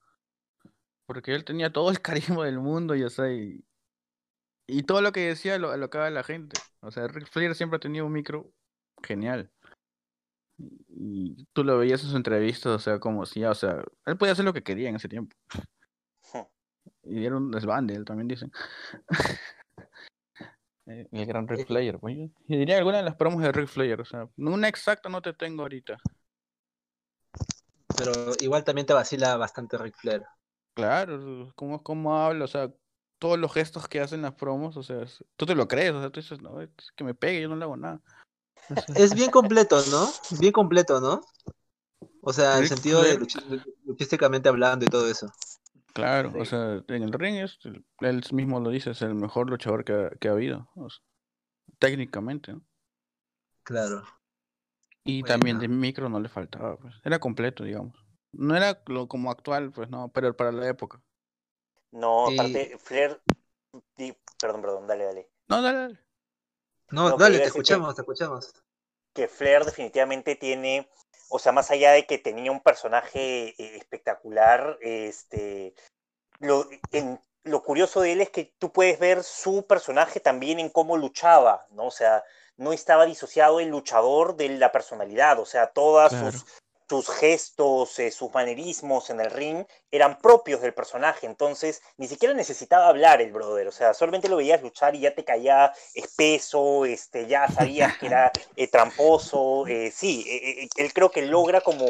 Porque 1.07 1.35
él 1.35 1.45
tenía 1.45 1.73
todo 1.73 1.91
el 1.91 2.01
carisma 2.03 2.45
del 2.45 2.61
mundo, 2.61 2.95
y 2.95 3.03
o 3.03 3.11
sea, 3.11 3.33
y, 3.33 3.65
y 4.67 4.83
todo 4.83 5.01
lo 5.01 5.13
que 5.13 5.21
decía 5.21 5.59
lo 5.59 5.71
alocaba 5.71 6.07
a 6.07 6.11
la 6.11 6.23
gente. 6.23 6.59
O 6.81 6.91
sea, 6.91 7.09
Ric 7.09 7.29
Flair 7.29 7.55
siempre 7.55 7.77
ha 7.77 7.81
tenido 7.81 8.07
un 8.07 8.13
micro 8.13 8.53
genial. 9.03 9.51
Y 10.59 11.47
tú 11.53 11.63
lo 11.63 11.79
veías 11.79 12.01
en 12.03 12.09
sus 12.09 12.17
entrevistas, 12.17 12.73
o 12.73 12.79
sea, 12.79 12.99
como 12.99 13.25
si, 13.27 13.45
o 13.45 13.55
sea, 13.55 13.83
él 14.07 14.17
podía 14.17 14.33
hacer 14.33 14.45
lo 14.45 14.53
que 14.53 14.63
quería 14.63 14.89
en 14.89 14.97
ese 14.97 15.09
tiempo. 15.09 15.37
Y 17.05 17.25
era 17.25 17.37
un 17.37 17.51
desbande, 17.51 17.95
él 17.95 18.05
también 18.05 18.29
dicen. 18.29 18.53
Eh, 20.91 21.07
El 21.13 21.27
gran 21.27 21.47
Ric 21.47 21.67
Flair, 21.67 21.99
pues 21.99 22.17
yo 22.17 22.31
diría 22.47 22.79
alguna 22.79 22.97
de 22.97 23.03
las 23.03 23.15
promos 23.15 23.43
de 23.43 23.53
Ric 23.53 23.69
Flair, 23.69 24.01
o 24.01 24.07
sea, 24.07 24.27
una 24.39 24.69
exacta 24.69 25.11
no 25.11 25.21
te 25.21 25.35
tengo 25.35 25.61
ahorita. 25.61 25.99
Pero 27.95 28.13
igual 28.41 28.65
también 28.65 28.87
te 28.87 28.95
vacila 28.95 29.37
bastante 29.37 29.77
Ric 29.77 29.95
Flair. 29.99 30.25
Claro, 30.73 31.53
cómo, 31.57 31.83
cómo 31.83 32.17
habla, 32.17 32.47
o 32.47 32.49
sea, 32.49 32.73
todos 33.19 33.39
los 33.39 33.53
gestos 33.53 33.87
que 33.87 34.01
hacen 34.01 34.23
las 34.23 34.35
promos, 34.35 34.79
o 34.79 34.83
sea, 34.83 35.05
tú 35.37 35.45
te 35.45 35.55
lo 35.55 35.69
crees, 35.69 35.93
o 35.93 36.01
sea, 36.01 36.09
tú 36.09 36.21
dices, 36.21 36.41
no, 36.41 36.61
es 36.63 36.71
que 36.97 37.05
me 37.05 37.15
pegue, 37.15 37.43
yo 37.43 37.49
no 37.49 37.57
le 37.57 37.65
hago 37.65 37.77
nada. 37.77 38.01
Es 38.97 39.15
bien 39.15 39.31
completo, 39.31 39.81
¿no? 39.91 40.09
Bien 40.39 40.53
completo, 40.53 41.01
¿no? 41.01 41.21
O 42.23 42.33
sea, 42.33 42.57
en 42.57 42.63
el 42.65 42.69
sentido 42.69 43.03
de 43.03 43.19
luchísticamente 43.85 44.49
hablando 44.49 44.85
y 44.85 44.89
todo 44.89 45.09
eso. 45.09 45.33
Claro, 45.95 46.31
Sí. 46.33 46.39
o 46.41 46.45
sea, 46.45 46.83
en 46.89 47.03
el 47.03 47.13
ring 47.13 47.37
es, 47.37 47.59
él 48.01 48.23
mismo 48.33 48.61
lo 48.61 48.71
dice, 48.71 48.91
es 48.91 49.03
el 49.03 49.15
mejor 49.15 49.51
luchador 49.51 49.85
que 49.85 49.93
ha, 49.93 50.11
que 50.11 50.29
ha 50.29 50.33
habido, 50.33 50.69
o 50.77 50.89
sea, 50.89 51.03
técnicamente, 51.79 52.53
¿no? 52.53 52.63
Claro. 53.65 54.05
Y 55.05 55.23
también 55.23 55.59
de 55.59 55.69
micro 55.69 56.09
no 56.09 56.21
le 56.21 56.29
faltaba, 56.29 56.77
pues, 56.77 56.95
era 57.05 57.19
completo, 57.19 57.65
digamos. 57.65 57.97
No 58.33 58.55
era 58.55 58.83
lo 58.87 59.09
como 59.09 59.31
actual, 59.31 59.73
pues 59.73 59.89
no, 59.89 60.11
pero 60.13 60.37
para 60.37 60.53
la 60.53 60.69
época. 60.69 61.03
No, 61.93 62.31
Y- 62.31 62.35
aparte, 62.35 62.79
Flair. 62.79 63.21
Perdón, 64.41 64.63
perdón, 64.63 64.87
dale, 64.87 65.05
dale. 65.05 65.29
No, 65.49 65.63
dale, 65.63 65.79
dale. 65.79 65.99
No, 66.91 67.17
dale, 67.17 67.39
te 67.39 67.43
que- 67.43 67.49
escuchamos, 67.49 67.95
te 67.95 68.03
escuchamos. 68.03 68.53
que 69.15 69.29
Flair 69.29 69.65
definitivamente 69.65 70.37
tiene, 70.37 70.89
o 71.29 71.39
sea, 71.39 71.53
más 71.53 71.71
allá 71.71 71.93
de 71.93 72.07
que 72.07 72.19
tenía 72.19 72.53
un 72.53 72.61
personaje 72.61 73.49
eh, 73.59 73.77
espectacular, 73.77 74.79
este, 74.81 75.75
lo, 76.39 76.69
en- 76.93 77.21
lo 77.45 77.63
curioso 77.63 78.01
de 78.01 78.13
él 78.13 78.21
es 78.21 78.31
que 78.31 78.55
tú 78.59 78.73
puedes 78.73 78.99
ver 78.99 79.25
su 79.25 79.67
personaje 79.67 80.21
también 80.21 80.61
en 80.61 80.69
cómo 80.69 80.97
luchaba, 80.97 81.67
¿no? 81.71 81.87
O 81.87 81.91
sea, 81.91 82.23
no 82.57 82.73
estaba 82.73 83.07
disociado 83.07 83.61
el 83.61 83.69
luchador 83.69 84.37
de 84.37 84.49
la 84.51 84.71
personalidad, 84.73 85.39
o 85.39 85.47
sea, 85.47 85.69
todas 85.69 86.13
Claro. 86.13 86.33
sus, 86.33 86.45
sus 86.89 87.09
gestos, 87.11 87.99
eh, 87.99 88.11
sus 88.11 88.33
manerismos 88.33 89.11
en 89.11 89.21
el 89.21 89.31
ring 89.31 89.65
eran 89.91 90.19
propios 90.19 90.61
del 90.63 90.73
personaje, 90.73 91.27
entonces 91.27 91.83
ni 91.99 92.09
siquiera 92.09 92.35
necesitaba 92.35 92.89
hablar 92.89 93.21
el 93.21 93.33
brother, 93.33 93.69
o 93.69 93.73
sea, 93.73 93.93
solamente 93.93 94.29
lo 94.29 94.37
veías 94.37 94.63
luchar 94.63 94.95
y 94.95 95.01
ya 95.01 95.15
te 95.15 95.25
caía 95.25 95.73
espeso, 95.95 96.87
este, 96.87 97.27
ya 97.27 97.49
sabías 97.49 97.99
que 97.99 98.07
era 98.07 98.33
eh, 98.57 98.69
tramposo, 98.69 99.67
eh, 99.67 99.93
sí, 99.95 100.71
él 100.77 100.93
creo 100.93 101.11
que 101.11 101.23
logra 101.23 101.61
como 101.61 101.87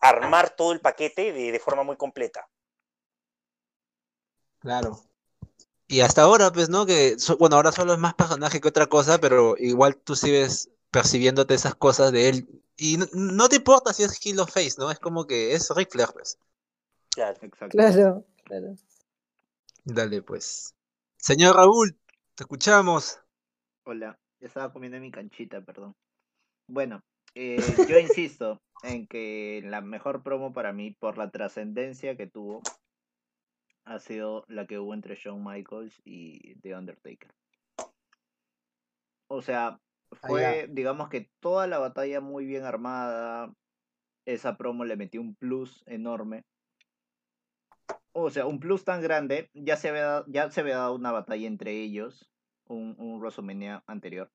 armar 0.00 0.50
todo 0.50 0.72
el 0.72 0.80
paquete 0.80 1.32
de, 1.32 1.52
de 1.52 1.60
forma 1.60 1.84
muy 1.84 1.96
completa. 1.96 2.48
Claro. 4.58 5.00
Y 5.88 6.00
hasta 6.00 6.22
ahora, 6.22 6.50
pues, 6.50 6.68
¿no? 6.68 6.84
Que, 6.84 7.16
bueno, 7.38 7.56
ahora 7.56 7.70
solo 7.70 7.92
es 7.92 7.98
más 8.00 8.14
personaje 8.14 8.60
que 8.60 8.66
otra 8.66 8.86
cosa, 8.86 9.18
pero 9.18 9.56
igual 9.56 9.96
tú 9.96 10.16
sigues 10.16 10.70
percibiéndote 10.90 11.54
esas 11.54 11.76
cosas 11.76 12.10
de 12.10 12.28
él 12.28 12.62
Y 12.76 12.98
no, 12.98 13.06
no 13.12 13.48
te 13.48 13.56
importa 13.56 13.92
si 13.92 14.02
es 14.02 14.20
heel 14.24 14.38
o 14.40 14.46
face, 14.46 14.74
¿no? 14.78 14.90
Es 14.90 14.98
como 14.98 15.26
que 15.26 15.54
es 15.54 15.68
Ric 15.74 15.90
Flair, 15.90 16.10
pues. 16.12 16.38
Claro. 17.10 17.38
Exacto. 17.40 17.76
Claro, 17.76 18.26
claro. 18.44 18.74
Dale, 19.84 20.22
pues. 20.22 20.74
Señor 21.16 21.56
Raúl, 21.56 21.98
te 22.34 22.44
escuchamos. 22.44 23.18
Hola, 23.84 24.18
estaba 24.40 24.72
comiendo 24.72 25.00
mi 25.00 25.10
canchita, 25.10 25.62
perdón. 25.62 25.94
Bueno, 26.68 27.00
eh, 27.34 27.56
yo 27.88 27.98
insisto 27.98 28.60
en 28.82 29.06
que 29.06 29.62
la 29.64 29.80
mejor 29.80 30.22
promo 30.22 30.52
para 30.52 30.72
mí, 30.72 30.90
por 30.90 31.16
la 31.16 31.30
trascendencia 31.30 32.16
que 32.16 32.26
tuvo, 32.26 32.62
ha 33.84 33.98
sido 34.00 34.44
la 34.48 34.66
que 34.66 34.78
hubo 34.78 34.92
entre 34.92 35.14
Shawn 35.14 35.42
Michaels 35.42 35.94
y 36.04 36.56
The 36.56 36.76
Undertaker. 36.76 37.30
O 39.28 39.42
sea, 39.42 39.80
Fue, 40.12 40.68
digamos 40.70 41.08
que 41.08 41.30
toda 41.40 41.66
la 41.66 41.78
batalla 41.78 42.20
muy 42.20 42.46
bien 42.46 42.64
armada. 42.64 43.52
Esa 44.24 44.56
promo 44.56 44.84
le 44.84 44.96
metió 44.96 45.20
un 45.20 45.34
plus 45.36 45.84
enorme. 45.86 46.44
O 48.12 48.30
sea, 48.30 48.46
un 48.46 48.58
plus 48.60 48.84
tan 48.84 49.02
grande. 49.02 49.50
Ya 49.54 49.76
se 49.76 49.90
había, 49.90 50.24
ya 50.26 50.50
se 50.50 50.60
había 50.60 50.78
dado 50.78 50.94
una 50.94 51.12
batalla 51.12 51.46
entre 51.46 51.72
ellos. 51.72 52.30
Un, 52.66 52.96
un 52.98 53.20
WrestleMania 53.20 53.84
anterior. 53.86 54.30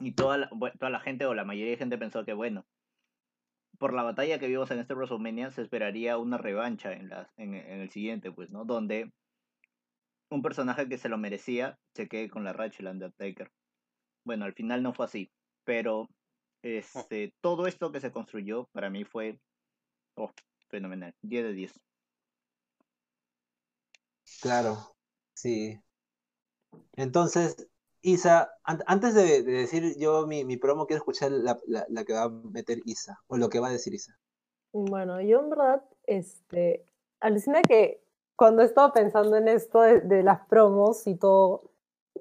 Y 0.00 0.12
toda 0.12 0.38
la, 0.38 0.50
bue- 0.50 0.76
toda 0.78 0.90
la 0.90 1.00
gente, 1.00 1.26
o 1.26 1.34
la 1.34 1.44
mayoría 1.44 1.72
de 1.72 1.76
gente 1.76 1.98
pensó 1.98 2.24
que, 2.24 2.32
bueno, 2.32 2.66
por 3.78 3.92
la 3.92 4.02
batalla 4.02 4.38
que 4.38 4.48
vimos 4.48 4.70
en 4.70 4.78
este 4.78 4.94
WrestleMania, 4.94 5.50
se 5.50 5.62
esperaría 5.62 6.18
una 6.18 6.38
revancha 6.38 6.92
en, 6.92 7.08
las 7.08 7.28
en, 7.36 7.54
el 7.54 7.90
siguiente, 7.90 8.32
pues, 8.32 8.50
¿no? 8.50 8.64
Donde 8.64 9.12
un 10.30 10.42
personaje 10.42 10.88
que 10.88 10.98
se 10.98 11.08
lo 11.08 11.18
merecía 11.18 11.78
se 11.94 12.08
quede 12.08 12.28
con 12.28 12.44
la 12.44 12.52
racha, 12.52 12.78
el 12.80 12.88
Undertaker. 12.88 13.50
Bueno, 14.24 14.44
al 14.44 14.54
final 14.54 14.82
no 14.82 14.92
fue 14.92 15.06
así, 15.06 15.30
pero 15.64 16.08
este, 16.62 17.32
todo 17.40 17.66
esto 17.66 17.90
que 17.92 18.00
se 18.00 18.12
construyó 18.12 18.66
para 18.72 18.90
mí 18.90 19.04
fue 19.04 19.38
oh, 20.16 20.30
fenomenal, 20.68 21.14
10 21.22 21.44
de 21.44 21.52
10. 21.52 21.72
Claro, 24.40 24.76
sí. 25.34 25.78
Entonces, 26.96 27.68
Isa, 28.02 28.50
an- 28.64 28.82
antes 28.86 29.14
de, 29.14 29.42
de 29.42 29.52
decir 29.52 29.96
yo 29.98 30.26
mi, 30.26 30.44
mi 30.44 30.56
promo, 30.56 30.86
quiero 30.86 30.98
escuchar 30.98 31.30
la, 31.32 31.58
la- 31.66 31.86
la 31.88 32.04
que 32.04 32.12
va 32.12 32.24
a 32.24 32.28
meter 32.28 32.78
Isa, 32.84 33.18
o 33.26 33.36
lo 33.36 33.48
que 33.48 33.60
va 33.60 33.68
a 33.68 33.72
decir 33.72 33.94
Isa. 33.94 34.18
Bueno, 34.72 35.20
yo 35.20 35.40
en 35.40 35.50
verdad, 35.50 35.82
este, 36.06 36.84
alucina 37.20 37.62
que 37.62 38.02
cuando 38.36 38.62
he 38.62 38.66
estado 38.66 38.92
pensando 38.92 39.36
en 39.36 39.48
esto 39.48 39.80
de, 39.82 40.00
de 40.00 40.22
las 40.22 40.46
promos 40.46 41.06
y 41.06 41.16
todo, 41.16 41.69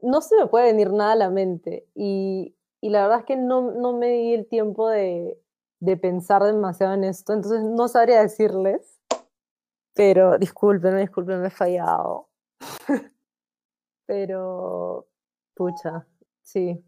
no 0.02 0.22
se 0.22 0.36
me 0.38 0.48
puede 0.48 0.66
venir 0.72 0.92
nada 0.92 1.14
a 1.14 1.16
la 1.16 1.30
mente. 1.30 1.88
Y, 1.96 2.56
y 2.82 2.90
la 2.90 3.04
verdad 3.04 3.20
es 3.20 3.26
que 3.26 3.36
no, 3.38 3.72
no 3.72 3.94
me 3.98 4.08
di 4.10 4.34
el 4.34 4.48
tiempo 4.48 4.90
de, 4.90 5.40
de 5.80 5.98
pensar 5.98 6.44
demasiado 6.44 6.94
en 6.94 7.04
esto, 7.04 7.34
entonces 7.34 7.62
no 7.64 7.88
sabría 7.88 8.22
decirles. 8.22 9.00
Pero 9.94 10.38
disculpen, 10.38 10.98
disculpen, 10.98 11.42
me 11.42 11.48
he 11.48 11.52
fallado. 11.52 12.30
Pero, 14.06 15.08
pucha, 15.56 16.06
sí. 16.42 16.84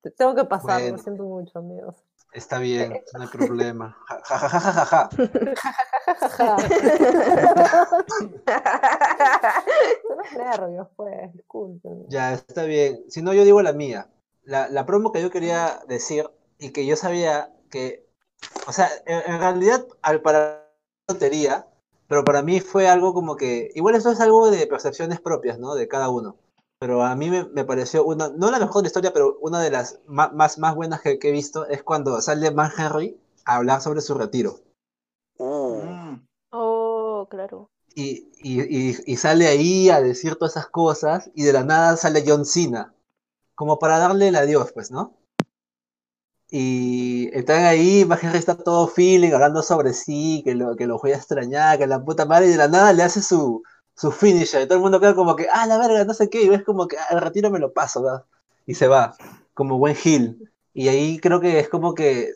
Te- 0.00 0.10
Tengo 0.12 0.34
que 0.34 0.44
pasar, 0.44 0.80
Bueno. 0.80 0.96
lo 0.96 1.02
siento 1.02 1.24
mucho, 1.24 1.58
amigos. 1.58 2.04
Está 2.32 2.58
bien, 2.58 3.02
no 3.12 3.22
hay 3.22 3.28
problema. 3.28 3.96
Ja, 4.06 4.38
ja, 4.38 4.48
ja, 4.48 4.60
ja, 4.84 5.08
nervios, 10.36 10.88
pues, 10.96 11.32
disculpen. 11.34 12.06
Ya, 12.08 12.32
está 12.32 12.64
bien. 12.64 13.04
Si 13.08 13.20
no, 13.20 13.34
yo 13.34 13.44
digo 13.44 13.60
la 13.60 13.72
mía. 13.72 14.08
La, 14.44 14.68
la 14.68 14.86
promo 14.86 15.12
que 15.12 15.20
yo 15.20 15.30
quería 15.30 15.82
decir 15.88 16.30
y 16.58 16.70
que 16.70 16.86
yo 16.86 16.96
sabía 16.96 17.52
que, 17.70 18.06
o 18.66 18.72
sea, 18.72 18.88
en, 19.06 19.34
en 19.34 19.38
realidad 19.38 19.86
al 20.00 20.22
para 20.22 20.68
tontería, 21.06 21.66
pero 22.08 22.24
para 22.24 22.42
mí 22.42 22.60
fue 22.60 22.88
algo 22.88 23.14
como 23.14 23.36
que, 23.36 23.70
igual 23.74 23.94
esto 23.94 24.10
es 24.10 24.20
algo 24.20 24.50
de 24.50 24.66
percepciones 24.66 25.20
propias, 25.20 25.58
¿no? 25.58 25.74
De 25.74 25.86
cada 25.86 26.08
uno. 26.08 26.36
Pero 26.82 27.04
a 27.04 27.14
mí 27.14 27.30
me, 27.30 27.44
me 27.44 27.64
pareció 27.64 28.04
una, 28.04 28.28
no 28.30 28.50
la 28.50 28.58
mejor 28.58 28.82
de 28.82 28.82
la 28.82 28.86
historia, 28.88 29.12
pero 29.12 29.38
una 29.40 29.60
de 29.60 29.70
las 29.70 30.00
más, 30.08 30.58
más 30.58 30.74
buenas 30.74 31.00
que, 31.00 31.16
que 31.20 31.28
he 31.28 31.30
visto 31.32 31.64
es 31.68 31.84
cuando 31.84 32.20
sale 32.20 32.50
Man 32.50 32.72
Henry 32.76 33.16
a 33.44 33.54
hablar 33.54 33.80
sobre 33.80 34.00
su 34.00 34.14
retiro. 34.14 34.58
Mm, 35.38 36.16
Oh, 36.50 37.26
claro. 37.30 37.70
y, 37.94 38.30
y, 38.42 38.62
y, 38.90 38.96
y 39.06 39.16
sale 39.16 39.46
ahí 39.46 39.88
a 39.90 40.00
decir 40.00 40.36
todas 40.36 40.56
esas 40.56 40.68
cosas 40.68 41.30
y 41.34 41.44
de 41.44 41.52
la 41.52 41.62
nada 41.64 41.96
sale 41.96 42.24
John 42.26 42.44
Cena, 42.44 42.94
como 43.54 43.78
para 43.78 43.98
darle 43.98 44.28
el 44.28 44.36
adiós, 44.36 44.72
pues, 44.72 44.90
¿no? 44.90 45.16
Y 46.50 47.30
están 47.36 47.64
ahí, 47.64 48.02
Henry 48.02 48.38
está 48.38 48.56
todo 48.56 48.86
feeling, 48.86 49.32
hablando 49.32 49.62
sobre 49.62 49.94
sí, 49.94 50.42
que 50.44 50.54
lo, 50.54 50.76
que 50.76 50.86
lo 50.86 50.98
voy 50.98 51.12
a 51.12 51.16
extrañar, 51.16 51.78
que 51.78 51.86
la 51.86 52.04
puta 52.04 52.26
madre, 52.26 52.46
y 52.48 52.50
de 52.50 52.58
la 52.58 52.68
nada 52.68 52.92
le 52.92 53.02
hace 53.02 53.22
su, 53.22 53.62
su 53.96 54.10
finisher, 54.12 54.66
todo 54.66 54.76
el 54.78 54.82
mundo 54.82 55.00
queda 55.00 55.14
como 55.14 55.36
que, 55.36 55.46
ah, 55.52 55.66
la 55.66 55.78
verga, 55.78 56.04
no 56.04 56.14
sé 56.14 56.30
qué, 56.30 56.42
y 56.42 56.48
ves 56.48 56.64
como 56.64 56.88
que, 56.88 56.96
ah, 56.98 57.06
el 57.12 57.20
retiro 57.20 57.50
me 57.50 57.58
lo 57.58 57.72
paso, 57.72 58.02
¿verdad? 58.02 58.24
Y 58.66 58.74
se 58.74 58.88
va, 58.88 59.16
como 59.54 59.78
buen 59.78 59.96
heel. 60.02 60.50
Y 60.74 60.88
ahí 60.88 61.18
creo 61.20 61.40
que 61.40 61.58
es 61.60 61.68
como 61.68 61.94
que 61.94 62.32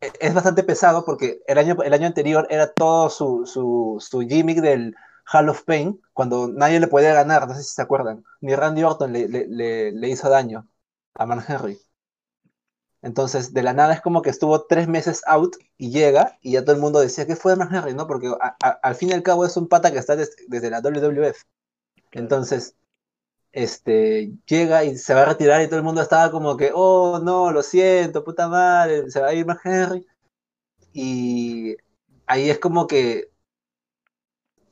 e- 0.00 0.12
es 0.20 0.34
bastante 0.34 0.62
pesado 0.64 1.04
porque 1.04 1.40
el 1.46 1.58
año, 1.58 1.76
el 1.82 1.92
año 1.94 2.06
anterior 2.06 2.46
era 2.50 2.72
todo 2.72 3.10
su, 3.10 3.46
su, 3.46 3.96
su 4.00 4.20
gimmick 4.20 4.58
del 4.60 4.94
Hall 5.32 5.48
of 5.48 5.62
Pain, 5.64 6.00
cuando 6.12 6.48
nadie 6.48 6.80
le 6.80 6.86
podía 6.88 7.12
ganar, 7.14 7.48
no 7.48 7.54
sé 7.54 7.62
si 7.62 7.70
se 7.74 7.82
acuerdan. 7.82 8.24
Ni 8.40 8.54
Randy 8.54 8.84
Orton 8.84 9.12
le, 9.12 9.28
le, 9.28 9.46
le, 9.48 9.92
le 9.92 10.08
hizo 10.08 10.28
daño 10.30 10.68
a 11.14 11.26
Man 11.26 11.42
Henry. 11.46 11.78
Entonces, 13.06 13.54
de 13.54 13.62
la 13.62 13.72
nada 13.74 13.94
es 13.94 14.00
como 14.02 14.22
que 14.22 14.30
estuvo 14.30 14.64
tres 14.66 14.88
meses 14.88 15.22
out 15.26 15.56
y 15.78 15.90
llega 15.92 16.38
y 16.42 16.52
ya 16.54 16.64
todo 16.64 16.74
el 16.76 16.82
mundo 16.82 17.00
decía 17.00 17.26
que 17.26 17.36
fue 17.36 17.54
de 17.56 17.62
Henry, 17.64 17.94
¿no? 17.94 18.06
Porque 18.08 18.28
a- 18.28 18.56
a- 18.62 18.80
al 18.82 18.96
fin 18.96 19.10
y 19.10 19.12
al 19.14 19.22
cabo 19.22 19.46
es 19.46 19.56
un 19.56 19.68
pata 19.68 19.92
que 19.92 19.98
está 19.98 20.16
des- 20.16 20.36
desde 20.48 20.70
la 20.70 20.80
WWF. 20.82 21.44
Entonces, 22.12 22.74
este, 23.52 24.32
llega 24.46 24.84
y 24.84 24.96
se 24.98 25.14
va 25.14 25.22
a 25.22 25.26
retirar 25.26 25.62
y 25.62 25.66
todo 25.68 25.78
el 25.78 25.84
mundo 25.84 26.02
estaba 26.02 26.30
como 26.32 26.56
que, 26.58 26.72
oh, 26.74 27.20
no, 27.24 27.52
lo 27.52 27.62
siento, 27.62 28.24
puta 28.24 28.48
madre, 28.48 29.10
se 29.10 29.20
va 29.20 29.28
a 29.28 29.34
ir 29.34 29.46
Man 29.46 29.58
Henry. 29.64 30.06
Y 30.94 31.76
ahí 32.26 32.50
es 32.50 32.58
como 32.60 32.86
que 32.88 33.30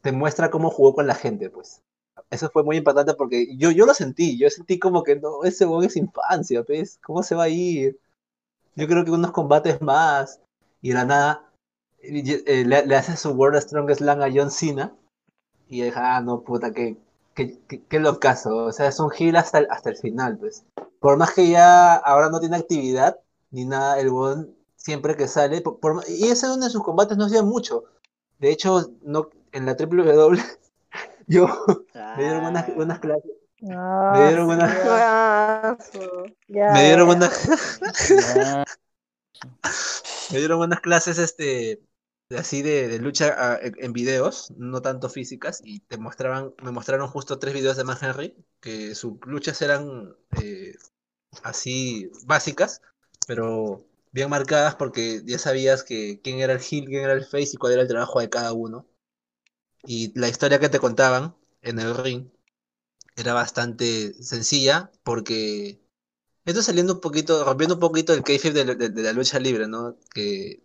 te 0.02 0.12
muestra 0.12 0.50
cómo 0.50 0.70
jugó 0.70 0.94
con 0.94 1.06
la 1.06 1.14
gente, 1.14 1.50
pues. 1.50 1.82
Eso 2.30 2.48
fue 2.50 2.62
muy 2.64 2.76
importante 2.76 3.14
porque 3.14 3.56
yo, 3.56 3.70
yo 3.70 3.86
lo 3.86 3.94
sentí, 3.94 4.38
yo 4.38 4.48
sentí 4.50 4.78
como 4.78 5.02
que 5.02 5.16
no, 5.16 5.44
ese 5.44 5.66
weón 5.66 5.84
es 5.84 5.96
infancia, 5.96 6.62
pues, 6.64 6.98
¿cómo 7.04 7.22
se 7.22 7.34
va 7.34 7.44
a 7.44 7.48
ir? 7.48 7.98
Yo 8.76 8.87
creo 8.88 9.04
que 9.04 9.10
unos 9.10 9.32
combates 9.32 9.80
más, 9.82 10.40
y 10.82 10.88
de 10.90 10.94
la 10.94 11.04
nada, 11.04 11.50
eh, 11.98 12.64
le, 12.66 12.87
le 12.87 12.96
hace 12.96 13.16
su 13.16 13.30
World 13.32 13.60
Strongest 13.60 14.00
Slam 14.00 14.20
a 14.22 14.28
John 14.34 14.50
Cena, 14.50 14.94
y 15.68 15.82
deja, 15.82 16.16
ah, 16.16 16.20
no, 16.20 16.42
puta, 16.42 16.72
que 16.72 16.96
qué, 17.34 17.58
qué, 17.68 17.82
qué 17.84 18.00
locazo, 18.00 18.56
o 18.66 18.72
sea, 18.72 18.88
es 18.88 19.00
un 19.00 19.10
heel 19.16 19.37
hasta 19.37 19.58
el, 19.58 19.68
hasta 19.70 19.90
el 19.90 19.96
final, 19.96 20.38
pues. 20.38 20.64
Por 21.00 21.16
más 21.18 21.32
que 21.34 21.48
ya 21.50 21.94
ahora 21.96 22.30
no 22.30 22.40
tiene 22.40 22.56
actividad, 22.56 23.18
ni 23.50 23.64
nada, 23.64 23.98
el 24.00 24.10
weón 24.10 24.54
siempre 24.76 25.16
que 25.16 25.28
sale, 25.28 25.60
por- 25.62 25.80
por 25.80 25.94
ma- 25.94 26.04
y 26.08 26.28
ese 26.28 26.46
uno 26.52 26.64
de 26.64 26.70
sus 26.70 26.82
combates 26.84 27.16
no 27.16 27.24
hacía 27.26 27.42
mucho. 27.42 27.84
De 28.38 28.50
hecho, 28.52 28.92
no, 29.02 29.30
en 29.52 29.66
la 29.66 29.76
WWE, 29.76 30.38
yo 31.26 31.48
me 32.14 32.24
dieron 32.24 32.44
unas, 32.46 32.68
Ah, 32.68 32.74
unas 32.76 32.98
clases, 33.00 33.30
Ah, 33.70 34.09
me 34.09 34.20
dieron 34.20 34.48
sí, 34.48 34.55
unas, 34.57 34.72
Ah, 34.72 35.77
ya, 36.48 36.66
me 36.66 36.83
dieron 36.85 37.09
Ya. 38.09 38.64
me 40.29 40.38
dieron 40.38 40.61
unas 40.61 40.81
clases, 40.81 41.18
este, 41.18 41.81
de- 42.29 42.38
así 42.38 42.62
de, 42.62 42.88
de 42.88 42.98
lucha 42.98 43.35
ah, 43.37 43.59
en, 43.62 43.74
en 43.79 43.92
videos, 43.92 44.50
no 44.57 44.83
tanto 44.83 45.09
físicas, 45.09 45.61
y 45.64 45.81
te 45.81 45.98
mostraban, 45.98 46.55
me 46.62 46.70
mostraron 46.72 47.09
justo 47.09 47.38
tres 47.38 47.55
videos 47.55 47.77
de 47.77 47.85
Man 47.85 47.98
Henry, 48.00 48.37
que 48.61 48.94
sus 48.94 49.14
luchas 49.27 49.61
eran 49.62 50.14
eh, 50.42 50.74
así 51.42 52.11
básicas, 52.27 52.83
pero 53.27 53.87
bien 54.12 54.31
marcadas 54.31 54.77
porque 54.77 55.22
ya 55.27 55.38
sabías 55.38 55.85
que 55.85 56.20
quién 56.22 56.40
era 56.40 56.55
el 56.55 56.61
heel, 56.61 56.87
quién 56.87 57.05
era 57.05 57.14
el 57.14 57.24
face 57.27 57.53
y 57.55 57.57
cuál 57.59 57.74
era 57.74 57.83
el 57.83 57.88
trabajo 57.88 58.20
de 58.20 58.31
cada 58.31 58.53
uno. 58.53 58.87
Y 59.87 60.18
la 60.18 60.29
historia 60.29 60.59
que 60.61 60.68
te 60.68 60.81
contaban 60.81 61.35
en 61.62 61.79
el 61.79 61.94
ring 61.96 62.29
era 63.16 63.35
bastante 63.35 64.14
sencilla 64.22 64.90
porque 65.03 65.81
esto 66.44 66.62
saliendo 66.62 66.94
un 66.94 67.00
poquito, 67.00 67.44
rompiendo 67.44 67.74
un 67.74 67.81
poquito 67.81 68.12
el 68.12 68.22
kayfabe 68.22 68.55
de, 68.55 68.64
la- 68.64 68.74
de- 68.74 68.88
de 68.90 69.03
la 69.03 69.12
lucha 69.12 69.38
libre, 69.38 69.66
¿no? 69.66 69.96
Que 70.12 70.62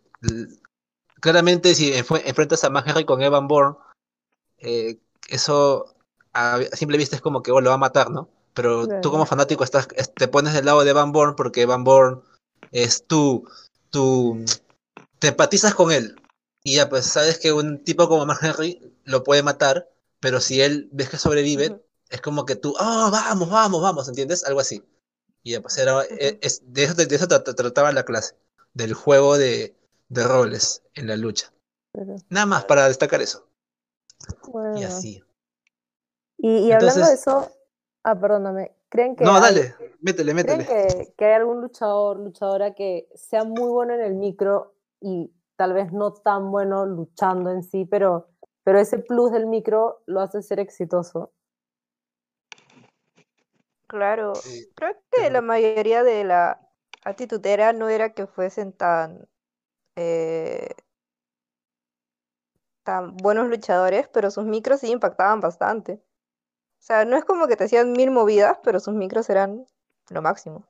claramente 1.19 1.75
si 1.75 1.93
enfrentas 1.93 2.63
a 2.63 2.69
Man 2.69 2.83
Henry 2.87 3.05
con 3.05 3.21
Evan 3.21 3.47
Bourne, 3.47 3.77
eh, 4.57 4.99
eso 5.29 5.95
a, 6.33 6.59
simple 6.73 6.97
vista 6.97 7.15
es 7.15 7.21
como 7.21 7.41
que 7.43 7.51
oh, 7.51 7.61
lo 7.61 7.69
va 7.69 7.75
a 7.75 7.79
matar, 7.79 8.09
¿no? 8.09 8.29
Pero 8.53 8.87
tú 9.01 9.11
como 9.11 9.25
fanático 9.25 9.63
estás, 9.63 9.87
es- 9.95 10.13
te 10.13 10.27
pones 10.27 10.53
del 10.53 10.65
lado 10.65 10.83
de 10.83 10.89
Evan 10.89 11.11
Bourne 11.11 11.35
porque 11.37 11.61
Evan 11.61 11.83
Bourne 11.83 12.21
es 12.71 13.05
tu, 13.05 13.47
tu, 13.89 14.43
te 15.19 15.29
empatizas 15.29 15.75
con 15.75 15.91
él. 15.91 16.15
Y 16.63 16.75
ya 16.75 16.89
pues 16.89 17.05
sabes 17.05 17.39
que 17.39 17.53
un 17.53 17.83
tipo 17.83 18.09
como 18.09 18.25
Man 18.25 18.37
Henry 18.41 18.93
lo 19.05 19.23
puede 19.23 19.43
matar, 19.43 19.87
pero 20.19 20.41
si 20.41 20.61
él 20.61 20.89
ves 20.91 21.09
que 21.09 21.17
sobrevive, 21.17 21.69
Ujú. 21.69 21.81
Es 22.09 22.21
como 22.21 22.45
que 22.45 22.55
tú, 22.55 22.73
oh, 22.79 23.09
vamos, 23.11 23.49
vamos, 23.49 23.81
vamos, 23.81 24.07
¿entiendes? 24.09 24.43
Algo 24.45 24.59
así. 24.59 24.83
Y 25.43 25.57
pues 25.59 25.77
era, 25.77 26.03
e- 26.03 26.39
es, 26.41 26.61
de 26.73 26.83
eso, 26.83 26.93
de 26.95 27.03
eso 27.15 27.27
tra- 27.27 27.43
tra- 27.43 27.55
trataba 27.55 27.91
la 27.91 28.03
clase. 28.03 28.35
del 28.73 28.93
juego 28.93 29.37
de, 29.37 29.75
de 30.09 30.23
roles 30.23 30.83
en 30.93 31.07
la 31.07 31.15
lucha. 31.17 31.51
Pero, 31.91 32.15
Nada 32.29 32.45
más 32.45 32.65
para 32.65 32.87
destacar 32.87 33.21
eso. 33.21 33.47
bueno. 34.47 34.77
Y 34.79 34.83
así. 34.83 35.23
Y, 36.37 36.59
y 36.59 36.71
hablando 36.71 37.05
de 37.05 37.13
eso, 37.13 37.51
ah, 38.03 38.19
perdóname, 38.19 38.71
¿creen 38.89 39.15
que 39.15 39.23
No, 39.25 39.35
hay- 39.35 39.41
dale, 39.41 39.75
métele, 40.01 40.31
¿Creen 40.33 40.57
métele. 40.59 40.65
que, 40.65 41.13
que 41.17 41.25
hay 41.25 41.33
algún 41.33 41.61
luchador, 41.61 42.19
luchadora 42.19 42.73
que 42.75 43.09
sea 43.15 43.43
muy 43.43 43.69
bueno 43.69 43.93
en 43.95 44.01
el 44.01 44.15
micro 44.15 44.73
y 45.01 45.31
tal 45.57 45.73
vez 45.73 45.91
no 45.91 46.13
tan 46.13 46.51
bueno 46.51 46.85
luchando 46.85 47.49
en 47.51 47.63
sí, 47.63 47.85
pero, 47.85 48.29
pero 48.63 48.79
ese 48.79 48.99
plus 48.99 49.31
del 49.31 49.47
micro 49.47 50.01
lo 50.05 50.21
hace 50.21 50.41
ser 50.41 50.59
exitoso? 50.59 51.31
Claro, 53.89 54.33
Sí, 54.33 54.67
creo 54.75 54.95
que 55.11 55.29
la 55.31 55.41
mayoría 55.41 56.03
de 56.03 56.23
la 56.23 56.61
actitudera 57.03 57.73
no 57.73 57.89
era 57.89 58.13
que 58.13 58.27
fuesen 58.27 58.71
tan, 58.71 59.27
eh, 59.97 60.69
tan 62.83 63.15
buenos 63.15 63.47
luchadores, 63.47 64.09
pero 64.09 64.31
sus 64.31 64.43
micros 64.45 64.81
sí 64.81 64.91
impactaban 64.91 65.39
bastante. 65.39 65.93
O 65.93 66.83
sea, 66.83 67.05
no 67.05 67.17
es 67.17 67.25
como 67.25 67.47
que 67.47 67.57
te 67.57 67.65
hacían 67.65 67.93
mil 67.93 68.11
movidas, 68.11 68.57
pero 68.63 68.79
sus 68.79 68.95
micros 68.95 69.29
eran 69.29 69.65
lo 70.09 70.21
máximo. 70.21 70.65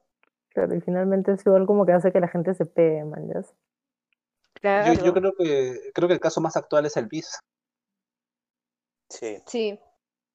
Claro, 0.53 0.75
y 0.75 0.81
finalmente 0.81 1.31
es 1.31 1.43
igual 1.43 1.65
como 1.65 1.87
que 1.87 1.93
hace 1.93 2.11
que 2.11 2.19
la 2.19 2.27
gente 2.27 2.53
se 2.53 2.67
pegue, 2.67 3.03
man, 3.03 3.27
¿ya? 3.27 3.41
Yo, 4.77 4.93
yo 4.93 5.13
Claro, 5.13 5.13
creo 5.13 5.33
que 5.37 5.91
creo 5.93 6.07
que 6.07 6.15
el 6.15 6.19
caso 6.19 6.41
más 6.41 6.57
actual 6.57 6.85
es 6.87 6.97
el 6.97 7.05
Beast, 7.07 7.35
Sí. 9.09 9.39
sí, 9.45 9.79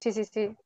sí, 0.01 0.13
sí, 0.13 0.25
sí. 0.25 0.57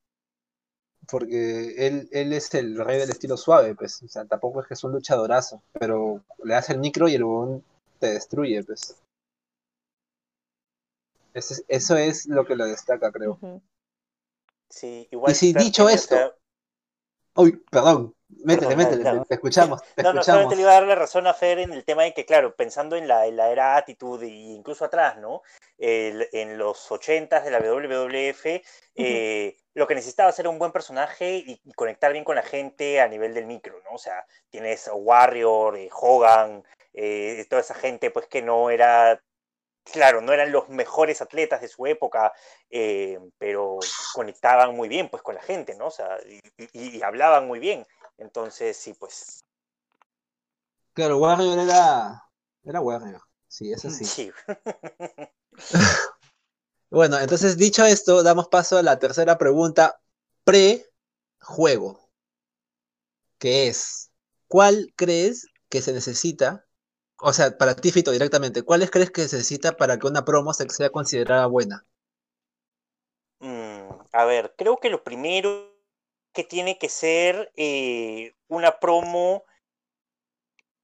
Porque 1.11 1.87
él, 1.87 2.09
él 2.13 2.33
es 2.33 2.53
el 2.55 2.77
rey 2.77 2.99
del 2.99 3.11
estilo 3.11 3.37
suave, 3.37 3.75
pues. 3.75 4.03
O 4.03 4.09
sea, 4.09 4.25
tampoco 4.25 4.61
es 4.61 4.67
que 4.69 4.75
es 4.75 4.85
un 4.85 4.93
luchadorazo, 4.93 5.63
pero 5.79 6.23
le 6.45 6.55
hace 6.55 6.73
el 6.73 6.81
micro 6.81 7.09
y 7.09 7.15
el 7.15 7.25
huevón 7.25 7.65
te 7.99 8.13
destruye, 8.13 8.63
pues. 8.65 8.97
Ese 11.35 11.55
es- 11.55 11.65
eso 11.69 11.97
es 11.97 12.27
lo 12.27 12.45
que 12.45 12.57
lo 12.57 12.67
destaca, 12.67 13.11
creo. 13.13 13.39
Sí, 14.69 15.09
igual. 15.11 15.33
Y 15.33 15.35
si 15.35 15.53
dicho 15.53 15.89
esto, 15.89 16.15
sea, 16.15 16.33
Uy, 17.37 17.63
perdón, 17.71 18.15
métele, 18.45 18.77
Perdón, 18.77 18.77
métele, 18.77 19.25
te 19.29 19.35
escuchamos, 19.35 19.83
te 19.95 20.03
No, 20.03 20.13
no, 20.13 20.23
escuchamos. 20.23 20.27
solamente 20.27 20.57
le 20.57 20.63
iba 20.63 20.71
a 20.71 20.75
dar 20.75 20.85
la 20.85 20.95
razón 20.95 21.27
a 21.27 21.35
Fer 21.35 21.59
en 21.59 21.73
el 21.73 21.85
tema 21.85 22.03
de 22.05 22.15
que, 22.15 22.25
claro, 22.27 22.55
pensando 22.55 22.97
en 22.97 23.09
la, 23.09 23.27
en 23.27 23.37
la 23.37 23.51
era 23.51 23.77
Attitude 23.77 24.27
e 24.27 24.31
incluso 24.31 24.85
atrás, 24.85 25.19
¿no? 25.19 25.43
El- 25.79 26.29
en 26.33 26.59
los 26.59 26.91
80s 26.91 27.45
de 27.45 27.51
la 27.51 27.61
WWF, 27.61 28.63
eh, 28.97 29.57
lo 29.75 29.87
que 29.87 29.95
necesitaba 29.95 30.33
era 30.37 30.49
un 30.49 30.59
buen 30.59 30.73
personaje 30.73 31.37
y, 31.47 31.61
y 31.65 31.73
conectar 31.73 32.13
bien 32.13 32.25
con 32.25 32.37
la 32.37 32.43
gente 32.43 33.01
a 33.01 33.09
nivel 33.09 33.35
del 33.35 33.47
micro, 33.47 33.81
¿no? 33.85 33.95
O 33.95 33.99
sea, 33.99 34.25
tienes 34.51 34.89
a 34.89 34.95
Warrior, 34.95 35.77
eh, 35.77 35.89
Hogan, 35.93 36.65
eh, 36.95 37.45
toda 37.49 37.63
esa 37.63 37.75
gente, 37.75 38.11
pues 38.11 38.27
que 38.27 38.43
no 38.43 38.71
era, 38.71 39.23
claro, 39.85 40.21
no 40.21 40.33
eran 40.33 40.53
los 40.53 40.69
mejores 40.69 41.23
atletas 41.23 41.61
de 41.61 41.69
su 41.69 41.87
época, 41.87 42.33
eh, 42.71 43.19
pero 43.39 43.79
conectaban 44.15 44.75
muy 44.77 44.89
bien, 44.89 45.09
pues, 45.09 45.23
con 45.23 45.35
la 45.35 45.43
gente, 45.43 45.75
¿no? 45.77 45.87
O 45.87 45.91
sea, 45.91 46.19
y, 46.27 46.41
y- 46.73 46.99
y 46.99 47.03
hablaban 47.03 47.47
muy 47.47 47.59
bien. 47.59 47.87
Entonces, 48.19 48.77
sí, 48.77 48.93
pues, 48.95 49.45
Claro, 50.93 51.17
Warrior 51.19 51.59
era, 51.61 52.23
era 52.65 52.81
Warrior, 52.83 53.23
sí, 53.49 53.73
eso 53.73 53.89
sí. 53.91 54.13
Sí. 54.13 54.33
Bueno, 56.91 57.19
entonces 57.19 57.57
dicho 57.57 57.85
esto, 57.87 58.23
damos 58.23 58.49
paso 58.49 58.77
a 58.79 58.83
la 58.83 58.99
tercera 58.99 59.39
pregunta 59.39 60.01
pre-juego, 60.45 62.11
que 63.39 63.69
es, 63.69 64.11
¿cuál 64.49 64.93
crees 64.97 65.47
que 65.69 65.83
se 65.83 65.93
necesita? 65.93 66.67
O 67.21 67.33
sea, 67.33 67.57
para 67.59 67.75
ti, 67.77 67.91
Fito, 67.93 68.11
directamente, 68.13 68.63
¿cuáles 68.63 68.91
crees 68.91 69.11
que 69.11 69.29
se 69.29 69.37
necesita 69.37 69.77
para 69.77 69.99
que 69.99 70.07
una 70.07 70.25
promo 70.25 70.55
se- 70.55 70.69
sea 70.71 70.91
considerada 70.91 71.47
buena? 71.47 71.87
Mm, 73.41 73.91
a 74.13 74.25
ver, 74.25 74.55
creo 74.57 74.77
que 74.79 74.91
lo 74.91 75.03
primero 75.05 75.78
que 76.39 76.45
tiene 76.45 76.79
que 76.79 76.89
ser 76.89 77.51
eh, 77.57 78.33
una 78.47 78.79
promo 78.79 79.43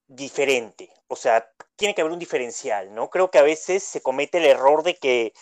diferente. 0.08 0.90
O 1.06 1.14
sea, 1.14 1.48
tiene 1.76 1.94
que 1.94 2.00
haber 2.00 2.12
un 2.12 2.18
diferencial, 2.18 2.92
¿no? 2.92 3.08
Creo 3.08 3.30
que 3.30 3.38
a 3.38 3.42
veces 3.42 3.84
se 3.84 4.00
comete 4.00 4.38
el 4.38 4.46
error 4.46 4.82
de 4.82 4.96
que 4.96 5.32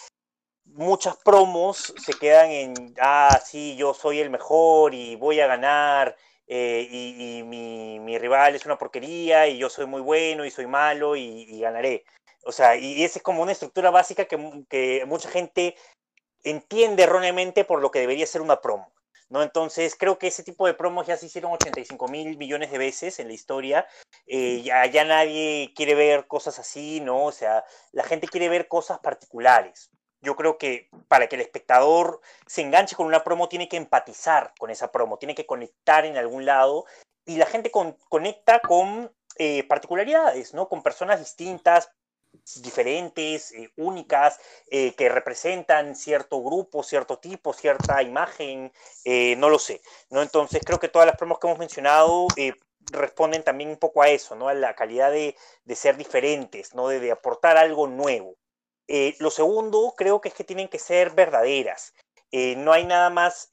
muchas 0.67 1.17
promos 1.17 1.95
se 1.97 2.13
quedan 2.13 2.51
en, 2.51 2.95
ah, 3.01 3.41
sí, 3.43 3.75
yo 3.77 3.95
soy 3.95 4.21
el 4.21 4.29
mejor 4.29 4.93
y 4.93 5.17
voy 5.17 5.41
a 5.41 5.47
ganar, 5.47 6.15
eh, 6.47 6.87
y, 6.91 7.43
mi, 7.45 8.19
rival 8.19 8.55
es 8.55 8.67
una 8.67 8.77
porquería 8.77 9.49
y 9.49 9.57
yo 9.57 9.71
soy 9.71 9.87
muy 9.87 10.03
bueno 10.03 10.45
y 10.45 10.51
soy 10.51 10.67
malo 10.67 11.17
y, 11.17 11.59
ganaré. 11.59 12.05
O 12.45 12.53
sea, 12.53 12.77
y 12.77 13.03
esa 13.03 13.19
es 13.19 13.23
como 13.23 13.41
una 13.41 13.53
estructura 13.53 13.91
básica 13.91 14.27
que, 14.27 14.67
que 14.69 15.07
mucha 15.07 15.31
gente 15.31 15.75
entiende 16.45 17.05
erróneamente 17.05 17.65
por 17.65 17.81
lo 17.81 17.91
que 17.91 18.01
debería 18.01 18.27
ser 18.27 18.43
una 18.43 18.61
promo. 18.61 18.93
¿No? 19.33 19.43
Entonces, 19.43 19.97
creo 19.99 20.19
que 20.19 20.29
ese 20.29 20.45
tipo 20.45 20.67
de 20.67 20.75
promos 20.75 21.07
ya 21.07 21.17
se 21.17 21.27
hicieron 21.27 21.53
85 21.53 22.07
mil 22.09 22.37
millones 22.39 22.71
de 22.71 22.79
veces 22.79 23.19
en 23.19 23.29
la 23.29 23.35
historia. 23.35 23.87
Eh, 24.27 24.63
ya, 24.63 24.87
ya 24.87 25.05
nadie 25.05 25.73
quiere 25.75 25.95
ver 25.95 26.27
cosas 26.27 26.59
así, 26.59 27.01
¿no? 27.01 27.25
O 27.25 27.33
sea, 27.33 27.65
la 27.93 28.05
gente 28.05 28.29
quiere 28.29 28.49
ver 28.49 28.69
cosas 28.69 28.99
particulares. 29.01 29.91
Yo 30.21 30.37
creo 30.37 30.59
que 30.59 30.89
para 31.09 31.27
que 31.29 31.35
el 31.37 31.43
espectador 31.43 32.21
se 32.47 32.63
enganche 32.63 32.95
con 32.95 33.07
una 33.07 33.25
promo, 33.25 33.49
tiene 33.49 33.69
que 33.69 33.77
empatizar 33.77 34.53
con 34.59 34.71
esa 34.71 34.93
promo, 34.93 35.19
tiene 35.19 35.35
que 35.35 35.47
conectar 35.47 36.05
en 36.05 36.17
algún 36.17 36.45
lado. 36.47 36.85
Y 37.25 37.37
la 37.37 37.47
gente 37.47 37.71
con- 37.71 37.97
conecta 38.09 38.61
con 38.61 39.13
eh, 39.39 39.65
particularidades, 39.67 40.55
¿no? 40.55 40.69
Con 40.69 40.83
personas 40.83 41.19
distintas, 41.21 41.91
diferentes, 42.61 43.53
eh, 43.53 43.71
únicas, 43.77 44.41
eh, 44.71 44.95
que 44.95 45.09
representan 45.09 45.95
cierto 45.95 46.43
grupo, 46.43 46.83
cierto 46.83 47.19
tipo, 47.19 47.53
cierta 47.53 48.03
imagen, 48.03 48.73
eh, 49.05 49.37
no 49.37 49.49
lo 49.49 49.59
sé, 49.59 49.81
¿no? 50.11 50.23
Entonces 50.23 50.63
creo 50.65 50.81
que 50.81 50.89
todas 50.89 51.07
las 51.07 51.17
promos 51.17 51.39
que 51.39 51.47
hemos 51.47 51.59
mencionado 51.59 52.27
responden 52.91 53.45
también 53.45 53.71
un 53.71 53.77
poco 53.77 54.03
a 54.03 54.09
eso, 54.09 54.35
¿no? 54.35 54.49
A 54.49 54.55
la 54.55 54.75
calidad 54.75 55.11
de, 55.13 55.37
de 55.65 55.77
ser 55.77 55.97
diferentes, 55.97 56.75
¿no? 56.75 56.89
De, 56.89 57.11
aportar 57.13 57.57
algo 57.57 57.87
nuevo. 57.87 58.37
Lo 59.21 59.31
segundo 59.31 59.95
creo 59.97 60.21
que 60.21 60.29
es 60.29 60.35
que 60.35 60.45
tienen 60.45 60.69
que 60.69 60.79
ser 60.79 61.11
verdaderas. 61.11 61.95
No 62.31 62.73
hay 62.73 62.85
nada 62.85 63.09
más 63.09 63.49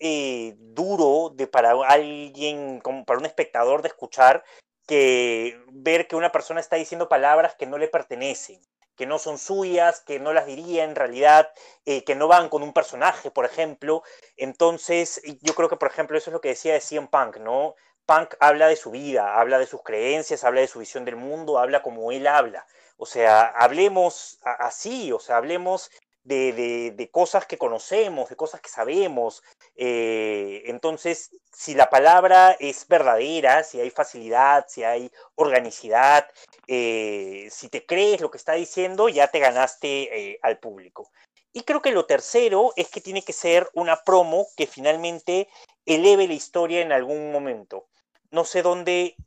duro 0.57 1.31
de 1.33 1.47
para 1.47 1.71
alguien, 1.87 2.81
como 2.81 3.05
para 3.05 3.19
un 3.19 3.25
espectador 3.25 3.81
de 3.81 3.89
escuchar 3.89 4.43
que 4.89 5.61
ver 5.71 6.07
que 6.07 6.15
una 6.15 6.31
persona 6.31 6.59
está 6.59 6.75
diciendo 6.75 7.07
palabras 7.07 7.55
que 7.55 7.67
no 7.67 7.77
le 7.77 7.87
pertenecen, 7.87 8.59
que 8.99 9.05
no 9.05 9.17
son 9.17 9.37
suyas, 9.37 10.01
que 10.01 10.19
no 10.19 10.33
las 10.33 10.45
diría 10.45 10.83
en 10.83 10.93
realidad, 10.95 11.49
eh, 11.85 12.03
que 12.03 12.15
no 12.15 12.27
van 12.27 12.49
con 12.49 12.63
un 12.63 12.73
personaje, 12.73 13.31
por 13.31 13.45
ejemplo. 13.45 14.03
Entonces, 14.35 15.21
yo 15.41 15.55
creo 15.55 15.69
que, 15.69 15.77
por 15.77 15.89
ejemplo, 15.89 16.17
eso 16.17 16.29
es 16.31 16.33
lo 16.33 16.41
que 16.41 16.49
decía 16.49 16.73
de 16.73 16.81
CM 16.81 17.07
Punk, 17.07 17.37
¿no? 17.37 17.75
Punk 18.05 18.35
habla 18.41 18.67
de 18.67 18.75
su 18.75 18.91
vida, 18.91 19.39
habla 19.39 19.57
de 19.57 19.67
sus 19.67 19.83
creencias, 19.83 20.43
habla 20.43 20.59
de 20.61 20.67
su 20.67 20.79
visión 20.79 21.05
del 21.05 21.15
mundo, 21.15 21.59
habla 21.59 21.81
como 21.81 22.11
él 22.11 22.27
habla. 22.27 22.65
O 22.97 23.05
sea, 23.05 23.47
hablemos 23.47 24.39
así, 24.43 25.13
o 25.13 25.19
sea, 25.19 25.37
hablemos 25.37 25.89
de, 26.23 26.91
de- 26.95 27.09
cosas 27.11 27.45
que 27.45 27.57
conocemos, 27.57 28.29
de 28.29 28.35
cosas 28.35 28.61
que 28.61 28.69
sabemos. 28.69 29.43
Eh, 29.75 30.63
entonces, 30.65 31.31
si 31.51 31.73
la 31.73 31.89
palabra 31.89 32.55
es 32.59 32.87
verdadera, 32.87 33.63
si 33.63 33.79
hay 33.81 33.89
facilidad, 33.89 34.65
si 34.67 34.83
hay 34.83 35.11
organicidad, 35.35 36.27
eh, 36.67 37.47
si 37.51 37.69
te 37.69 37.85
crees 37.85 38.21
lo 38.21 38.29
que 38.31 38.37
está 38.37 38.53
diciendo, 38.53 39.09
ya 39.09 39.27
te 39.27 39.39
ganaste 39.39 40.31
eh, 40.31 40.39
al 40.41 40.59
público. 40.59 41.09
Y 41.53 41.61
creo 41.63 41.81
que 41.81 41.91
lo 41.91 42.05
tercero 42.05 42.73
es 42.75 42.89
que 42.89 43.01
tiene 43.01 43.23
que 43.23 43.33
ser 43.33 43.69
una 43.73 44.03
promo 44.03 44.47
que 44.55 44.67
finalmente 44.67 45.47
eleve 45.85 46.27
la 46.27 46.33
historia 46.33 46.81
en 46.81 46.91
algún 46.91 47.31
momento. 47.31 47.87
No 48.31 48.45
sé 48.45 48.61
dónde, 48.61 49.17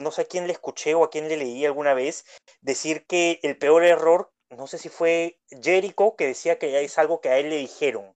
no 0.00 0.10
sé 0.10 0.22
a 0.22 0.24
quién 0.24 0.46
le 0.46 0.52
escuché 0.52 0.94
o 0.94 1.04
a 1.04 1.10
quién 1.10 1.28
le 1.28 1.36
leí 1.36 1.64
alguna 1.64 1.94
vez 1.94 2.24
decir 2.60 3.06
que 3.06 3.38
el 3.42 3.56
peor 3.58 3.84
error, 3.84 4.30
no 4.56 4.66
sé 4.66 4.78
si 4.78 4.88
fue 4.88 5.38
Jericho, 5.62 6.16
que 6.16 6.26
decía 6.26 6.58
que 6.58 6.82
es 6.82 6.98
algo 6.98 7.20
que 7.20 7.28
a 7.28 7.38
él 7.38 7.50
le 7.50 7.56
dijeron, 7.56 8.14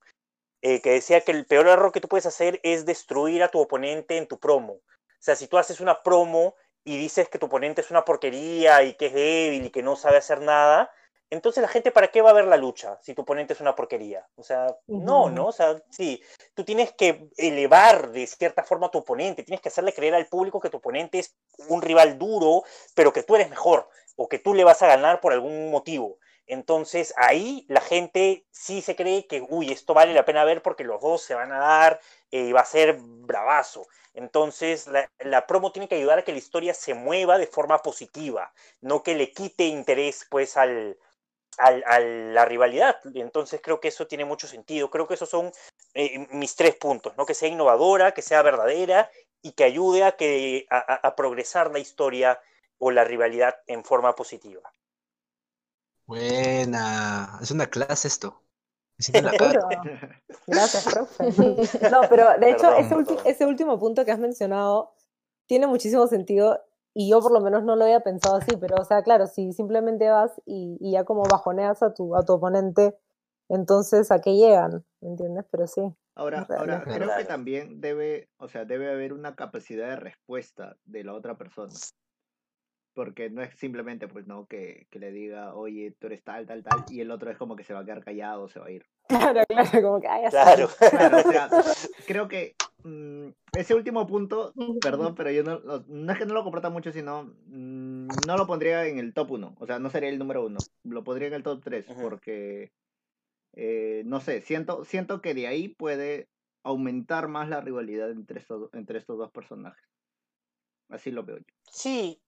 eh, 0.61 0.81
que 0.81 0.91
decía 0.91 1.21
que 1.21 1.31
el 1.31 1.45
peor 1.45 1.67
error 1.67 1.91
que 1.91 2.01
tú 2.01 2.07
puedes 2.07 2.25
hacer 2.25 2.59
es 2.63 2.85
destruir 2.85 3.43
a 3.43 3.49
tu 3.49 3.59
oponente 3.59 4.17
en 4.17 4.27
tu 4.27 4.39
promo. 4.39 4.73
O 4.73 4.81
sea, 5.19 5.35
si 5.35 5.47
tú 5.47 5.57
haces 5.57 5.79
una 5.79 6.01
promo 6.03 6.55
y 6.83 6.97
dices 6.97 7.29
que 7.29 7.39
tu 7.39 7.45
oponente 7.45 7.81
es 7.81 7.91
una 7.91 8.05
porquería 8.05 8.83
y 8.83 8.95
que 8.95 9.07
es 9.07 9.13
débil 9.13 9.65
y 9.65 9.69
que 9.69 9.83
no 9.83 9.95
sabe 9.95 10.17
hacer 10.17 10.41
nada, 10.41 10.91
entonces 11.29 11.61
la 11.61 11.67
gente 11.67 11.91
para 11.91 12.09
qué 12.09 12.21
va 12.21 12.29
a 12.29 12.33
ver 12.33 12.45
la 12.45 12.57
lucha 12.57 12.99
si 13.01 13.13
tu 13.13 13.23
oponente 13.23 13.53
es 13.53 13.61
una 13.61 13.75
porquería? 13.75 14.27
O 14.35 14.43
sea, 14.43 14.67
no. 14.87 15.29
¿no? 15.29 15.47
O 15.47 15.51
sea, 15.51 15.81
sí, 15.89 16.21
tú 16.53 16.63
tienes 16.63 16.93
que 16.93 17.29
elevar 17.37 18.11
de 18.11 18.27
cierta 18.27 18.63
forma 18.63 18.87
a 18.87 18.91
tu 18.91 18.99
oponente, 18.99 19.43
tienes 19.43 19.61
que 19.61 19.69
hacerle 19.69 19.93
creer 19.93 20.13
al 20.13 20.27
público 20.27 20.59
que 20.59 20.69
tu 20.69 20.77
oponente 20.77 21.19
es 21.19 21.35
un 21.69 21.81
rival 21.81 22.17
duro, 22.17 22.63
pero 22.95 23.11
que 23.11 23.23
tú 23.23 23.35
eres 23.35 23.49
mejor 23.49 23.89
o 24.15 24.29
que 24.29 24.39
tú 24.39 24.53
le 24.53 24.63
vas 24.63 24.81
a 24.81 24.87
ganar 24.87 25.19
por 25.21 25.33
algún 25.33 25.71
motivo. 25.71 26.19
Entonces 26.47 27.13
ahí 27.17 27.65
la 27.69 27.81
gente 27.81 28.45
sí 28.51 28.81
se 28.81 28.95
cree 28.95 29.27
que, 29.27 29.45
uy, 29.47 29.71
esto 29.71 29.93
vale 29.93 30.13
la 30.13 30.25
pena 30.25 30.43
ver 30.43 30.61
porque 30.61 30.83
los 30.83 31.01
dos 31.01 31.21
se 31.21 31.35
van 31.35 31.51
a 31.51 31.59
dar 31.59 31.99
y 32.31 32.51
va 32.51 32.61
a 32.61 32.65
ser 32.65 32.97
bravazo. 32.99 33.87
Entonces 34.13 34.87
la, 34.87 35.09
la, 35.19 35.47
promo 35.47 35.71
tiene 35.71 35.87
que 35.87 35.95
ayudar 35.95 36.19
a 36.19 36.23
que 36.23 36.31
la 36.33 36.37
historia 36.37 36.73
se 36.73 36.93
mueva 36.93 37.37
de 37.37 37.47
forma 37.47 37.81
positiva, 37.81 38.53
no 38.81 39.03
que 39.03 39.15
le 39.15 39.31
quite 39.31 39.65
interés 39.65 40.27
pues 40.29 40.57
al, 40.57 40.97
a 41.57 41.99
la 41.99 42.45
rivalidad. 42.45 42.97
Entonces 43.13 43.61
creo 43.61 43.79
que 43.79 43.89
eso 43.89 44.07
tiene 44.07 44.25
mucho 44.25 44.47
sentido. 44.47 44.89
Creo 44.89 45.07
que 45.07 45.13
esos 45.15 45.29
son 45.29 45.51
eh, 45.93 46.27
mis 46.31 46.55
tres 46.55 46.75
puntos, 46.75 47.15
¿no? 47.17 47.25
Que 47.25 47.33
sea 47.33 47.49
innovadora, 47.49 48.13
que 48.13 48.21
sea 48.21 48.41
verdadera 48.41 49.09
y 49.41 49.53
que 49.53 49.63
ayude 49.63 50.03
a, 50.03 50.13
que, 50.13 50.65
a 50.69 51.15
progresar 51.15 51.71
la 51.71 51.79
historia 51.79 52.39
o 52.79 52.91
la 52.91 53.03
rivalidad 53.03 53.55
en 53.67 53.83
forma 53.83 54.15
positiva. 54.15 54.72
Buena, 56.05 57.39
es 57.41 57.51
una 57.51 57.67
clase 57.67 58.07
esto. 58.07 58.41
Gracias, 60.47 60.85
profe. 60.85 61.25
No, 61.89 62.01
pero 62.09 62.27
de 62.39 62.51
hecho, 62.51 62.73
ese, 62.75 62.95
ese, 63.25 63.45
último 63.45 63.79
punto 63.79 64.05
que 64.05 64.11
has 64.11 64.19
mencionado 64.19 64.93
tiene 65.47 65.67
muchísimo 65.67 66.07
sentido 66.07 66.61
y 66.93 67.09
yo 67.09 67.21
por 67.21 67.31
lo 67.31 67.41
menos 67.41 67.63
no 67.63 67.75
lo 67.75 67.85
había 67.85 68.01
pensado 68.01 68.35
así, 68.35 68.55
pero 68.57 68.75
o 68.79 68.85
sea, 68.85 69.01
claro, 69.01 69.27
si 69.27 69.51
simplemente 69.51 70.09
vas 70.09 70.31
y, 70.45 70.77
y 70.79 70.91
ya 70.91 71.03
como 71.05 71.23
bajoneas 71.23 71.81
a 71.81 71.93
tu, 71.93 72.15
a 72.15 72.23
tu 72.23 72.33
oponente, 72.33 72.95
entonces 73.49 74.11
a 74.11 74.21
qué 74.21 74.35
llegan, 74.35 74.85
¿me 75.01 75.09
entiendes? 75.09 75.45
Pero 75.49 75.67
sí. 75.67 75.81
Ahora, 76.15 76.45
ahora 76.57 76.83
creo 76.83 77.09
que 77.17 77.25
también 77.25 77.81
debe, 77.81 78.29
o 78.37 78.47
sea, 78.47 78.65
debe 78.65 78.91
haber 78.91 79.13
una 79.13 79.35
capacidad 79.35 79.89
de 79.89 79.95
respuesta 79.95 80.77
de 80.85 81.03
la 81.03 81.13
otra 81.13 81.37
persona 81.37 81.73
porque 82.93 83.29
no 83.29 83.41
es 83.41 83.53
simplemente 83.57 84.07
pues 84.07 84.27
no 84.27 84.45
que, 84.45 84.87
que, 84.89 84.99
le 84.99 85.11
diga 85.11 85.55
oye 85.55 85.95
tú 85.99 86.07
eres 86.07 86.23
tal 86.23 86.45
tal 86.45 86.63
tal 86.63 86.85
y 86.89 87.01
el 87.01 87.11
otro 87.11 87.31
es 87.31 87.37
como 87.37 87.55
que 87.55 87.63
se 87.63 87.73
va 87.73 87.81
a 87.81 87.85
quedar 87.85 88.03
callado 88.03 88.47
se 88.47 88.59
va 88.59 88.67
a 88.67 88.71
ir. 88.71 88.85
Claro 89.09 89.43
claro 89.47 89.81
como 89.81 90.01
que 90.01 90.07
ay, 90.07 90.29
claro, 90.29 90.69
claro 90.89 91.17
o 91.17 91.31
sea, 91.31 91.49
creo 92.07 92.27
que 92.27 92.55
mmm, 92.83 93.29
ese 93.53 93.75
último 93.75 94.07
punto 94.07 94.53
perdón 94.81 95.15
pero 95.15 95.31
yo 95.31 95.43
no 95.43 95.59
no 95.87 96.11
es 96.11 96.17
que 96.17 96.25
no 96.25 96.33
lo 96.33 96.43
comparta 96.43 96.69
mucho 96.69 96.91
sino 96.91 97.25
mmm, 97.47 98.07
no 98.27 98.37
lo 98.37 98.47
pondría 98.47 98.85
en 98.85 98.99
el 98.99 99.13
top 99.13 99.31
1 99.31 99.55
o 99.59 99.65
sea 99.65 99.79
no 99.79 99.89
sería 99.89 100.09
el 100.09 100.19
número 100.19 100.45
uno 100.45 100.57
lo 100.83 101.03
pondría 101.03 101.27
en 101.27 101.33
el 101.33 101.43
top 101.43 101.61
3 101.63 101.89
-huh. 101.89 102.01
porque 102.01 102.71
eh, 103.53 104.03
no 104.05 104.19
sé 104.19 104.41
siento 104.41 104.85
siento 104.85 105.21
que 105.21 105.33
de 105.33 105.47
ahí 105.47 105.67
puede 105.67 106.29
aumentar 106.63 107.27
más 107.27 107.49
la 107.49 107.61
rivalidad 107.61 108.09
entre 108.09 108.39
estos 108.39 108.73
entre 108.73 108.97
estos 108.97 109.17
dos 109.17 109.31
personajes. 109.31 109.83
Así 110.89 111.11
lo 111.11 111.23
veo 111.23 111.37
yo. 111.39 111.45
Sí 111.69 112.22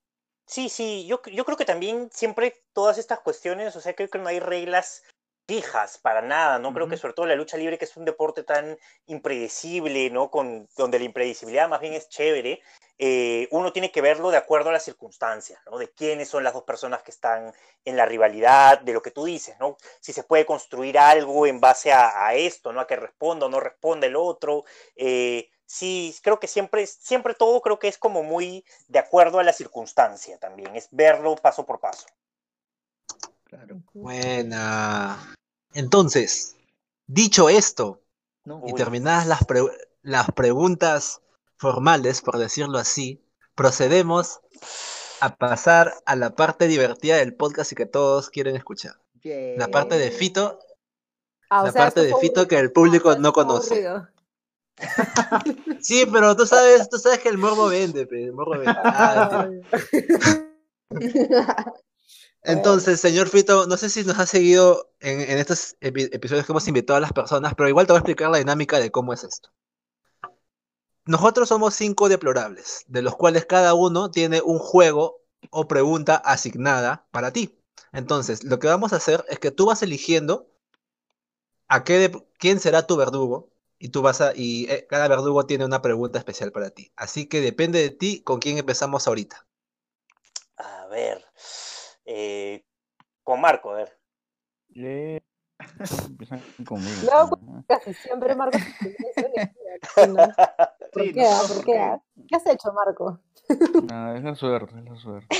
Sí, 0.46 0.68
sí, 0.68 1.06
yo, 1.06 1.20
yo 1.26 1.44
creo 1.44 1.56
que 1.56 1.64
también 1.64 2.08
siempre 2.12 2.62
todas 2.72 2.98
estas 2.98 3.20
cuestiones, 3.20 3.74
o 3.74 3.80
sea, 3.80 3.94
creo 3.94 4.08
que 4.08 4.18
no 4.18 4.28
hay 4.28 4.38
reglas 4.38 5.02
fijas 5.48 5.98
para 5.98 6.22
nada, 6.22 6.58
¿no? 6.58 6.68
Uh 6.68 6.70
-huh. 6.70 6.74
Creo 6.74 6.88
que 6.88 6.96
sobre 6.96 7.14
todo 7.14 7.26
la 7.26 7.34
lucha 7.36 7.56
libre, 7.56 7.78
que 7.78 7.84
es 7.84 7.96
un 7.96 8.04
deporte 8.04 8.42
tan 8.44 8.78
impredecible, 9.06 10.10
¿no? 10.10 10.30
Con, 10.30 10.68
donde 10.76 10.98
la 10.98 11.04
impredecibilidad 11.04 11.68
más 11.68 11.80
bien 11.80 11.94
es 11.94 12.08
chévere, 12.08 12.60
eh, 12.98 13.48
uno 13.50 13.72
tiene 13.72 13.90
que 13.92 14.00
verlo 14.00 14.30
de 14.30 14.36
acuerdo 14.38 14.70
a 14.70 14.72
las 14.72 14.84
circunstancias, 14.84 15.60
¿no? 15.66 15.78
De 15.78 15.90
quiénes 15.92 16.28
son 16.28 16.44
las 16.44 16.54
dos 16.54 16.64
personas 16.64 17.02
que 17.02 17.10
están 17.10 17.52
en 17.84 17.96
la 17.96 18.06
rivalidad, 18.06 18.80
de 18.80 18.92
lo 18.92 19.02
que 19.02 19.10
tú 19.10 19.24
dices, 19.24 19.56
¿no? 19.60 19.76
Si 20.00 20.12
se 20.12 20.22
puede 20.24 20.46
construir 20.46 20.98
algo 20.98 21.46
en 21.46 21.60
base 21.60 21.92
a, 21.92 22.26
a 22.26 22.34
esto, 22.34 22.72
¿no? 22.72 22.80
A 22.80 22.86
que 22.86 22.96
responda 22.96 23.46
o 23.46 23.48
no 23.48 23.60
responda 23.60 24.06
el 24.06 24.16
otro, 24.16 24.64
eh, 24.96 25.48
sí, 25.66 26.14
creo 26.22 26.40
que 26.40 26.46
siempre, 26.46 26.86
siempre 26.86 27.34
todo 27.34 27.60
creo 27.60 27.78
que 27.78 27.88
es 27.88 27.98
como 27.98 28.22
muy 28.22 28.64
de 28.88 28.98
acuerdo 28.98 29.38
a 29.38 29.44
la 29.44 29.52
circunstancia 29.52 30.38
también, 30.38 30.74
es 30.76 30.88
verlo 30.90 31.36
paso 31.36 31.66
por 31.66 31.80
paso. 31.80 32.06
Claro. 33.44 33.82
Buena. 33.92 35.34
Entonces, 35.74 36.56
dicho 37.06 37.48
esto, 37.48 38.00
no, 38.44 38.62
y 38.66 38.72
terminadas 38.72 39.26
las, 39.26 39.44
pre 39.44 39.60
las 40.02 40.30
preguntas 40.32 41.20
formales, 41.56 42.22
por 42.22 42.38
decirlo 42.38 42.78
así, 42.78 43.22
procedemos 43.54 44.40
a 45.20 45.36
pasar 45.36 45.94
a 46.04 46.16
la 46.16 46.34
parte 46.34 46.68
divertida 46.68 47.16
del 47.16 47.34
podcast 47.34 47.72
y 47.72 47.74
que 47.74 47.86
todos 47.86 48.30
quieren 48.30 48.56
escuchar. 48.56 48.94
Yeah. 49.22 49.56
La 49.56 49.68
parte 49.68 49.98
de 49.98 50.10
Fito. 50.10 50.58
Ah, 51.48 51.62
la 51.64 51.72
sea, 51.72 51.82
parte 51.82 52.02
de 52.02 52.14
Fito 52.16 52.46
que 52.48 52.58
el 52.58 52.72
público 52.72 53.16
no 53.16 53.32
conoce. 53.32 53.86
Aburrido. 53.86 54.15
Sí, 55.80 56.04
pero 56.12 56.36
tú 56.36 56.46
sabes, 56.46 56.88
tú 56.88 56.98
sabes 56.98 57.20
que 57.20 57.28
el 57.28 57.38
morbo 57.38 57.68
vende, 57.68 58.06
el 58.10 58.32
morbo 58.32 58.52
vende. 58.58 58.74
Ah, 58.76 59.48
Entonces, 62.42 63.00
señor 63.00 63.28
Fito, 63.28 63.66
no 63.66 63.76
sé 63.76 63.90
si 63.90 64.04
nos 64.04 64.18
ha 64.18 64.26
seguido 64.26 64.92
en, 65.00 65.20
estos 65.20 65.76
epi 65.80 66.04
episodios 66.12 66.46
que 66.46 66.52
hemos 66.52 66.68
invitado 66.68 66.96
a 66.96 67.00
las 67.00 67.12
personas, 67.12 67.54
pero 67.56 67.68
igual 67.68 67.86
te 67.86 67.92
voy 67.92 67.98
a 67.98 68.00
explicar 68.00 68.30
la 68.30 68.38
dinámica 68.38 68.78
de 68.78 68.90
cómo 68.90 69.12
es 69.12 69.24
esto. 69.24 69.50
Nosotros 71.06 71.48
somos 71.48 71.74
cinco 71.74 72.08
deplorables, 72.08 72.84
de 72.88 73.02
los 73.02 73.16
cuales 73.16 73.46
cada 73.46 73.74
uno 73.74 74.10
tiene 74.10 74.42
un 74.42 74.58
juego 74.58 75.22
o 75.50 75.68
pregunta 75.68 76.16
asignada 76.16 77.06
para 77.10 77.32
ti. 77.32 77.58
Entonces, 77.92 78.44
lo 78.44 78.58
que 78.58 78.66
vamos 78.66 78.92
a 78.92 78.96
hacer 78.96 79.24
es 79.28 79.38
que 79.38 79.50
tú 79.50 79.66
vas 79.66 79.82
eligiendo 79.82 80.48
a 81.68 81.84
qué 81.84 82.12
quién 82.38 82.60
será 82.60 82.86
tu 82.86 82.96
verdugo 82.96 83.50
y 83.78 83.90
tú 83.90 84.02
vas 84.02 84.20
a 84.20 84.32
y 84.34 84.66
eh, 84.70 84.86
cada 84.88 85.08
verdugo 85.08 85.46
tiene 85.46 85.64
una 85.64 85.82
pregunta 85.82 86.18
especial 86.18 86.52
para 86.52 86.70
ti. 86.70 86.92
Así 86.96 87.28
que 87.28 87.40
depende 87.40 87.80
de 87.80 87.90
ti 87.90 88.22
con 88.22 88.38
quién 88.38 88.58
empezamos 88.58 89.06
ahorita. 89.06 89.46
A 90.56 90.86
ver, 90.86 91.24
eh, 92.04 92.64
con 93.22 93.40
Marco, 93.40 93.70
a 93.70 93.76
ver. 93.76 93.98
Eh, 94.74 95.20
empiezan 96.06 96.40
conmigo. 96.66 97.10
No, 97.12 97.64
casi 97.66 97.92
siempre 97.94 98.34
Marco. 98.34 98.58
¿Por 100.92 101.02
sí, 101.02 101.12
qué? 101.12 101.22
No, 101.22 101.48
¿Por 101.48 101.64
qué? 101.64 101.98
¿Qué 102.28 102.36
has 102.36 102.46
hecho, 102.46 102.72
Marco? 102.72 103.20
No, 103.82 104.14
es 104.16 104.24
la 104.24 104.34
suerte, 104.34 104.78
es 104.78 104.84
la 104.84 104.96
suerte. 104.96 105.36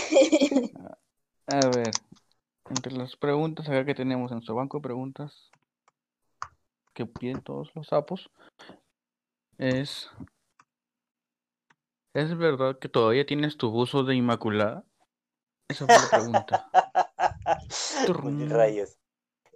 A 1.47 1.69
ver, 1.69 1.91
entre 2.69 2.93
las 2.93 3.17
preguntas 3.17 3.69
acá 3.69 3.85
que 3.85 3.95
tenemos 3.95 4.33
en 4.33 4.43
su 4.43 4.55
banco 4.55 4.79
de 4.79 4.83
preguntas, 4.83 5.51
que 6.97 7.07
piden 7.07 7.43
todos 7.43 7.71
los 7.75 7.87
sapos 7.89 8.31
es 9.59 10.11
¿Es 12.15 12.37
verdad 12.37 12.79
que 12.79 12.89
todavía 12.89 13.27
tienes 13.27 13.59
tu 13.59 13.71
buzo 13.71 14.03
de 14.03 14.15
Inmaculada? 14.15 14.85
Esa 15.69 15.85
fue 15.85 15.97
la 15.97 16.09
pregunta. 16.09 16.71
Rayos. 18.49 18.97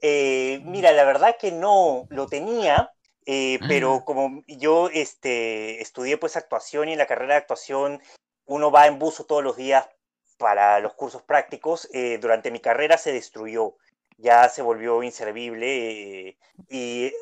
Eh, 0.02 0.60
mira, 0.66 0.92
la 0.92 1.04
verdad 1.04 1.36
que 1.40 1.52
no 1.52 2.06
lo 2.10 2.26
tenía, 2.26 2.92
eh, 3.24 3.58
pero 3.66 4.04
como 4.04 4.42
yo 4.46 4.90
este, 4.90 5.80
estudié 5.80 6.18
pues 6.18 6.36
actuación 6.36 6.90
y 6.90 6.92
en 6.92 6.98
la 6.98 7.06
carrera 7.06 7.34
de 7.34 7.40
actuación 7.40 8.02
uno 8.44 8.70
va 8.70 8.86
en 8.86 8.98
buzo 8.98 9.24
todos 9.24 9.42
los 9.42 9.56
días 9.56 9.88
para 10.36 10.80
los 10.80 10.92
cursos 10.92 11.22
prácticos, 11.22 11.88
eh, 11.94 12.18
durante 12.20 12.50
mi 12.50 12.60
carrera 12.60 12.98
se 12.98 13.12
destruyó 13.12 13.76
ya 14.20 14.48
se 14.48 14.62
volvió 14.62 15.02
inservible 15.02 16.28
eh, 16.28 16.38
y 16.68 17.12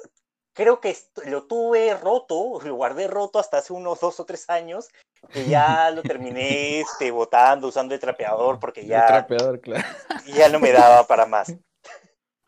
creo 0.52 0.80
que 0.80 0.96
lo 1.26 1.46
tuve 1.46 1.94
roto, 1.94 2.60
lo 2.64 2.74
guardé 2.74 3.06
roto 3.06 3.38
hasta 3.38 3.58
hace 3.58 3.72
unos 3.72 4.00
dos 4.00 4.20
o 4.20 4.24
tres 4.24 4.48
años 4.50 4.88
y 5.34 5.44
ya 5.46 5.90
lo 5.90 6.02
terminé 6.02 6.80
este, 6.80 7.10
botando, 7.10 7.68
usando 7.68 7.94
el 7.94 8.00
trapeador 8.00 8.58
porque 8.60 8.86
ya, 8.86 9.00
el 9.00 9.06
trapeador, 9.06 9.60
claro. 9.60 9.86
ya 10.26 10.48
no 10.48 10.60
me 10.60 10.72
daba 10.72 11.06
para 11.06 11.26
más. 11.26 11.54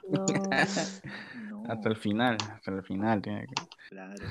No, 0.09 0.24
no. 0.24 1.70
Hasta 1.70 1.88
el 1.88 1.96
final, 1.96 2.36
hasta 2.55 2.70
el 2.70 2.82
final 2.82 3.22
tiene 3.22 3.46
que... 3.46 3.55
Claro. 3.90 4.26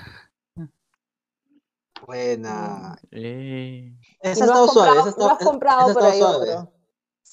Buena. 2.06 2.98
Eh. 3.12 3.94
Esa 4.22 4.46
está 4.46 4.68
suave. 4.68 5.00
Esa 5.00 5.10
está, 5.10 5.24
¿No 5.24 5.32
has 5.32 5.38
comprado 5.40 5.94
por 5.94 6.04
ahí 6.04 6.20
suave. 6.20 6.56
otro? 6.56 6.79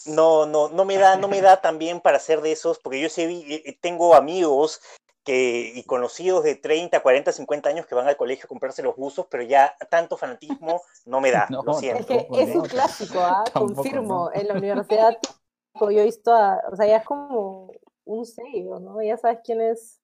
No, 0.04 0.46
no, 0.46 0.68
no 0.68 0.84
me 0.84 0.98
da, 0.98 1.16
no 1.16 1.28
me 1.28 1.40
da 1.40 1.60
también 1.60 2.00
para 2.00 2.18
hacer 2.18 2.42
de 2.42 2.52
esos, 2.52 2.78
porque 2.78 3.00
yo 3.00 3.08
sé, 3.08 3.24
eh, 3.30 3.78
tengo 3.80 4.14
amigos 4.14 4.80
que, 5.24 5.72
y 5.74 5.82
conocidos 5.84 6.44
de 6.44 6.54
30, 6.54 7.00
40, 7.00 7.32
50 7.32 7.68
años 7.68 7.86
que 7.86 7.94
van 7.94 8.06
al 8.06 8.16
colegio 8.16 8.44
a 8.44 8.48
comprarse 8.48 8.82
los 8.82 8.94
buzos, 8.94 9.26
pero 9.28 9.42
ya 9.42 9.74
tanto 9.90 10.16
fanatismo 10.16 10.82
no 11.06 11.20
me 11.20 11.32
da, 11.32 11.46
No, 11.50 11.62
lo 11.62 11.74
siento. 11.74 12.00
Es 12.12 12.26
que 12.26 12.42
es 12.42 12.54
un 12.54 12.62
clásico, 12.62 13.18
¿ah? 13.18 13.44
Tampoco, 13.52 13.74
confirmo. 13.74 14.30
no. 14.32 14.40
En 14.40 14.48
la 14.48 14.54
universidad, 14.54 15.18
yo 15.80 15.90
he 15.90 16.04
visto, 16.04 16.32
a, 16.32 16.62
o 16.70 16.76
sea, 16.76 16.86
ya 16.86 16.98
es 16.98 17.04
como 17.04 17.72
un 18.04 18.24
sello, 18.24 18.78
¿no? 18.78 19.02
Ya 19.02 19.16
sabes 19.16 19.40
quién 19.44 19.60
es, 19.60 20.00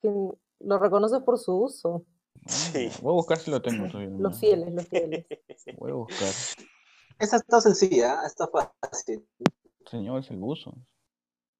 quién 0.00 0.32
lo 0.60 0.78
reconoces 0.78 1.20
por 1.22 1.38
su 1.38 1.56
uso. 1.56 2.04
Sí. 2.46 2.90
Voy 3.02 3.12
a 3.12 3.14
buscar 3.14 3.38
si 3.38 3.50
lo 3.50 3.60
tengo 3.60 3.88
todavía. 3.88 4.10
Los 4.16 4.38
fieles, 4.38 4.72
los 4.72 4.86
fieles. 4.86 5.26
Voy 5.78 5.90
a 5.90 5.94
buscar. 5.94 6.28
Esa 7.22 7.36
está 7.36 7.60
sencilla, 7.60 8.22
está 8.26 8.48
fácil. 8.48 9.24
Señor, 9.88 10.18
es 10.20 10.30
el 10.32 10.38
buzo. 10.38 10.74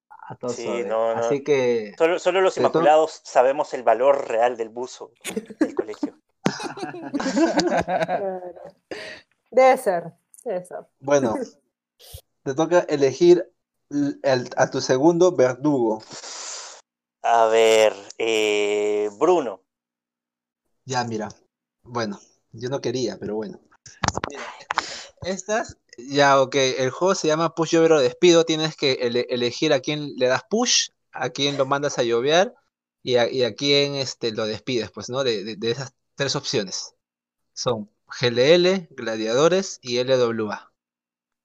Ah, 0.09 0.35
todo 0.37 0.51
Sí, 0.51 0.83
no, 0.83 1.15
no. 1.15 1.21
Así 1.21 1.41
que 1.41 1.93
Solo, 1.97 2.19
solo 2.19 2.41
los 2.41 2.57
inmaculados 2.57 3.21
sabemos 3.23 3.73
el 3.73 3.83
valor 3.83 4.27
real 4.27 4.57
del 4.57 4.67
buzo 4.67 5.11
del 5.59 5.73
colegio. 5.73 6.19
Debe 9.51 9.77
ser, 9.77 10.11
debe 10.43 10.65
ser. 10.65 10.79
Bueno, 10.99 11.35
te 12.43 12.53
toca 12.55 12.79
elegir 12.81 13.49
el- 13.89 14.49
a 14.57 14.69
tu 14.69 14.81
segundo 14.81 15.33
verdugo. 15.33 16.03
A 17.21 17.45
ver, 17.45 17.93
eh, 18.17 19.09
Bruno. 19.17 19.61
Ya, 20.83 21.05
mira. 21.05 21.29
Bueno, 21.83 22.19
yo 22.51 22.67
no 22.69 22.81
quería, 22.81 23.17
pero 23.17 23.35
bueno. 23.35 23.61
Mira, 24.29 24.43
estas, 25.25 25.77
ya, 25.97 26.41
ok. 26.41 26.55
El 26.55 26.89
juego 26.91 27.15
se 27.15 27.27
llama 27.27 27.55
Push 27.55 27.71
Llover 27.71 27.93
o 27.93 27.99
Despido. 28.01 28.45
Tienes 28.45 28.75
que 28.75 28.93
ele- 28.93 29.25
elegir 29.29 29.73
a 29.73 29.79
quién 29.79 30.13
le 30.17 30.27
das 30.27 30.43
push, 30.49 30.89
a 31.11 31.29
quién 31.29 31.57
lo 31.57 31.65
mandas 31.65 31.97
a 31.99 32.03
llover 32.03 32.53
y 33.03 33.15
a, 33.17 33.29
y 33.29 33.43
a 33.43 33.53
quién 33.55 33.95
este, 33.95 34.31
lo 34.31 34.45
despides, 34.45 34.91
pues, 34.91 35.09
¿no? 35.09 35.23
De, 35.23 35.43
de- 35.43 35.55
de 35.55 35.71
esas 35.71 35.93
tres 36.15 36.35
opciones. 36.35 36.95
Son 37.53 37.89
GLL, 38.19 38.87
Gladiadores 38.91 39.79
y 39.81 39.97
LWA. 39.99 40.71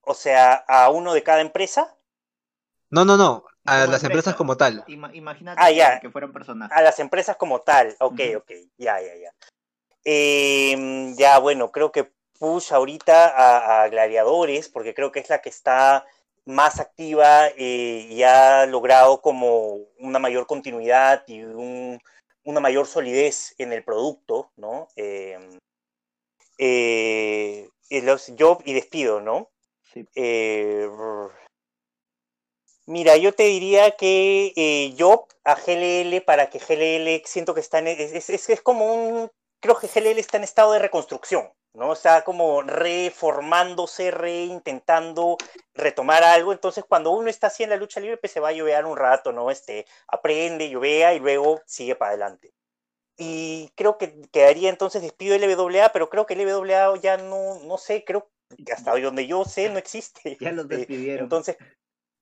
O 0.01 0.13
sea, 0.13 0.53
a 0.67 0.89
uno 0.89 1.13
de 1.13 1.23
cada 1.23 1.41
empresa. 1.41 1.95
No, 2.89 3.05
no, 3.05 3.17
no. 3.17 3.45
A 3.65 3.85
las 3.85 4.03
empresas 4.03 4.33
empresa. 4.33 4.35
como 4.37 4.57
tal. 4.57 4.83
Ima- 4.87 5.13
imagínate 5.13 5.61
Ah, 5.61 5.69
ya. 5.71 5.99
que 5.99 6.09
fueran 6.09 6.33
personajes. 6.33 6.75
A 6.75 6.81
las 6.81 6.99
empresas 6.99 7.35
como 7.37 7.61
tal. 7.61 7.95
Ok, 7.99 8.13
Ujú. 8.13 8.37
ok. 8.39 8.51
Ya, 8.77 8.99
ya, 8.99 9.15
ya. 9.15 9.31
Em, 10.03 11.15
ya, 11.15 11.37
bueno, 11.39 11.71
creo 11.71 11.91
que 11.91 12.11
push 12.39 12.71
ahorita 12.73 13.29
a, 13.29 13.83
a 13.83 13.89
Gladiadores, 13.89 14.69
porque 14.69 14.93
creo 14.93 15.11
que 15.11 15.19
es 15.19 15.29
la 15.29 15.41
que 15.41 15.49
está 15.49 16.05
más 16.45 16.79
activa 16.79 17.47
eh, 17.57 18.07
y 18.09 18.23
ha 18.23 18.65
logrado 18.65 19.21
como 19.21 19.75
una 19.99 20.19
mayor 20.19 20.47
continuidad 20.47 21.23
y 21.27 21.43
un- 21.43 21.99
una 22.43 22.59
mayor 22.61 22.87
solidez 22.87 23.53
en 23.59 23.73
el 23.73 23.83
producto, 23.83 24.51
¿no? 24.57 24.87
Em, 24.95 25.59
eh, 26.57 27.69
los 27.89 28.31
job 28.37 28.61
y 28.65 28.73
despido, 28.73 29.21
¿no? 29.21 29.49
Sí. 29.93 30.05
Eh, 30.15 30.87
mira, 32.85 33.17
yo 33.17 33.33
te 33.33 33.43
diría 33.43 33.91
que 33.91 34.53
eh, 34.55 34.93
yo 34.95 35.27
a 35.43 35.55
GLL 35.55 36.21
para 36.21 36.49
que 36.49 36.59
GLL 36.59 37.21
siento 37.25 37.53
que 37.53 37.61
está 37.61 37.79
en, 37.79 37.87
es- 37.87 38.29
es- 38.29 38.49
es 38.49 38.61
como 38.61 38.93
un, 38.93 39.31
creo 39.61 39.77
que 39.79 39.87
GLL 39.87 40.19
está 40.19 40.37
en 40.37 40.43
estado 40.43 40.73
de 40.73 40.79
reconstrucción, 40.79 41.49
¿no? 41.73 41.93
Está 41.93 42.23
como 42.23 42.61
reformándose, 42.61 44.11
reintentando 44.11 45.37
retomar 45.73 46.23
algo. 46.23 46.51
Entonces, 46.51 46.83
cuando 46.87 47.11
uno 47.11 47.29
está 47.29 47.47
así 47.47 47.63
en 47.63 47.69
la 47.69 47.77
lucha 47.77 47.99
libre, 47.99 48.17
pues 48.17 48.31
se 48.31 48.39
va 48.39 48.49
a 48.49 48.53
llover 48.53 48.85
un 48.85 48.97
rato, 48.97 49.31
¿no? 49.31 49.51
Este, 49.51 49.85
aprende, 50.07 50.69
llovea 50.69 51.13
y 51.13 51.19
luego 51.19 51.61
sigue 51.65 51.95
para 51.95 52.11
adelante. 52.11 52.53
Y 53.17 53.71
creo 53.75 53.97
que 53.97 54.21
quedaría 54.31 54.69
entonces 54.69 55.01
despido 55.01 55.35
LWA, 55.35 55.89
pero 55.91 56.09
creo 56.09 56.25
que 56.25 56.35
LWA 56.35 56.97
ya 57.01 57.17
no, 57.17 57.59
no 57.65 57.77
sé, 57.77 58.05
creo 58.05 58.29
que 58.65 58.71
hasta 58.71 58.97
donde 58.97 59.27
yo 59.27 59.43
sé 59.45 59.69
no 59.69 59.77
existe. 59.77 60.37
Ya 60.39 60.51
los 60.51 60.63
Este, 60.65 60.77
despidieron. 60.77 61.25
Entonces, 61.25 61.57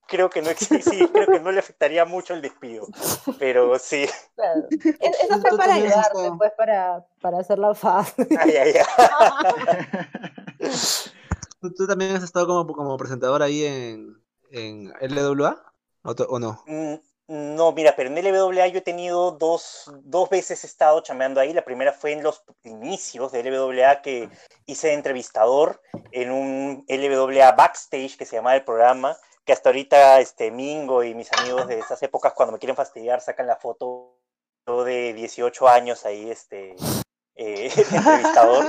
creo 0.08 0.30
que 0.30 0.42
no 0.42 0.50
existe, 0.50 0.82
sí, 0.82 1.08
creo 1.14 1.28
que 1.28 1.40
no 1.40 1.52
le 1.52 1.60
afectaría 1.60 2.06
mucho 2.06 2.34
el 2.34 2.42
despido. 2.42 2.88
Pero 3.40 3.78
sí, 3.80 4.06
Claro. 4.36 4.68
Es- 4.70 5.20
Eso 5.30 5.40
fue 5.42 5.58
para 5.58 5.74
ayudarte, 5.76 6.32
pues, 6.38 6.52
para, 6.58 7.06
para 7.22 7.40
hacerla 7.40 7.74
fácil. 7.76 8.28
ay, 8.40 8.56
ay, 8.56 8.74
ay. 8.78 9.86
¿Tú, 11.62 11.74
tú 11.74 11.88
también 11.88 12.16
has 12.16 12.24
estado 12.24 12.48
como, 12.48 12.68
como 12.74 12.98
presentador 12.98 13.42
ahí 13.42 13.66
en, 13.66 14.22
en 14.52 14.94
LWA? 15.02 15.62
¿O, 16.04 16.12
o 16.12 16.40
no? 16.40 16.64
Mm, 16.68 16.96
No, 17.56 17.72
mira, 17.74 17.94
pero 17.96 18.10
en 18.10 18.18
LWA 18.18 18.68
yo 18.68 18.78
he 18.78 18.82
tenido 18.82 19.32
dos, 19.32 19.92
dos 20.04 20.30
veces 20.30 20.64
he 20.64 20.68
estado 20.68 21.02
chameando 21.02 21.42
ahí. 21.42 21.52
La 21.54 21.66
primera 21.66 21.92
fue 21.92 22.14
en 22.14 22.24
los 22.24 22.44
inicios 22.64 23.32
de 23.32 23.44
LWA 23.44 24.02
que 24.02 24.30
hice 24.66 24.88
de 24.88 24.94
entrevistador 24.94 25.82
en 26.12 26.32
un 26.32 26.86
LWA 26.88 27.52
backstage 27.54 28.18
que 28.18 28.26
se 28.26 28.36
llamaba 28.38 28.56
el 28.56 28.64
programa, 28.64 29.18
que 29.48 29.54
hasta 29.54 29.70
ahorita 29.70 30.20
este, 30.20 30.52
Mingo 30.52 31.06
y 31.06 31.16
mis 31.16 31.32
amigos 31.32 31.68
de 31.68 31.80
esas 31.80 32.04
épocas 32.04 32.34
cuando 32.34 32.52
me 32.52 32.60
quieren 32.60 32.76
fastidiar 32.76 33.22
sacan 33.22 33.48
la 33.48 33.56
foto 33.56 34.20
de 34.86 35.14
18 35.14 35.70
años 35.70 36.06
ahí 36.06 36.30
este, 36.30 36.76
eh, 37.36 37.72
entrevistador. 37.92 38.66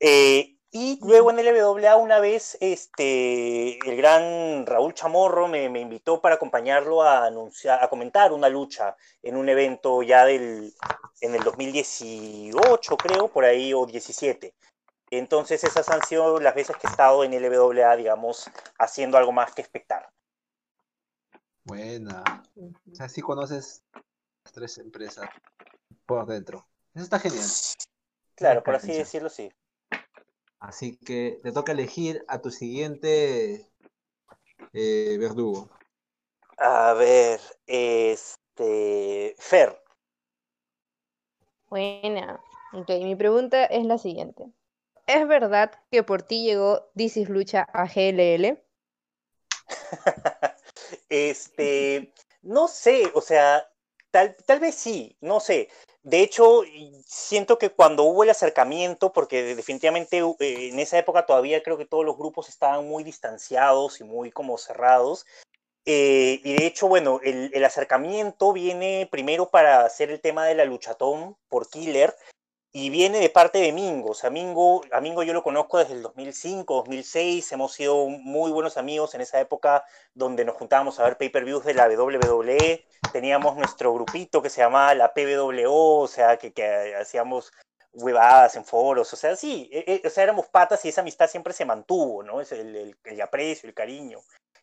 Eh, 0.00 0.56
y 0.72 0.98
luego 1.02 1.30
en 1.30 1.36
LWA 1.36 1.94
una 1.94 2.18
vez 2.18 2.58
este, 2.60 3.78
el 3.88 3.96
gran 3.96 4.66
Raúl 4.66 4.94
Chamorro 4.94 5.46
me, 5.46 5.68
me 5.68 5.78
invitó 5.80 6.20
para 6.20 6.34
acompañarlo 6.34 7.02
a, 7.02 7.26
anunciar, 7.26 7.82
a 7.82 7.88
comentar 7.88 8.32
una 8.32 8.48
lucha 8.48 8.96
en 9.22 9.36
un 9.36 9.48
evento 9.48 10.02
ya 10.02 10.24
del, 10.24 10.74
en 11.20 11.34
el 11.36 11.44
2018 11.44 12.96
creo, 12.96 13.28
por 13.28 13.44
ahí, 13.44 13.72
o 13.72 13.86
17. 13.86 14.54
Entonces 15.10 15.64
esas 15.64 15.88
han 15.88 16.02
sido 16.02 16.38
las 16.40 16.54
veces 16.54 16.76
que 16.76 16.86
he 16.86 16.90
estado 16.90 17.24
en 17.24 17.32
LWA, 17.32 17.96
digamos, 17.96 18.48
haciendo 18.78 19.18
algo 19.18 19.32
más 19.32 19.52
que 19.54 19.62
espectar. 19.62 20.08
Buena. 21.64 22.42
O 22.56 22.94
sea, 22.94 23.08
sí 23.08 23.20
conoces 23.20 23.84
las 24.44 24.52
tres 24.52 24.78
empresas 24.78 25.28
por 26.06 26.26
dentro. 26.26 26.66
Eso 26.94 27.04
está 27.04 27.18
genial. 27.18 27.46
Claro, 28.34 28.62
por 28.62 28.76
así 28.76 28.92
decirlo, 28.92 29.28
sí. 29.28 29.52
Así 30.60 30.96
que 30.96 31.40
te 31.42 31.52
toca 31.52 31.72
elegir 31.72 32.24
a 32.28 32.40
tu 32.40 32.50
siguiente 32.50 33.66
eh, 34.72 35.16
verdugo. 35.18 35.70
A 36.58 36.92
ver, 36.92 37.40
este, 37.66 39.34
Fer, 39.38 39.80
Buena. 41.70 42.40
Ok, 42.72 42.88
mi 43.04 43.14
pregunta 43.14 43.64
es 43.64 43.86
la 43.86 43.96
siguiente. 43.96 44.44
¿Es 45.12 45.26
verdad 45.26 45.72
que 45.90 46.04
por 46.04 46.22
ti 46.22 46.44
llegó 46.44 46.88
This 46.94 47.16
is 47.16 47.28
Lucha 47.28 47.66
a 47.72 47.86
GLL? 47.86 48.62
Este, 51.08 52.12
no 52.42 52.68
sé, 52.68 53.10
o 53.14 53.20
sea, 53.20 53.68
tal, 54.12 54.36
tal 54.46 54.60
vez 54.60 54.76
sí, 54.76 55.16
no 55.20 55.40
sé. 55.40 55.68
De 56.04 56.20
hecho, 56.20 56.62
siento 57.04 57.58
que 57.58 57.70
cuando 57.70 58.04
hubo 58.04 58.22
el 58.22 58.30
acercamiento, 58.30 59.12
porque 59.12 59.56
definitivamente 59.56 60.18
eh, 60.18 60.68
en 60.68 60.78
esa 60.78 60.98
época 60.98 61.26
todavía 61.26 61.62
creo 61.62 61.76
que 61.76 61.86
todos 61.86 62.04
los 62.04 62.16
grupos 62.16 62.48
estaban 62.48 62.86
muy 62.88 63.02
distanciados 63.02 64.00
y 64.00 64.04
muy 64.04 64.30
como 64.30 64.58
cerrados. 64.58 65.26
eh, 65.86 66.40
y 66.44 66.54
de 66.54 66.66
hecho, 66.66 66.86
bueno, 66.86 67.20
el, 67.24 67.50
el 67.52 67.64
acercamiento 67.64 68.52
viene 68.52 69.08
primero 69.10 69.50
para 69.50 69.84
hacer 69.84 70.10
el 70.10 70.20
tema 70.20 70.46
de 70.46 70.54
la 70.54 70.64
luchatón 70.64 71.36
por 71.48 71.68
Killer, 71.68 72.14
y 72.72 72.90
viene 72.90 73.18
de 73.18 73.30
parte 73.30 73.58
de 73.58 73.72
Mingo. 73.72 74.10
O 74.10 74.14
sea, 74.14 74.30
Mingo, 74.30 74.82
a 74.92 75.00
Mingo 75.00 75.22
yo 75.22 75.32
lo 75.32 75.42
conozco 75.42 75.78
desde 75.78 75.94
el 75.94 76.02
2005, 76.02 76.74
2006. 76.74 77.52
Hemos 77.52 77.72
sido 77.72 78.06
muy 78.08 78.52
buenos 78.52 78.76
amigos 78.76 79.14
en 79.14 79.22
esa 79.22 79.40
época 79.40 79.84
donde 80.14 80.44
nos 80.44 80.56
juntábamos 80.56 81.00
a 81.00 81.04
ver 81.04 81.16
pay-per-views 81.16 81.64
de 81.64 81.74
la 81.74 81.88
WWE. 81.88 82.84
Teníamos 83.12 83.56
nuestro 83.56 83.92
grupito 83.92 84.40
que 84.40 84.50
se 84.50 84.60
llamaba 84.60 84.94
la 84.94 85.12
PWO, 85.12 86.00
o 86.00 86.08
sea, 86.08 86.36
que, 86.36 86.52
que 86.52 86.94
hacíamos 86.94 87.52
huevadas 87.92 88.56
en 88.56 88.64
foros. 88.64 89.12
O 89.12 89.16
sea, 89.16 89.36
sí, 89.36 89.68
eh, 89.72 89.84
eh, 89.86 90.02
o 90.06 90.10
sea, 90.10 90.24
éramos 90.24 90.48
patas 90.48 90.84
y 90.84 90.88
esa 90.88 91.00
amistad 91.00 91.28
siempre 91.28 91.52
se 91.52 91.64
mantuvo, 91.64 92.22
¿no? 92.22 92.40
Es 92.40 92.52
el, 92.52 92.74
el, 92.76 92.96
el 93.04 93.20
aprecio, 93.20 93.68
el 93.68 93.74
cariño. 93.74 94.20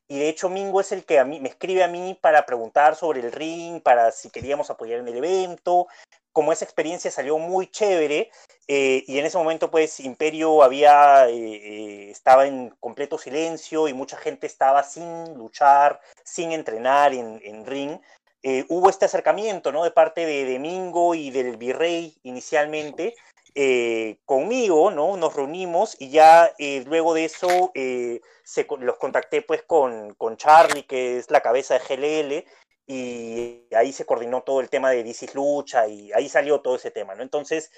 Y 0.09 0.19
de 0.19 0.29
hecho 0.29 0.49
Mingo 0.49 0.79
es 0.79 0.91
el 0.93 1.03
que 1.03 1.19
a 1.19 1.25
mí, 1.25 1.39
me 1.39 1.49
escribe 1.49 1.83
a 1.83 1.87
mí 1.87 2.17
para 2.21 2.45
preguntar 2.45 2.95
sobre 2.95 3.19
el 3.19 3.31
ring, 3.31 3.81
para 3.81 4.11
si 4.11 4.29
queríamos 4.29 4.69
apoyar 4.69 4.99
en 4.99 5.07
el 5.07 5.17
evento. 5.17 5.87
Como 6.31 6.53
esa 6.53 6.63
experiencia 6.65 7.11
salió 7.11 7.37
muy 7.39 7.67
chévere 7.67 8.29
eh, 8.67 9.03
y 9.05 9.17
en 9.17 9.25
ese 9.25 9.37
momento 9.37 9.69
pues 9.69 9.99
Imperio 9.99 10.63
había, 10.63 11.27
eh, 11.27 11.33
eh, 11.33 12.09
estaba 12.11 12.47
en 12.47 12.69
completo 12.79 13.17
silencio 13.17 13.87
y 13.87 13.93
mucha 13.93 14.17
gente 14.17 14.47
estaba 14.47 14.83
sin 14.83 15.33
luchar, 15.33 15.99
sin 16.23 16.51
entrenar 16.51 17.13
en, 17.13 17.41
en 17.43 17.65
ring. 17.65 17.99
Eh, 18.43 18.65
hubo 18.69 18.89
este 18.89 19.05
acercamiento 19.05 19.71
¿no? 19.71 19.83
de 19.83 19.91
parte 19.91 20.25
de, 20.25 20.45
de 20.45 20.59
Mingo 20.59 21.15
y 21.15 21.31
del 21.31 21.57
Virrey 21.57 22.15
inicialmente 22.23 23.15
eh, 23.55 24.17
conmigo, 24.25 24.91
¿no? 24.91 25.17
Nos 25.17 25.35
reunimos 25.35 25.95
y 25.99 26.09
ya 26.11 26.53
eh, 26.59 26.83
luego 26.85 27.15
de 27.15 27.25
eso 27.25 27.71
se, 27.73 28.67
los 28.79 28.97
contacté 28.97 29.41
pues 29.41 29.63
con, 29.63 30.13
con 30.13 30.37
Charlie, 30.37 30.83
que 30.83 31.17
es 31.17 31.31
la 31.31 31.41
cabeza 31.41 31.79
de 31.79 31.95
GLL, 31.95 32.45
y 32.89 33.67
ahí 33.75 33.91
se 33.91 34.05
coordinó 34.05 34.43
todo 34.43 34.61
el 34.61 34.69
tema 34.69 34.91
de 34.91 35.03
DC 35.03 35.31
Lucha 35.33 35.87
y 35.89 36.11
ahí 36.13 36.29
salió 36.29 36.61
todo 36.61 36.77
ese 36.77 36.89
tema, 36.89 37.15
¿no? 37.15 37.21
Entonces, 37.21 37.69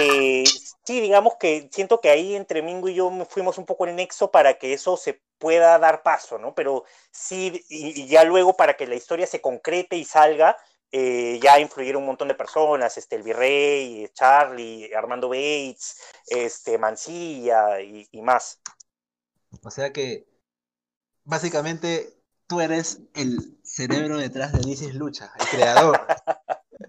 eh, 0.00 0.42
sí, 0.84 1.00
digamos 1.00 1.34
que 1.38 1.70
siento 1.72 2.00
que 2.00 2.10
ahí 2.10 2.34
entre 2.34 2.62
Mingo 2.62 2.88
y 2.88 2.96
yo 2.96 3.10
fuimos 3.30 3.58
un 3.58 3.64
poco 3.64 3.86
el 3.86 3.94
nexo 3.94 4.32
para 4.32 4.58
que 4.58 4.72
eso 4.72 4.96
se 4.96 5.22
pueda 5.38 5.78
dar 5.78 6.02
paso, 6.02 6.38
¿no? 6.38 6.52
Pero 6.56 6.84
sí, 7.12 7.64
y, 7.68 8.08
ya 8.08 8.24
luego 8.24 8.56
para 8.56 8.76
que 8.76 8.88
la 8.88 8.96
historia 8.96 9.28
se 9.28 9.40
concrete 9.40 9.96
y 9.96 10.04
salga, 10.04 10.56
eh, 10.90 11.38
ya 11.40 11.60
influyeron 11.60 12.02
un 12.02 12.08
montón 12.08 12.26
de 12.26 12.34
personas, 12.34 12.98
este, 12.98 13.16
el 13.16 13.22
Virrey, 13.22 14.10
Charlie, 14.14 14.92
Armando 14.94 15.28
Bates, 15.28 16.00
este, 16.26 16.76
Mancilla 16.76 17.80
y 17.80 18.20
más. 18.20 18.60
O 19.62 19.70
sea 19.70 19.92
que 19.92 20.26
básicamente 21.22 22.15
tú 22.46 22.60
eres 22.60 23.00
el 23.14 23.58
cerebro 23.62 24.18
detrás 24.18 24.52
de 24.52 24.60
This 24.60 24.82
is 24.82 24.94
Lucha, 24.94 25.32
el 25.38 25.46
creador. 25.46 26.00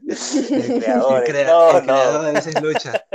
El 0.08 0.80
creador, 0.80 1.24
el, 1.24 1.32
crea- 1.32 1.48
no, 1.48 1.78
el 1.78 1.84
creador 1.84 2.22
no. 2.24 2.24
de 2.24 2.34
This 2.34 2.48
is 2.48 2.62
Lucha. 2.62 3.06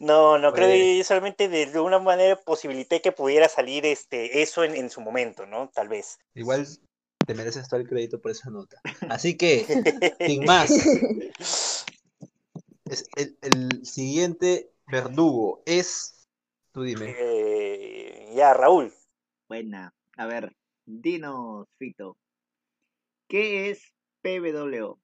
No, 0.00 0.38
no, 0.38 0.52
creo 0.52 0.68
Pues- 0.68 0.78
que 0.80 0.98
yo 0.98 1.04
solamente 1.04 1.48
de 1.48 1.64
alguna 1.64 1.98
manera 1.98 2.36
posibilité 2.36 3.00
que 3.02 3.12
pudiera 3.12 3.48
salir 3.48 3.84
este, 3.86 4.42
eso 4.42 4.64
en, 4.64 4.74
en 4.76 4.90
su 4.90 5.00
momento, 5.00 5.46
¿no? 5.46 5.68
Tal 5.74 5.88
vez. 5.88 6.18
Igual 6.34 6.66
te 7.26 7.34
mereces 7.34 7.68
todo 7.68 7.80
el 7.80 7.88
crédito 7.88 8.20
por 8.20 8.30
esa 8.30 8.50
nota. 8.50 8.80
Así 9.08 9.36
que, 9.36 9.66
sin 10.26 10.44
más, 10.44 10.70
es 12.84 13.08
el, 13.16 13.38
el 13.42 13.86
siguiente 13.86 14.70
verdugo 14.86 15.62
es, 15.66 16.28
tú 16.72 16.82
dime, 16.82 17.14
Eh, 17.18 18.32
ya, 18.34 18.54
Raúl. 18.54 18.92
Buena. 19.48 19.94
A 20.16 20.26
ver, 20.26 20.54
dinos, 20.88 21.66
Fito. 21.78 22.16
¿Qué 23.28 23.70
es 23.70 23.82
PWO? 24.22 24.98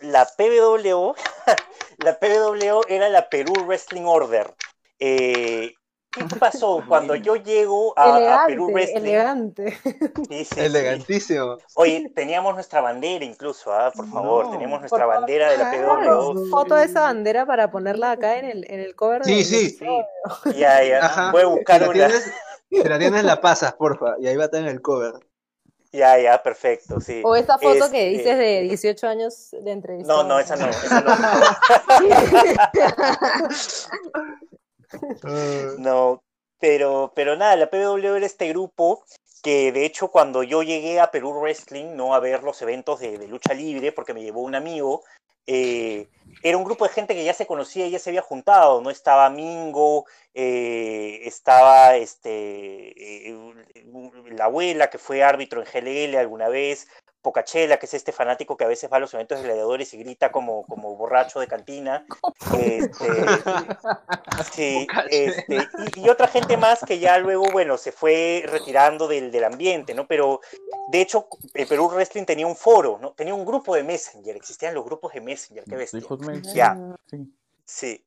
La 0.00 0.26
PWO, 0.36 1.14
la 1.98 2.18
PWO 2.18 2.82
era 2.88 3.08
la 3.08 3.28
Perú 3.28 3.52
Wrestling 3.66 4.02
Order. 4.04 4.52
Eh, 4.98 5.72
¿Qué 6.10 6.24
pasó 6.38 6.82
cuando 6.86 7.14
yo 7.14 7.36
llego 7.36 7.94
a, 7.98 8.42
a 8.42 8.46
Perú 8.46 8.68
elegante, 8.68 8.72
Wrestling? 8.74 9.00
elegante. 9.00 9.78
Sí, 10.28 10.44
sí, 10.44 10.54
sí. 10.54 10.60
elegantísimo. 10.60 11.58
Oye, 11.76 12.10
teníamos 12.14 12.54
nuestra 12.54 12.80
bandera 12.80 13.24
incluso, 13.24 13.72
¿ah? 13.72 13.90
Por 13.94 14.08
favor, 14.10 14.46
No. 14.46 14.50
teníamos 14.52 14.80
nuestra 14.80 15.00
favor. 15.00 15.14
bandera 15.16 15.50
de 15.52 15.58
la 15.58 15.70
PWO. 15.70 16.46
foto 16.50 16.74
de 16.76 16.84
esa 16.84 17.00
bandera 17.00 17.46
para 17.46 17.70
ponerla 17.70 18.10
acá 18.12 18.38
en 18.38 18.44
el, 18.46 18.70
en 18.70 18.80
el 18.80 18.94
cover. 18.94 19.24
Sí, 19.24 19.36
del 19.36 19.44
sí. 19.44 19.66
episodio. 19.66 20.06
Ya, 20.56 20.84
ya. 20.84 21.04
Ajá. 21.06 21.30
Voy 21.32 21.42
a 21.42 21.46
buscar 21.46 21.82
una. 21.82 21.92
tienes, 21.92 22.32
si 22.70 22.82
la 22.88 22.98
tienes, 22.98 23.24
la 23.24 23.40
pasas, 23.40 23.74
porfa, 23.74 24.16
y 24.18 24.26
ahí 24.26 24.36
va 24.36 24.44
a 24.44 24.46
estar 24.46 24.60
en 24.60 24.68
el 24.68 24.82
cover. 24.82 25.14
Ya, 25.92 26.18
ya, 26.18 26.42
perfecto, 26.42 27.00
sí. 27.00 27.22
O 27.24 27.36
esa 27.36 27.56
foto 27.56 27.88
que 27.88 28.10
Este, 28.10 28.18
dices 28.18 28.36
de 28.36 28.62
18 28.62 29.06
años 29.06 29.50
de 29.52 29.70
entrevista. 29.70 30.12
No, 30.12 30.24
no, 30.24 30.40
esa 30.40 30.56
no, 30.56 30.68
esa 30.68 31.00
no. 31.00 31.14
No, 35.78 36.22
pero, 36.58 37.12
pero 37.14 37.36
nada, 37.36 37.56
la 37.56 37.70
PW 37.70 38.16
era 38.16 38.26
este 38.26 38.48
grupo 38.48 39.04
que 39.42 39.72
de 39.72 39.84
hecho 39.84 40.08
cuando 40.08 40.42
yo 40.42 40.62
llegué 40.62 40.98
a 41.00 41.10
Perú 41.10 41.38
Wrestling, 41.38 41.94
no 41.94 42.14
a 42.14 42.20
ver 42.20 42.42
los 42.42 42.60
eventos 42.62 42.98
de, 43.00 43.18
de 43.18 43.28
lucha 43.28 43.52
libre, 43.54 43.92
porque 43.92 44.14
me 44.14 44.22
llevó 44.22 44.40
un 44.40 44.54
amigo, 44.54 45.04
eh, 45.46 46.08
era 46.42 46.58
un 46.58 46.64
grupo 46.64 46.84
de 46.84 46.92
gente 46.92 47.14
que 47.14 47.24
ya 47.24 47.34
se 47.34 47.46
conocía 47.46 47.86
y 47.86 47.90
ya 47.90 47.98
se 47.98 48.10
había 48.10 48.22
juntado, 48.22 48.80
¿no? 48.80 48.90
Estaba 48.90 49.30
Mingo, 49.30 50.06
eh, 50.34 51.20
estaba 51.24 51.96
este, 51.96 53.30
eh, 53.30 53.54
la 54.30 54.44
abuela 54.44 54.90
que 54.90 54.98
fue 54.98 55.22
árbitro 55.22 55.62
en 55.62 55.68
GLL 55.72 56.16
alguna 56.16 56.48
vez, 56.48 56.88
Pocachela, 57.24 57.78
que 57.78 57.86
es 57.86 57.94
este 57.94 58.12
fanático 58.12 58.56
que 58.56 58.62
a 58.62 58.68
veces 58.68 58.88
va 58.92 58.98
a 58.98 59.00
los 59.00 59.12
eventos 59.14 59.38
de 59.38 59.44
gladiadores 59.44 59.92
y 59.94 59.98
grita 59.98 60.30
como, 60.30 60.64
como 60.66 60.94
borracho 60.94 61.40
de 61.40 61.48
cantina. 61.48 62.06
Este, 62.56 63.08
sí, 64.52 64.86
este, 65.10 65.56
y, 65.96 66.00
y 66.02 66.08
otra 66.08 66.28
gente 66.28 66.56
más 66.56 66.84
que 66.84 67.00
ya 67.00 67.18
luego, 67.18 67.50
bueno, 67.50 67.78
se 67.78 67.90
fue 67.90 68.44
retirando 68.46 69.08
del, 69.08 69.32
del 69.32 69.44
ambiente, 69.44 69.94
¿no? 69.94 70.06
Pero 70.06 70.40
de 70.88 71.00
hecho, 71.00 71.26
el 71.54 71.66
Perú 71.66 71.88
Wrestling 71.88 72.26
tenía 72.26 72.46
un 72.46 72.54
foro, 72.54 72.98
¿no? 73.00 73.12
Tenía 73.12 73.34
un 73.34 73.44
grupo 73.44 73.74
de 73.74 73.82
Messenger, 73.82 74.36
existían 74.36 74.74
los 74.74 74.84
grupos 74.84 75.12
de 75.14 75.20
Messenger, 75.20 75.64
qué 75.64 75.76
bestia. 75.76 76.00
Ya. 76.54 76.78
sí. 77.64 78.04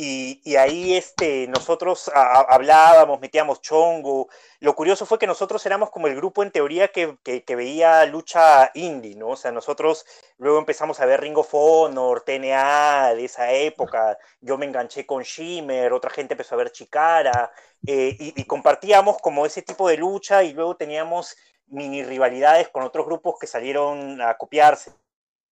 Y, 0.00 0.54
ahí 0.56 0.94
este, 0.94 1.48
nosotros 1.48 2.08
hablábamos, 2.14 3.18
metíamos 3.20 3.60
chongo. 3.60 4.28
Lo 4.60 4.76
curioso 4.76 5.06
fue 5.06 5.18
que 5.18 5.26
nosotros 5.26 5.66
éramos 5.66 5.90
como 5.90 6.06
el 6.06 6.14
grupo 6.14 6.44
en 6.44 6.52
teoría 6.52 6.86
que, 6.88 7.18
que- 7.24 7.56
veía 7.56 8.04
lucha 8.06 8.70
indie, 8.74 9.16
¿no? 9.16 9.30
O 9.30 9.36
sea, 9.36 9.50
nosotros 9.50 10.06
luego 10.36 10.58
empezamos 10.58 11.00
a 11.00 11.06
ver 11.06 11.20
Ring 11.20 11.36
of 11.38 11.48
Honor, 11.52 12.20
TNA 12.20 13.12
de 13.14 13.24
esa 13.24 13.50
época. 13.52 14.16
Yo 14.40 14.56
me 14.56 14.66
enganché 14.66 15.04
con 15.04 15.24
Shimmer, 15.24 15.92
otra 15.92 16.10
gente 16.10 16.34
empezó 16.34 16.54
a 16.54 16.58
ver 16.58 16.70
Chikara. 16.70 17.50
eh, 17.84 18.16
y, 18.20 18.40
y 18.40 18.44
compartíamos 18.44 19.18
como 19.18 19.46
ese 19.46 19.62
tipo 19.62 19.88
de 19.88 19.96
lucha 19.96 20.44
y 20.44 20.52
luego 20.52 20.76
teníamos 20.76 21.36
mini 21.66 22.04
rivalidades 22.04 22.68
con 22.68 22.84
otros 22.84 23.04
grupos 23.06 23.34
que 23.40 23.46
salieron 23.48 24.20
a 24.22 24.36
copiarse. 24.38 24.92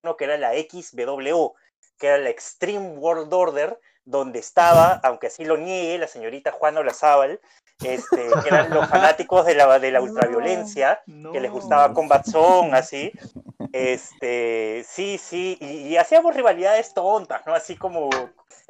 Uno 0.02 0.16
que 0.16 0.24
era 0.24 0.38
la 0.38 0.54
XBWO, 0.54 1.54
que 1.98 2.06
era 2.06 2.18
la 2.18 2.30
Extreme 2.30 2.96
World 2.98 3.32
Order, 3.32 3.78
donde 4.06 4.38
estaba, 4.38 5.00
aunque 5.02 5.26
así 5.26 5.44
lo 5.44 5.58
niegue, 5.58 5.98
la 5.98 6.06
señorita 6.06 6.52
Juana 6.52 6.80
Olazábal, 6.80 7.40
este, 7.84 8.28
que 8.42 8.48
eran 8.48 8.70
los 8.70 8.88
fanáticos 8.88 9.44
de 9.44 9.54
la, 9.54 9.78
de 9.78 9.90
la 9.90 10.00
ultraviolencia, 10.00 11.02
que 11.04 11.40
les 11.40 11.50
gustaba 11.50 11.92
Combat 11.92 12.24
Zone, 12.24 12.74
así. 12.74 13.12
Este, 13.72 14.86
sí, 14.88 15.18
sí, 15.18 15.58
y, 15.60 15.88
y 15.88 15.96
hacíamos 15.98 16.34
rivalidades 16.34 16.94
tontas, 16.94 17.44
¿no? 17.46 17.54
Así 17.54 17.76
como 17.76 18.08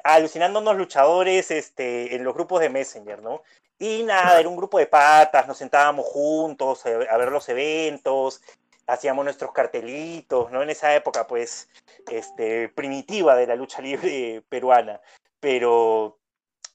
alucinándonos 0.03 0.76
luchadores 0.76 1.51
este, 1.51 2.16
en 2.16 2.24
los 2.24 2.34
grupos 2.34 2.61
de 2.61 2.70
Messenger, 2.70 3.22
¿no? 3.22 3.43
Y 3.78 4.03
nada, 4.05 4.41
era 4.41 4.49
un 4.49 4.57
grupo 4.57 4.78
de 4.78 4.87
patas, 4.87 5.47
nos 5.47 5.59
sentábamos 5.59 6.07
juntos 6.07 6.84
a, 6.87 6.89
a 6.89 7.16
ver 7.18 7.30
los 7.30 7.49
eventos, 7.49 8.41
hacíamos 8.87 9.24
nuestros 9.24 9.53
cartelitos, 9.53 10.51
¿no? 10.51 10.62
En 10.62 10.70
esa 10.70 10.95
época, 10.95 11.26
pues, 11.26 11.68
este, 12.11 12.68
primitiva 12.70 13.37
de 13.37 13.47
la 13.47 13.55
lucha 13.55 13.82
libre 13.82 14.43
peruana. 14.49 15.01
Pero, 15.47 16.18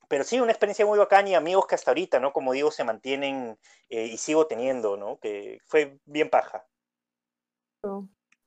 pero 0.07 0.24
sí, 0.24 0.39
una 0.39 0.53
experiencia 0.53 0.86
muy 0.86 0.97
bacana 0.97 1.28
y 1.28 1.34
amigos 1.34 1.67
que 1.67 1.76
hasta 1.76 1.91
ahorita, 1.91 2.22
¿no? 2.22 2.32
Como 2.32 2.53
digo, 2.53 2.72
se 2.72 2.86
mantienen 2.86 3.59
eh, 3.89 4.05
y 4.05 4.17
sigo 4.17 4.47
teniendo, 4.47 4.95
¿no? 4.95 5.19
Que 5.19 5.59
fue 5.65 5.99
bien 6.05 6.30
paja. 6.30 6.65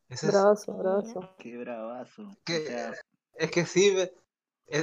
Es, 0.09 0.27
Bravazo, 0.27 0.73
bravazo. 0.73 1.37
Qué 1.37 1.59
bravazo. 1.59 2.23
Que- 2.47 2.91
es 3.35 3.51
que 3.51 3.67
sí, 3.67 3.95
es, 3.99 4.13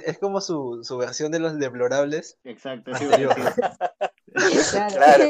es 0.03 0.19
como 0.19 0.41
su, 0.41 0.81
su 0.83 0.95
versión 0.99 1.31
de 1.31 1.39
los 1.39 1.57
deplorables. 1.57 2.37
exacto. 2.43 2.93
sí. 2.93 3.07
Claro, 3.07 3.33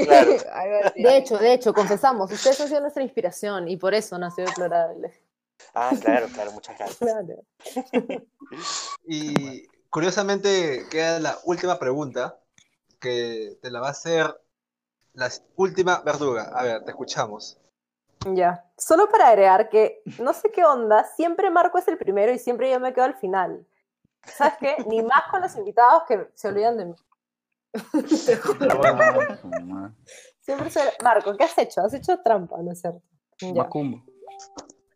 claro. 0.04 0.32
Así. 0.84 1.04
De 1.04 1.18
hecho, 1.18 1.38
de 1.38 1.54
hecho, 1.54 1.74
confesamos, 1.74 2.30
ustedes 2.34 2.60
han 2.60 2.68
sido 2.68 2.82
nuestra 2.82 3.02
inspiración 3.02 3.70
y 3.70 3.78
por 3.78 3.94
eso 3.94 4.20
nació 4.20 4.44
Deplorable. 4.44 5.22
Ah, 5.74 5.94
claro, 6.02 6.28
claro, 6.34 6.52
muchas 6.52 6.78
gracias. 6.78 7.00
Claro. 7.00 7.46
Y 9.06 9.70
curiosamente 9.92 10.88
queda 10.90 11.20
la 11.20 11.38
última 11.44 11.78
pregunta, 11.78 12.40
que 13.00 13.60
te 13.62 13.70
la 13.70 13.82
va 13.82 13.90
a 13.90 13.92
hacer 13.92 14.42
la 15.14 15.30
última 15.56 16.02
verduga. 16.02 16.50
A 16.54 16.64
ver, 16.64 16.84
te 16.84 16.92
escuchamos. 16.92 17.60
Ya. 18.34 18.66
Solo 18.78 19.10
para 19.10 19.28
agregar 19.28 19.70
que 19.70 20.02
no 20.20 20.34
sé 20.34 20.52
qué 20.52 20.64
onda, 20.64 21.04
siempre 21.16 21.52
Marco 21.52 21.78
es 21.78 21.88
el 21.88 21.98
primero 21.98 22.32
y 22.32 22.40
siempre 22.40 22.72
yo 22.72 22.80
me 22.80 22.94
quedo 22.94 23.06
al 23.06 23.16
final. 23.16 23.68
¿Sabes 24.24 24.54
qué? 24.60 24.78
Ni 24.88 25.02
más 25.02 25.24
con 25.30 25.42
los 25.42 25.56
invitados 25.56 26.04
que 26.08 26.30
se 26.36 26.48
olvidan 26.48 26.78
de 26.78 26.86
mí. 26.86 26.96
Siempre 30.42 30.70
soy... 30.70 30.84
Marco, 31.02 31.38
¿qué 31.38 31.46
has 31.46 31.58
hecho? 31.58 31.82
Has 31.82 31.94
hecho 31.94 32.20
trampa, 32.22 32.58
¿no 32.62 32.72
es 32.72 32.82
cierto? 32.82 33.02
Macumbo. 33.56 34.04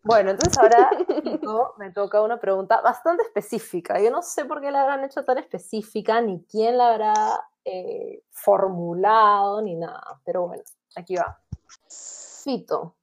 Bueno, 0.06 0.30
entonces 0.30 0.56
ahora 0.60 0.92
me 1.78 1.90
toca 1.90 2.22
una 2.22 2.40
pregunta 2.40 2.80
bastante 2.80 3.24
específica. 3.24 4.00
Yo 4.00 4.12
no 4.12 4.22
sé 4.22 4.46
por 4.46 4.62
qué 4.62 4.70
la 4.70 4.84
habrán 4.84 5.04
hecho 5.04 5.26
tan 5.26 5.40
específica, 5.40 6.22
ni 6.22 6.46
quién 6.46 6.78
la 6.78 6.90
habrá 6.92 7.50
eh, 7.66 8.22
formulado, 8.30 9.64
ni 9.64 9.74
nada. 9.74 10.22
Pero 10.24 10.46
bueno, 10.46 10.64
aquí 10.96 11.16
va. 11.16 11.42
Fito, 11.90 12.96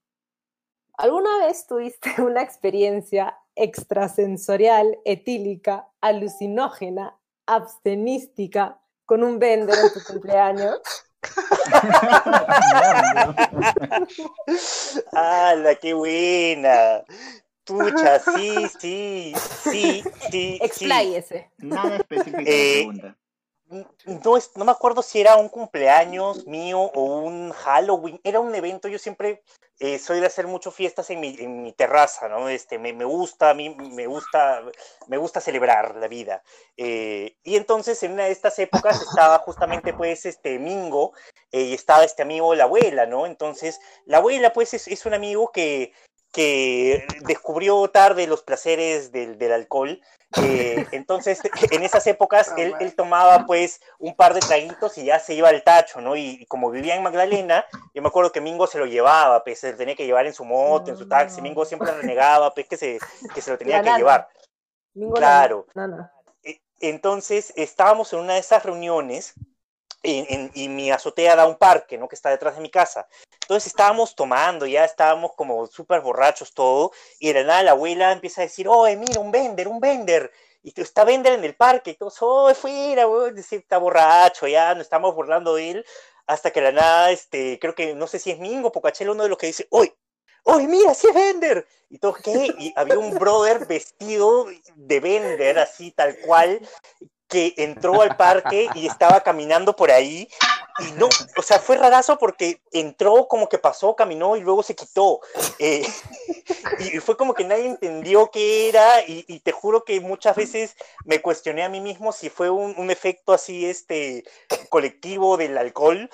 ¿alguna 0.97 1.39
vez 1.39 1.67
tuviste 1.67 2.15
una 2.23 2.41
experiencia 2.41 3.37
extrasensorial, 3.57 4.97
etílica, 5.05 5.89
alucinógena, 6.01 7.19
abstenística 7.47 8.81
con 9.07 9.25
un 9.25 9.41
vender 9.41 9.75
en 9.77 9.93
tu 9.93 10.13
cumpleaños? 10.13 10.81
¡Hala, 15.13 15.75
qué 15.77 15.95
buena! 15.95 17.03
Pucha, 17.65 18.19
sí, 18.19 18.69
sí, 18.81 19.33
sí, 19.63 19.71
sí, 19.71 20.03
sí. 20.31 20.59
Expláyese. 20.61 21.49
Nada 21.59 21.97
específico 21.97 22.39
de 22.39 22.43
Eh, 22.45 22.75
pregunta. 22.79 23.17
No, 24.25 24.37
es- 24.37 24.51
no 24.57 24.65
me 24.65 24.73
acuerdo 24.73 25.03
si 25.03 25.21
era 25.21 25.37
un 25.37 25.49
cumpleaños 25.49 26.47
mío 26.47 26.79
o 26.81 27.21
un 27.21 27.53
Halloween. 27.53 28.21
Era 28.25 28.41
un 28.41 28.55
evento. 28.55 28.89
Yo 28.89 28.99
siempre 28.99 29.43
eh, 29.79 29.99
soy 29.99 30.21
de 30.21 30.27
hacer 30.27 30.47
mucho 30.47 30.71
fiestas 30.71 31.09
en 31.11 31.21
mi, 31.21 31.35
en 31.39 31.63
mi 31.63 31.73
terraza, 31.73 32.29
¿no? 32.29 32.49
Este, 32.49 32.79
me, 32.79 32.93
me 32.93 33.05
gusta, 33.05 33.51
a 33.51 33.55
mí 33.55 33.71
me 33.71 34.07
gusta, 34.07 34.63
me 35.09 35.17
gusta 35.17 35.41
celebrar 35.41 35.97
la 35.97 36.07
vida. 36.09 36.43
Eh, 36.77 37.37
y 37.43 37.57
entonces 37.57 38.03
en 38.03 38.13
una 38.13 38.25
de 38.27 38.33
estas 38.33 38.59
épocas 38.59 39.01
estaba 39.03 39.39
justamente 39.39 39.95
pues 39.95 40.27
este 40.27 40.59
Mingo 40.59 41.13
eh, 41.51 41.63
y 41.63 41.75
estaba 41.75 42.05
este 42.05 42.23
amigo 42.23 42.55
la 42.55 42.65
abuela, 42.65 43.07
¿no? 43.07 43.27
Entonces 43.27 43.81
la 44.05 44.19
abuela 44.19 44.53
pues 44.53 44.75
es, 44.75 44.87
es 44.89 45.07
un 45.07 45.15
amigo 45.15 45.51
que, 45.53 45.93
que 46.33 47.07
descubrió 47.27 47.89
tarde 47.89 48.27
los 48.27 48.43
placeres 48.43 49.13
del, 49.13 49.39
del 49.39 49.53
alcohol. 49.53 50.01
Eh, 50.43 50.87
entonces, 50.93 51.41
en 51.71 51.83
esas 51.83 52.07
épocas, 52.07 52.53
él, 52.57 52.75
él 52.81 52.95
tomaba 52.97 53.45
pues 53.47 53.81
un 53.99 54.17
par 54.17 54.33
de 54.33 54.41
traguitos 54.41 54.97
y 54.97 55.05
ya 55.05 55.19
se 55.19 55.35
iba 55.35 55.51
al 55.51 55.63
tacho, 55.63 56.01
¿no? 56.01 56.17
Y, 56.17 56.39
y 56.41 56.47
como 56.47 56.71
vivía 56.71 56.95
en 56.97 57.03
Magdalena, 57.03 57.67
yo 57.95 58.01
me 58.01 58.09
acuerdo 58.09 58.33
que 58.33 58.41
Mingo 58.41 58.67
se 58.67 58.79
lo 58.79 58.87
llevaba, 58.87 59.45
pues 59.45 59.61
se 59.61 59.73
lo 59.73 59.77
tenía 59.77 59.95
que 59.95 60.07
llevar 60.07 60.27
en 60.27 60.33
su 60.33 60.45
moto, 60.45 60.91
en 60.91 60.97
su 60.97 61.07
taxi. 61.07 61.43
Mingo 61.43 61.65
siempre 61.67 61.93
renegaba, 61.93 62.53
pues 62.55 62.67
que 62.67 62.79
se, 62.79 62.99
que 63.35 63.43
se 63.43 63.51
lo 63.51 63.59
tenía 63.59 63.83
que 63.83 63.91
llevar. 63.99 64.29
Mingo 64.95 65.15
Claro. 65.15 65.67
E- 66.43 66.63
Entonces, 66.81 67.53
estábamos 67.57 68.13
en 68.15 68.21
una 68.21 68.35
de 68.35 68.41
esas 68.41 68.65
reuniones 68.65 69.35
y 70.03 70.69
mi 70.69 70.91
azotea 70.91 71.37
da 71.37 71.47
un 71.47 71.57
parque, 71.57 71.97
¿no? 71.97 72.09
Que 72.09 72.17
está 72.17 72.31
detrás 72.31 72.57
de 72.57 72.61
mi 72.61 72.71
casa. 72.71 73.07
Entonces 73.43 73.69
estábamos 73.69 74.15
tomando, 74.15 74.67
ya 74.67 74.85
estábamos 74.85 75.33
como 75.35 75.67
súper 75.67 76.01
borrachos 76.01 76.53
todo, 76.55 76.93
y 77.19 77.29
de 77.29 77.41
la 77.41 77.45
nada 77.45 77.63
la 77.63 77.71
abuela 77.73 78.13
empieza 78.13 78.41
a 78.41 78.45
decir, 78.45 78.67
oh, 78.69 78.87
mira, 78.97 79.21
un 79.21 79.31
vender, 79.31 79.69
un 79.69 79.81
vender. 79.81 80.31
Y 80.63 80.81
está 80.81 81.05
vender 81.05 81.35
en 81.35 81.45
el 81.45 81.55
parque, 81.55 81.91
y 81.91 81.95
todos, 81.95 82.17
oh, 82.21 82.55
fuera, 82.55 83.05
está 83.37 83.79
borracho, 83.79 84.47
ya 84.47 84.75
nos 84.75 84.85
estamos 84.85 85.15
burlando 85.15 85.57
de 85.57 85.71
él, 85.71 85.87
hasta 86.27 86.51
que 86.51 86.61
de 86.61 86.73
la 86.73 86.81
nada, 86.81 87.11
este, 87.11 87.59
creo 87.59 87.75
que, 87.75 87.95
no 87.95 88.07
sé 88.07 88.19
si 88.19 88.31
es 88.31 88.39
Mingo 88.39 88.73
Pocachelo, 88.73 89.13
uno 89.13 89.25
de 89.25 89.29
los 89.29 89.39
que 89.39 89.49
dice, 89.49 89.67
¡Oye! 89.71 89.95
¡Oye, 90.45 90.67
mira, 90.67 90.95
sí 90.95 91.07
es 91.09 91.15
Bender! 91.15 91.67
Y 91.89 91.99
todos, 91.99 92.19
¿qué? 92.19 92.55
Y 92.59 92.73
había 92.75 92.99
un 92.99 93.17
brother 93.19 93.67
vestido 93.67 94.47
de 94.75 95.01
Bender, 95.01 95.59
así 95.59 95.93
tal 95.93 96.17
cual, 96.19 96.61
que 97.33 97.55
entró 97.57 98.03
al 98.03 98.15
parque 98.15 98.69
y 98.75 98.87
estaba 98.87 99.23
caminando 99.23 99.75
por 99.75 99.91
ahí. 99.91 100.29
Y 100.81 100.93
no, 100.93 101.09
o 101.37 101.43
sea, 101.43 101.59
fue 101.59 101.77
rarazo 101.79 102.19
porque 102.19 102.61
entró, 102.73 103.27
como 103.27 103.49
que 103.49 103.57
pasó, 103.57 103.97
caminó 103.97 104.37
y 104.37 104.41
luego 104.41 104.63
se 104.63 104.77
quitó. 104.77 105.21
Eh, 105.59 105.83
y 106.79 106.99
fue 106.99 107.17
como 107.17 107.33
que 107.33 107.45
nadie 107.45 107.67
entendió 107.67 108.31
qué 108.31 108.69
era. 108.69 109.01
Y, 109.07 109.25
y 109.29 109.41
te 109.41 109.51
juro 109.51 109.83
que 109.85 109.99
muchas 110.01 110.37
veces 110.37 110.77
me 111.07 111.23
cuestioné 111.23 111.65
a 111.65 111.71
mí 111.71 111.81
mismo 111.81 112.13
si 112.13 112.29
fue 112.29 112.51
un, 112.51 112.75
un 112.77 112.91
efecto 112.91 113.33
así, 113.33 113.65
este, 113.65 114.25
colectivo 114.69 115.39
del 115.39 115.57
alcohol. 115.57 116.11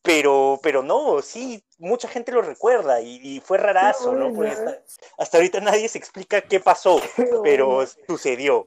Pero, 0.00 0.58
pero 0.62 0.82
no, 0.82 1.22
sí, 1.22 1.62
mucha 1.78 2.08
gente 2.08 2.32
lo 2.32 2.42
recuerda 2.42 3.00
y, 3.00 3.20
y 3.22 3.40
fue 3.40 3.58
rarazo, 3.58 4.12
¿no? 4.14 4.42
Hasta, 4.42 4.82
hasta 5.16 5.36
ahorita 5.36 5.60
nadie 5.60 5.88
se 5.88 5.98
explica 5.98 6.40
qué 6.40 6.58
pasó, 6.58 7.00
pero 7.44 7.84
sucedió. 8.08 8.66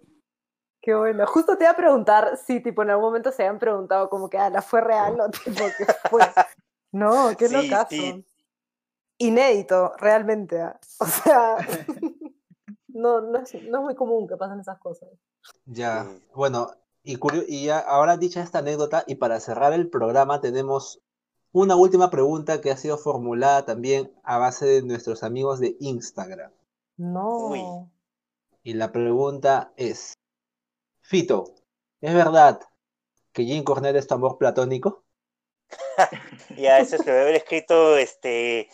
Qué 0.85 0.93
bueno. 0.93 1.25
Justo 1.25 1.57
te 1.57 1.63
iba 1.63 1.71
a 1.71 1.75
preguntar 1.75 2.37
si, 2.37 2.59
tipo, 2.61 2.83
en 2.83 2.91
algún 2.91 3.05
momento 3.05 3.31
se 3.31 3.41
habían 3.41 3.57
preguntado 3.57 4.07
como 4.07 4.29
que, 4.29 4.37
ah, 4.37 4.51
¿la 4.51 4.61
fue 4.61 4.81
real 4.81 5.19
o 5.19 5.29
tipo 5.31 5.63
que 5.77 5.85
fue? 6.11 6.21
No, 6.91 7.35
qué 7.35 7.47
Sí, 7.49 7.55
locazo. 7.69 7.87
sí. 7.89 8.23
Inédito, 9.17 9.93
realmente. 9.97 10.61
ah. 10.61 10.79
O 10.99 11.05
sea, 11.07 11.57
no, 12.89 13.21
no, 13.21 13.39
es, 13.39 13.53
no 13.63 13.77
es 13.79 13.83
muy 13.83 13.95
común 13.95 14.27
que 14.27 14.37
pasen 14.37 14.59
esas 14.59 14.77
cosas. 14.79 15.09
Ya, 15.65 16.05
bueno, 16.35 16.69
y, 17.03 17.17
curio- 17.17 17.45
y 17.47 17.65
ya, 17.65 17.79
ahora 17.79 18.17
dicha 18.17 18.41
esta 18.43 18.59
anécdota, 18.59 19.03
y 19.07 19.15
para 19.15 19.39
cerrar 19.39 19.73
el 19.73 19.89
programa 19.89 20.39
tenemos 20.39 21.01
una 21.51 21.75
última 21.75 22.11
pregunta 22.11 22.61
que 22.61 22.69
ha 22.69 22.77
sido 22.77 22.97
formulada 22.99 23.65
también 23.65 24.13
a 24.23 24.37
base 24.37 24.65
de 24.67 24.83
nuestros 24.83 25.23
amigos 25.23 25.59
de 25.59 25.75
Instagram. 25.79 26.51
No. 26.97 27.89
Y 28.63 28.73
la 28.73 28.91
pregunta 28.91 29.71
es, 29.77 30.13
Fito, 31.07 31.53
¿es 32.01 32.15
verdad 32.15 32.59
que 33.31 33.43
Jim 33.43 33.63
Cornette 33.63 33.97
es 33.97 34.07
tu 34.07 34.15
amor 34.15 34.37
platónico? 34.37 35.03
Ya, 36.57 36.79
eso 36.79 36.95
es 36.95 37.05
lo 37.05 37.11
haber 37.11 37.35
escrito 37.35 37.97
este 37.97 38.69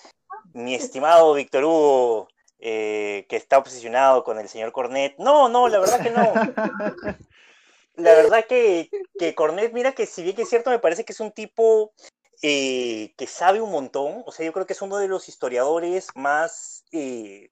mi 0.53 0.75
estimado 0.75 1.33
Víctor 1.33 1.63
Hugo, 1.63 2.27
eh, 2.59 3.25
que 3.29 3.35
está 3.35 3.57
obsesionado 3.57 4.23
con 4.23 4.39
el 4.39 4.47
señor 4.47 4.71
Cornet. 4.71 5.15
No, 5.17 5.49
no, 5.49 5.67
la 5.67 5.79
verdad 5.79 6.01
que 6.01 6.11
no. 6.11 6.33
La 7.95 8.13
verdad 8.13 8.45
que, 8.47 8.89
que 9.19 9.35
Cornet, 9.35 9.73
mira 9.73 9.91
que 9.91 10.05
si 10.05 10.23
bien 10.23 10.35
que 10.35 10.43
es 10.43 10.49
cierto, 10.49 10.69
me 10.69 10.79
parece 10.79 11.03
que 11.03 11.11
es 11.11 11.19
un 11.19 11.31
tipo 11.31 11.93
eh, 12.41 13.13
que 13.17 13.27
sabe 13.27 13.61
un 13.61 13.71
montón. 13.71 14.23
O 14.25 14.31
sea, 14.31 14.45
yo 14.45 14.53
creo 14.53 14.65
que 14.65 14.73
es 14.73 14.81
uno 14.81 14.97
de 14.97 15.09
los 15.09 15.27
historiadores 15.27 16.07
más 16.15 16.85
eh, 16.93 17.51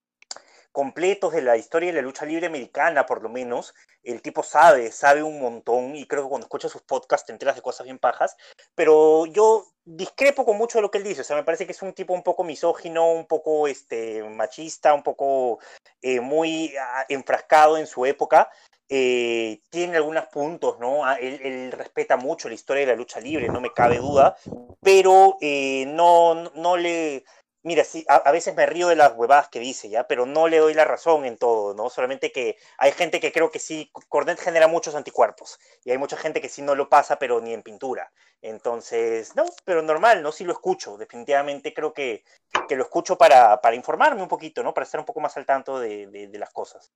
completos 0.71 1.33
de 1.33 1.41
la 1.41 1.57
historia 1.57 1.89
de 1.89 1.95
la 1.95 2.01
lucha 2.01 2.25
libre 2.25 2.47
americana, 2.47 3.05
por 3.05 3.21
lo 3.21 3.29
menos. 3.29 3.73
El 4.03 4.21
tipo 4.21 4.43
sabe, 4.43 4.91
sabe 4.91 5.23
un 5.23 5.41
montón 5.41 5.95
y 5.95 6.05
creo 6.07 6.23
que 6.23 6.29
cuando 6.29 6.45
escuchas 6.45 6.71
sus 6.71 6.81
podcasts 6.81 7.25
te 7.27 7.33
enteras 7.33 7.55
de 7.55 7.61
cosas 7.61 7.85
bien 7.85 7.99
pajas. 7.99 8.35
Pero 8.75 9.25
yo 9.25 9.65
discrepo 9.83 10.45
con 10.45 10.57
mucho 10.57 10.77
de 10.77 10.83
lo 10.83 10.91
que 10.91 10.99
él 10.99 11.03
dice. 11.03 11.21
O 11.21 11.23
sea, 11.23 11.35
me 11.35 11.43
parece 11.43 11.65
que 11.65 11.71
es 11.73 11.81
un 11.81 11.93
tipo 11.93 12.13
un 12.13 12.23
poco 12.23 12.43
misógino, 12.43 13.11
un 13.11 13.25
poco 13.25 13.67
este, 13.67 14.23
machista, 14.23 14.93
un 14.93 15.03
poco 15.03 15.59
eh, 16.01 16.19
muy 16.19 16.73
ah, 16.77 17.05
enfrascado 17.09 17.77
en 17.77 17.87
su 17.87 18.05
época. 18.05 18.49
Eh, 18.91 19.61
tiene 19.69 19.97
algunos 19.97 20.25
puntos, 20.27 20.79
¿no? 20.79 21.05
Ah, 21.05 21.15
Él, 21.19 21.71
respeta 21.71 22.17
mucho 22.17 22.47
la 22.47 22.55
historia 22.55 22.81
de 22.81 22.87
la 22.93 22.95
lucha 22.95 23.19
libre, 23.19 23.47
no 23.47 23.61
me 23.61 23.71
cabe 23.71 23.97
duda, 23.97 24.35
pero 24.81 25.37
eh, 25.41 25.85
no- 25.87 26.49
no 26.55 26.77
le... 26.77 27.23
Mira, 27.69 27.83
sí, 27.83 28.03
a, 28.09 28.15
a 28.15 28.31
veces 28.31 28.55
me 28.55 28.65
río 28.65 28.87
de 28.87 28.95
las 28.95 29.13
huevadas 29.15 29.47
que 29.49 29.59
dice, 29.59 29.89
¿ya? 29.89 30.07
Pero 30.07 30.25
no 30.25 30.47
le 30.47 30.57
doy 30.57 30.73
la 30.73 30.85
razón 30.85 31.23
en 31.25 31.37
todo, 31.37 31.75
¿no? 31.75 31.91
Solamente 31.91 32.31
que 32.31 32.57
hay 32.79 32.91
gente 32.93 33.19
que 33.19 33.31
creo 33.31 33.51
que 33.51 33.59
sí, 33.59 33.91
Cornet 34.07 34.39
genera 34.39 34.67
muchos 34.67 34.95
anticuerpos, 34.95 35.59
y 35.83 35.91
hay 35.91 35.99
mucha 35.99 36.17
gente 36.17 36.41
que 36.41 36.49
sí 36.49 36.63
no 36.63 36.73
lo 36.73 36.89
pasa, 36.89 37.19
pero 37.19 37.41
ni 37.41 37.53
en 37.53 37.61
pintura. 37.61 38.11
Entonces, 38.41 39.35
no, 39.35 39.45
pero 39.65 39.83
normal, 39.83 40.23
¿no? 40.23 40.31
Sí 40.31 40.45
lo 40.45 40.53
escucho, 40.53 40.97
definitivamente 40.97 41.71
creo 41.71 41.93
que, 41.93 42.23
que 42.67 42.75
lo 42.75 42.81
escucho 42.81 43.19
para, 43.19 43.61
para 43.61 43.75
informarme 43.75 44.23
un 44.23 44.27
poquito, 44.27 44.63
¿no? 44.63 44.73
Para 44.73 44.85
estar 44.85 44.99
un 44.99 45.05
poco 45.05 45.19
más 45.19 45.37
al 45.37 45.45
tanto 45.45 45.79
de, 45.79 46.07
de- 46.07 46.27
de 46.27 46.39
las 46.39 46.49
cosas. 46.49 46.91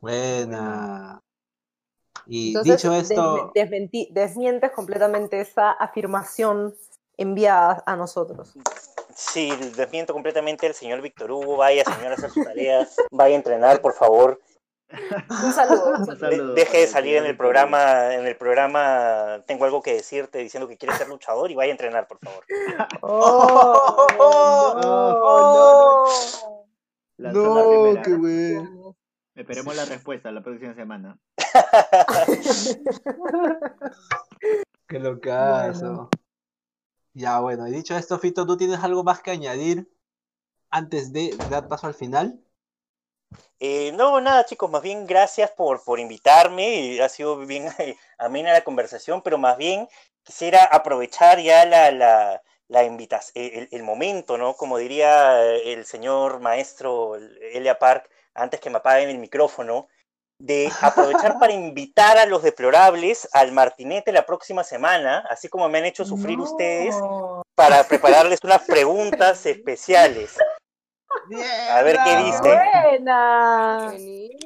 Buena. 0.00 1.22
Y 2.26 2.48
Entonces, 2.48 2.82
dicho 2.82 2.92
esto, 2.92 3.52
desmientes 4.10 4.72
completamente 4.72 5.40
esa 5.40 5.70
afirmación 5.70 6.74
enviada 7.16 7.84
a 7.86 7.94
nosotros. 7.94 8.54
Sí, 9.16 9.50
desmiento 9.76 10.12
completamente 10.12 10.66
al 10.66 10.74
señor 10.74 11.00
Víctor 11.00 11.30
Hugo. 11.30 11.56
Vaya, 11.56 11.84
señor, 11.84 12.12
a 12.12 12.14
hacer 12.14 12.30
sus 12.30 12.44
tareas. 12.44 12.96
Vaya 13.10 13.34
a 13.34 13.38
entrenar, 13.38 13.80
por 13.80 13.94
favor. 13.94 14.40
Un 15.30 15.52
saludo. 15.52 15.94
un 15.98 16.04
saludo. 16.06 16.28
De- 16.28 16.36
saludo 16.36 16.54
deje 16.54 16.76
de 16.78 16.82
el 16.84 16.88
salir 16.88 17.14
en 17.16 17.22
señor 17.22 17.30
el 17.30 17.36
programa. 17.36 18.14
En 18.14 18.26
el 18.26 18.36
programa 18.36 19.42
tengo 19.46 19.64
algo 19.64 19.82
que 19.82 19.94
decirte 19.94 20.38
diciendo 20.38 20.68
que 20.68 20.76
quiere 20.76 20.94
ser 20.96 21.08
luchador 21.08 21.50
y 21.50 21.54
vaya 21.54 21.70
a 21.70 21.72
entrenar, 21.72 22.06
por 22.06 22.18
favor. 22.18 22.44
Oh, 23.00 24.06
no, 24.18 24.74
no, 24.80 25.54
no. 25.54 26.04
Lanzó 27.16 27.54
la 27.54 27.68
primera. 27.68 28.02
qué 28.02 28.14
bueno. 28.14 28.96
Esperemos 29.34 29.74
la 29.76 29.84
respuesta 29.84 30.30
la 30.30 30.42
próxima 30.42 30.74
semana. 30.74 31.18
Qué 34.88 34.98
locazo. 34.98 35.86
Bueno. 35.86 36.10
Ya, 37.14 37.40
bueno, 37.40 37.66
y 37.68 37.72
dicho 37.72 37.96
esto, 37.96 38.18
Fito, 38.18 38.46
¿tú 38.46 38.56
tienes 38.56 38.80
algo 38.80 39.02
más 39.04 39.20
que 39.20 39.30
añadir 39.30 39.88
antes 40.70 41.12
de 41.12 41.36
dar 41.50 41.68
paso 41.68 41.86
al 41.86 41.94
final? 41.94 42.44
Eh, 43.60 43.92
no, 43.94 44.20
nada, 44.20 44.44
chicos, 44.44 44.70
más 44.70 44.82
bien 44.82 45.06
gracias 45.06 45.50
por, 45.50 45.82
por 45.84 45.98
invitarme. 46.00 47.00
Ha 47.02 47.08
sido 47.08 47.36
bien 47.38 47.66
amena 48.18 48.52
la 48.52 48.64
conversación, 48.64 49.22
pero 49.22 49.38
más 49.38 49.56
bien 49.56 49.88
quisiera 50.22 50.64
aprovechar 50.64 51.40
ya 51.40 51.64
la, 51.64 51.90
la, 51.90 52.42
la 52.68 52.84
invitación, 52.84 53.44
el, 53.44 53.68
el 53.70 53.82
momento, 53.82 54.38
¿no? 54.38 54.54
Como 54.56 54.78
diría 54.78 55.42
el 55.44 55.84
señor 55.86 56.40
maestro 56.40 57.16
Elia 57.16 57.78
Park, 57.78 58.10
antes 58.34 58.60
que 58.60 58.70
me 58.70 58.78
apaguen 58.78 59.10
el 59.10 59.18
micrófono, 59.18 59.88
de 60.38 60.70
aprovechar 60.82 61.38
para 61.38 61.52
invitar 61.52 62.18
a 62.18 62.26
los 62.26 62.42
deplorables 62.42 63.28
al 63.32 63.52
martinete 63.52 64.12
la 64.12 64.26
próxima 64.26 64.64
semana, 64.64 65.24
así 65.30 65.48
como 65.48 65.68
me 65.68 65.78
han 65.78 65.84
hecho 65.86 66.04
sufrir 66.04 66.38
No. 66.38 66.44
ustedes, 66.44 66.94
para 67.54 67.84
prepararles 67.84 68.40
unas 68.42 68.62
preguntas 68.62 69.44
especiales. 69.46 70.36
A 71.70 71.82
ver 71.82 71.96
qué 72.04 72.16
dice. 72.18 72.40
Buena. 72.40 73.94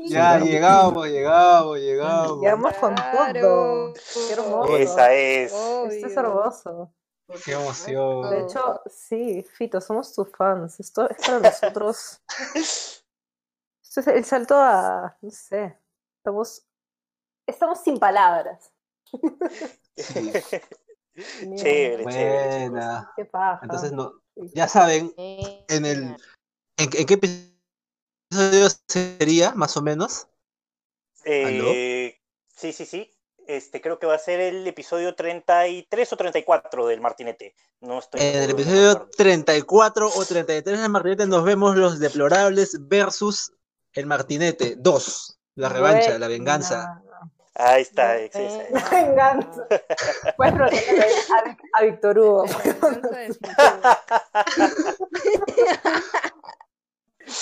Ya, 0.07 0.39
llegamos, 0.39 1.09
llegamos, 1.09 1.78
llegamos. 1.78 2.41
Llegamos 2.41 2.74
con 2.74 2.95
todo. 2.95 3.95
Qué 3.95 4.32
hermoso. 4.32 4.76
Esa 4.76 5.12
es. 5.14 5.53
Esto 5.53 6.07
es 6.07 6.16
hermoso. 6.16 6.93
Qué 7.45 7.53
emoción. 7.53 8.30
De 8.30 8.41
hecho, 8.43 8.80
sí, 8.86 9.43
Fito, 9.57 9.80
somos 9.80 10.14
tus 10.14 10.28
fans. 10.36 10.78
Esto 10.78 11.09
es 11.11 11.16
para 11.26 11.41
nosotros. 11.41 12.20
Esto 13.89 14.01
es 14.01 14.07
el 14.09 14.24
salto 14.26 14.55
a, 14.57 15.16
no 15.22 15.30
sé, 15.30 15.78
estamos, 16.18 16.62
estamos 17.47 17.80
sin 17.80 17.99
palabras. 17.99 18.70
Mira, 21.43 21.57
Chévere, 21.57 22.05
chévere. 22.05 22.68
Buena. 22.68 23.12
Qué 23.16 23.24
paja. 23.24 23.61
Entonces, 23.62 23.93
no, 23.93 24.12
Sí. 24.36 24.53
ya 24.55 24.68
saben, 24.68 25.12
en 25.16 25.84
el 25.84 26.03
¿en, 26.76 26.91
en 26.93 27.07
qué 27.07 27.14
episodio 27.14 28.68
sería, 28.86 29.53
más 29.53 29.76
o 29.76 29.82
menos? 29.82 30.28
Eh, 31.24 32.16
sí, 32.55 32.72
sí, 32.72 32.86
sí. 32.86 33.11
Este, 33.49 33.80
creo 33.80 33.99
que 33.99 34.07
va 34.07 34.14
a 34.14 34.18
ser 34.18 34.39
el 34.41 34.66
episodio 34.66 35.14
33 35.16 36.12
o 36.12 36.16
34 36.16 36.86
del 36.86 37.01
Martinete. 37.01 37.55
No 37.80 37.99
estoy 37.99 38.20
En 38.20 38.43
el 38.43 38.51
episodio 38.51 38.91
acuerdo. 38.91 39.11
34 39.16 40.09
o 40.14 40.24
33 40.24 40.80
del 40.82 40.91
Martinete 40.91 41.26
nos 41.26 41.43
vemos 41.43 41.74
los 41.76 41.99
deplorables 41.99 42.76
versus 42.86 43.53
el 43.99 44.07
Martinete 44.07 44.76
2. 44.78 45.38
La 45.57 45.68
revancha, 45.68 46.18
la 46.18 46.28
venganza. 46.28 47.03
Ahí 47.55 47.82
está, 47.82 48.16
sí, 48.18 48.30
sí, 48.32 48.46
sí. 48.49 48.61
La 48.72 48.88
venganza. 48.90 49.66
Puedes 50.36 50.55
a, 50.55 51.42
a 51.74 51.82
Víctor 51.82 52.16
Hugo. 52.16 52.44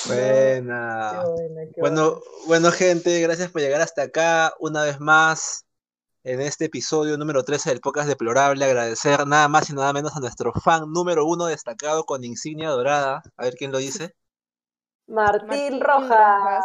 Buena. 0.06 1.10
Qué 1.12 1.28
buena, 1.28 1.60
qué 1.74 1.80
Bueno, 1.80 2.20
bueno, 2.46 2.72
gente, 2.72 3.20
gracias 3.20 3.50
por 3.50 3.60
llegar 3.60 3.82
hasta 3.82 4.02
acá 4.02 4.54
una 4.58 4.82
vez 4.82 4.98
más. 5.00 5.66
en 6.24 6.40
este 6.40 6.64
episodio 6.66 7.18
número 7.18 7.44
13 7.44 7.70
del 7.70 7.80
podcast 7.80 8.08
Deplorable. 8.08 8.64
Agradecer 8.64 9.26
nada 9.26 9.48
más 9.48 9.68
y 9.68 9.74
nada 9.74 9.92
menos 9.92 10.16
a 10.16 10.20
nuestro 10.20 10.52
fan 10.54 10.90
número 10.90 11.26
uno 11.26 11.44
destacado 11.46 12.04
con 12.04 12.24
insignia 12.24 12.70
dorada. 12.70 13.22
A 13.36 13.44
ver 13.44 13.54
quién 13.54 13.72
lo 13.72 13.78
dice. 13.78 14.14
Martín, 15.08 15.48
Martín 15.48 15.80
Rojas. 15.80 16.64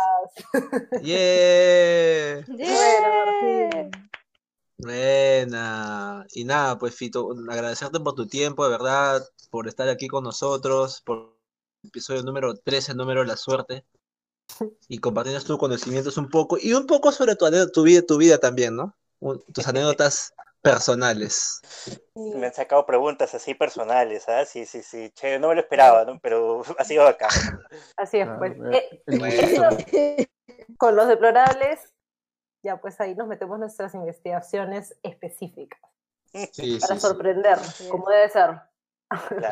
¡Yeah! 1.04 2.44
Bueno, 2.48 3.08
Martín. 3.26 3.92
Buena. 4.78 6.26
Y 6.34 6.44
nada, 6.44 6.78
pues 6.80 6.96
Fito, 6.96 7.30
agradecerte 7.50 8.00
por 8.00 8.16
tu 8.16 8.28
tiempo, 8.28 8.64
de 8.66 8.72
verdad, 8.72 9.24
por 9.50 9.68
estar 9.68 9.88
aquí 9.90 10.08
con 10.08 10.24
nosotros, 10.24 11.02
por 11.06 11.38
el 11.84 11.90
episodio 11.90 12.24
número 12.24 12.56
13, 12.56 12.96
número 12.96 13.22
de 13.22 13.28
la 13.28 13.38
suerte, 13.38 13.86
y 14.88 14.98
compartirnos 14.98 15.46
tus 15.46 15.58
conocimientos 15.60 16.18
un 16.18 16.30
poco, 16.30 16.58
y 16.60 16.74
un 16.74 16.88
poco 16.88 17.12
sobre 17.12 17.36
tu, 17.36 17.46
ane- 17.46 17.72
tu 17.72 17.84
vida, 17.84 18.02
tu 18.02 18.18
vida 18.18 18.40
también, 18.40 18.76
¿no? 18.76 18.96
Un- 19.20 19.44
tus 19.54 19.68
anécdotas 19.68 20.34
personales. 20.62 21.62
Me 22.16 22.48
han 22.48 22.54
sacado 22.54 22.86
preguntas 22.86 23.34
así 23.34 23.54
personales, 23.56 24.28
¿ah? 24.30 24.46
Sí, 24.46 24.66
sí, 24.66 24.84
sí. 24.84 25.12
Che, 25.12 25.40
no 25.40 25.50
me 25.50 25.56
lo 25.56 25.62
esperaba, 25.62 26.06
¿no? 26.06 26.20
Pero 26.20 26.64
ha 26.78 26.84
sido 26.84 27.06
acá. 27.08 27.28
Así 27.98 28.20
es, 28.20 28.26
Claro, 28.26 28.40
pues. 28.40 28.54
eh, 28.74 29.02
Eh, 29.94 30.28
con 30.78 30.96
los 30.96 31.08
deplorables, 31.08 31.80
ya 32.64 32.80
pues 32.80 33.00
ahí 33.02 33.16
nos 33.16 33.28
metemos 33.28 33.60
nuestras 33.60 33.94
investigaciones 33.96 34.96
específicas 35.04 35.80
Sí, 36.54 36.80
para 36.80 36.96
sí, 36.96 37.00
sorprender, 37.00 37.58
como 37.90 38.10
debe 38.10 38.30
ser. 38.30 38.62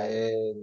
Eh, 0.02 0.54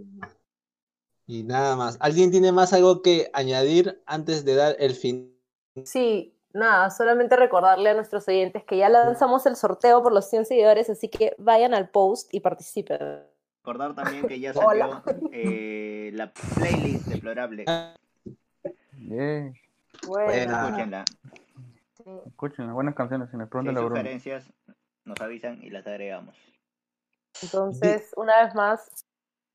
y 1.27 1.43
nada 1.43 1.77
más. 1.77 1.99
¿Alguien 2.01 2.31
tiene 2.31 2.53
más 2.53 2.73
algo 2.73 3.03
que 3.03 3.31
añadir 3.33 4.03
antes 4.07 4.45
de 4.45 4.55
dar 4.55 4.77
el 4.79 4.95
fin? 4.95 5.37
Sí, 5.85 6.36
nada, 6.57 6.91
solamente 6.91 7.37
recordarle 7.37 7.91
a 7.91 7.95
nuestros 7.95 8.27
oyentes 8.29 8.65
que 8.65 8.79
ya 8.79 8.89
lanzamos 8.89 9.47
el 9.47 9.57
sorteo 9.57 10.03
por 10.03 10.13
los 10.13 10.29
100 10.29 10.47
seguidores, 10.47 10.91
así 10.91 11.09
que 11.09 11.35
vayan 11.39 11.75
al 11.75 11.89
post 11.89 12.33
y 12.35 12.41
participen. 12.41 12.99
Recordar 13.61 13.95
también 13.95 14.27
que 14.27 14.41
ya 14.41 14.53
Hola. 14.55 15.03
salió 15.05 15.31
eh, 15.33 16.11
la 16.15 16.33
playlist 16.33 17.07
deplorable. 17.07 17.65
Yeah. 18.99 19.53
Bueno, 20.07 20.27
Buena. 20.27 20.65
Escúchenla. 20.65 21.05
Escuchen, 22.27 22.73
buenas 22.73 22.95
canciones, 22.95 23.31
si 23.31 23.37
me 23.37 23.47
Si 23.47 23.69
hay 23.69 23.75
sugerencias, 23.75 24.53
nos 25.05 25.21
avisan 25.21 25.63
y 25.63 25.71
las 25.71 25.87
agregamos. 25.87 26.37
entonces, 27.43 28.13
una 28.17 28.45
vez 28.45 28.55
más, 28.55 29.06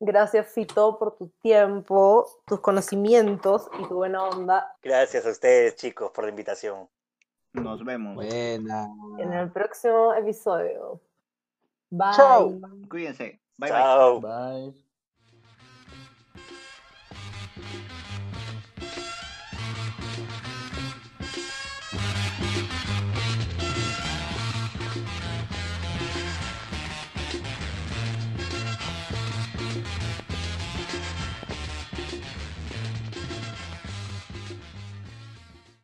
gracias 0.02 0.48
Fito 0.48 0.98
por 0.98 1.16
tu 1.16 1.28
tiempo, 1.42 2.28
tus 2.46 2.60
conocimientos 2.60 3.70
y 3.80 3.88
tu 3.88 3.96
buena 3.96 4.24
onda. 4.24 4.76
Gracias 4.82 5.26
a 5.26 5.30
ustedes, 5.30 5.76
chicos, 5.76 6.12
por 6.12 6.26
la 6.26 6.32
invitación. 6.32 6.90
Nos 7.54 7.84
vemos. 7.84 8.16
Buena. 8.16 8.90
En 9.18 9.32
el 9.34 9.52
próximo 9.52 10.14
episodio. 10.14 11.00
Bye. 11.90 12.14
Chao. 12.16 12.60
Cuídense. 12.90 13.42
Bye 13.58 13.70
bye. 13.70 13.70
Chao. 13.70 14.22
Bye. 14.22 14.74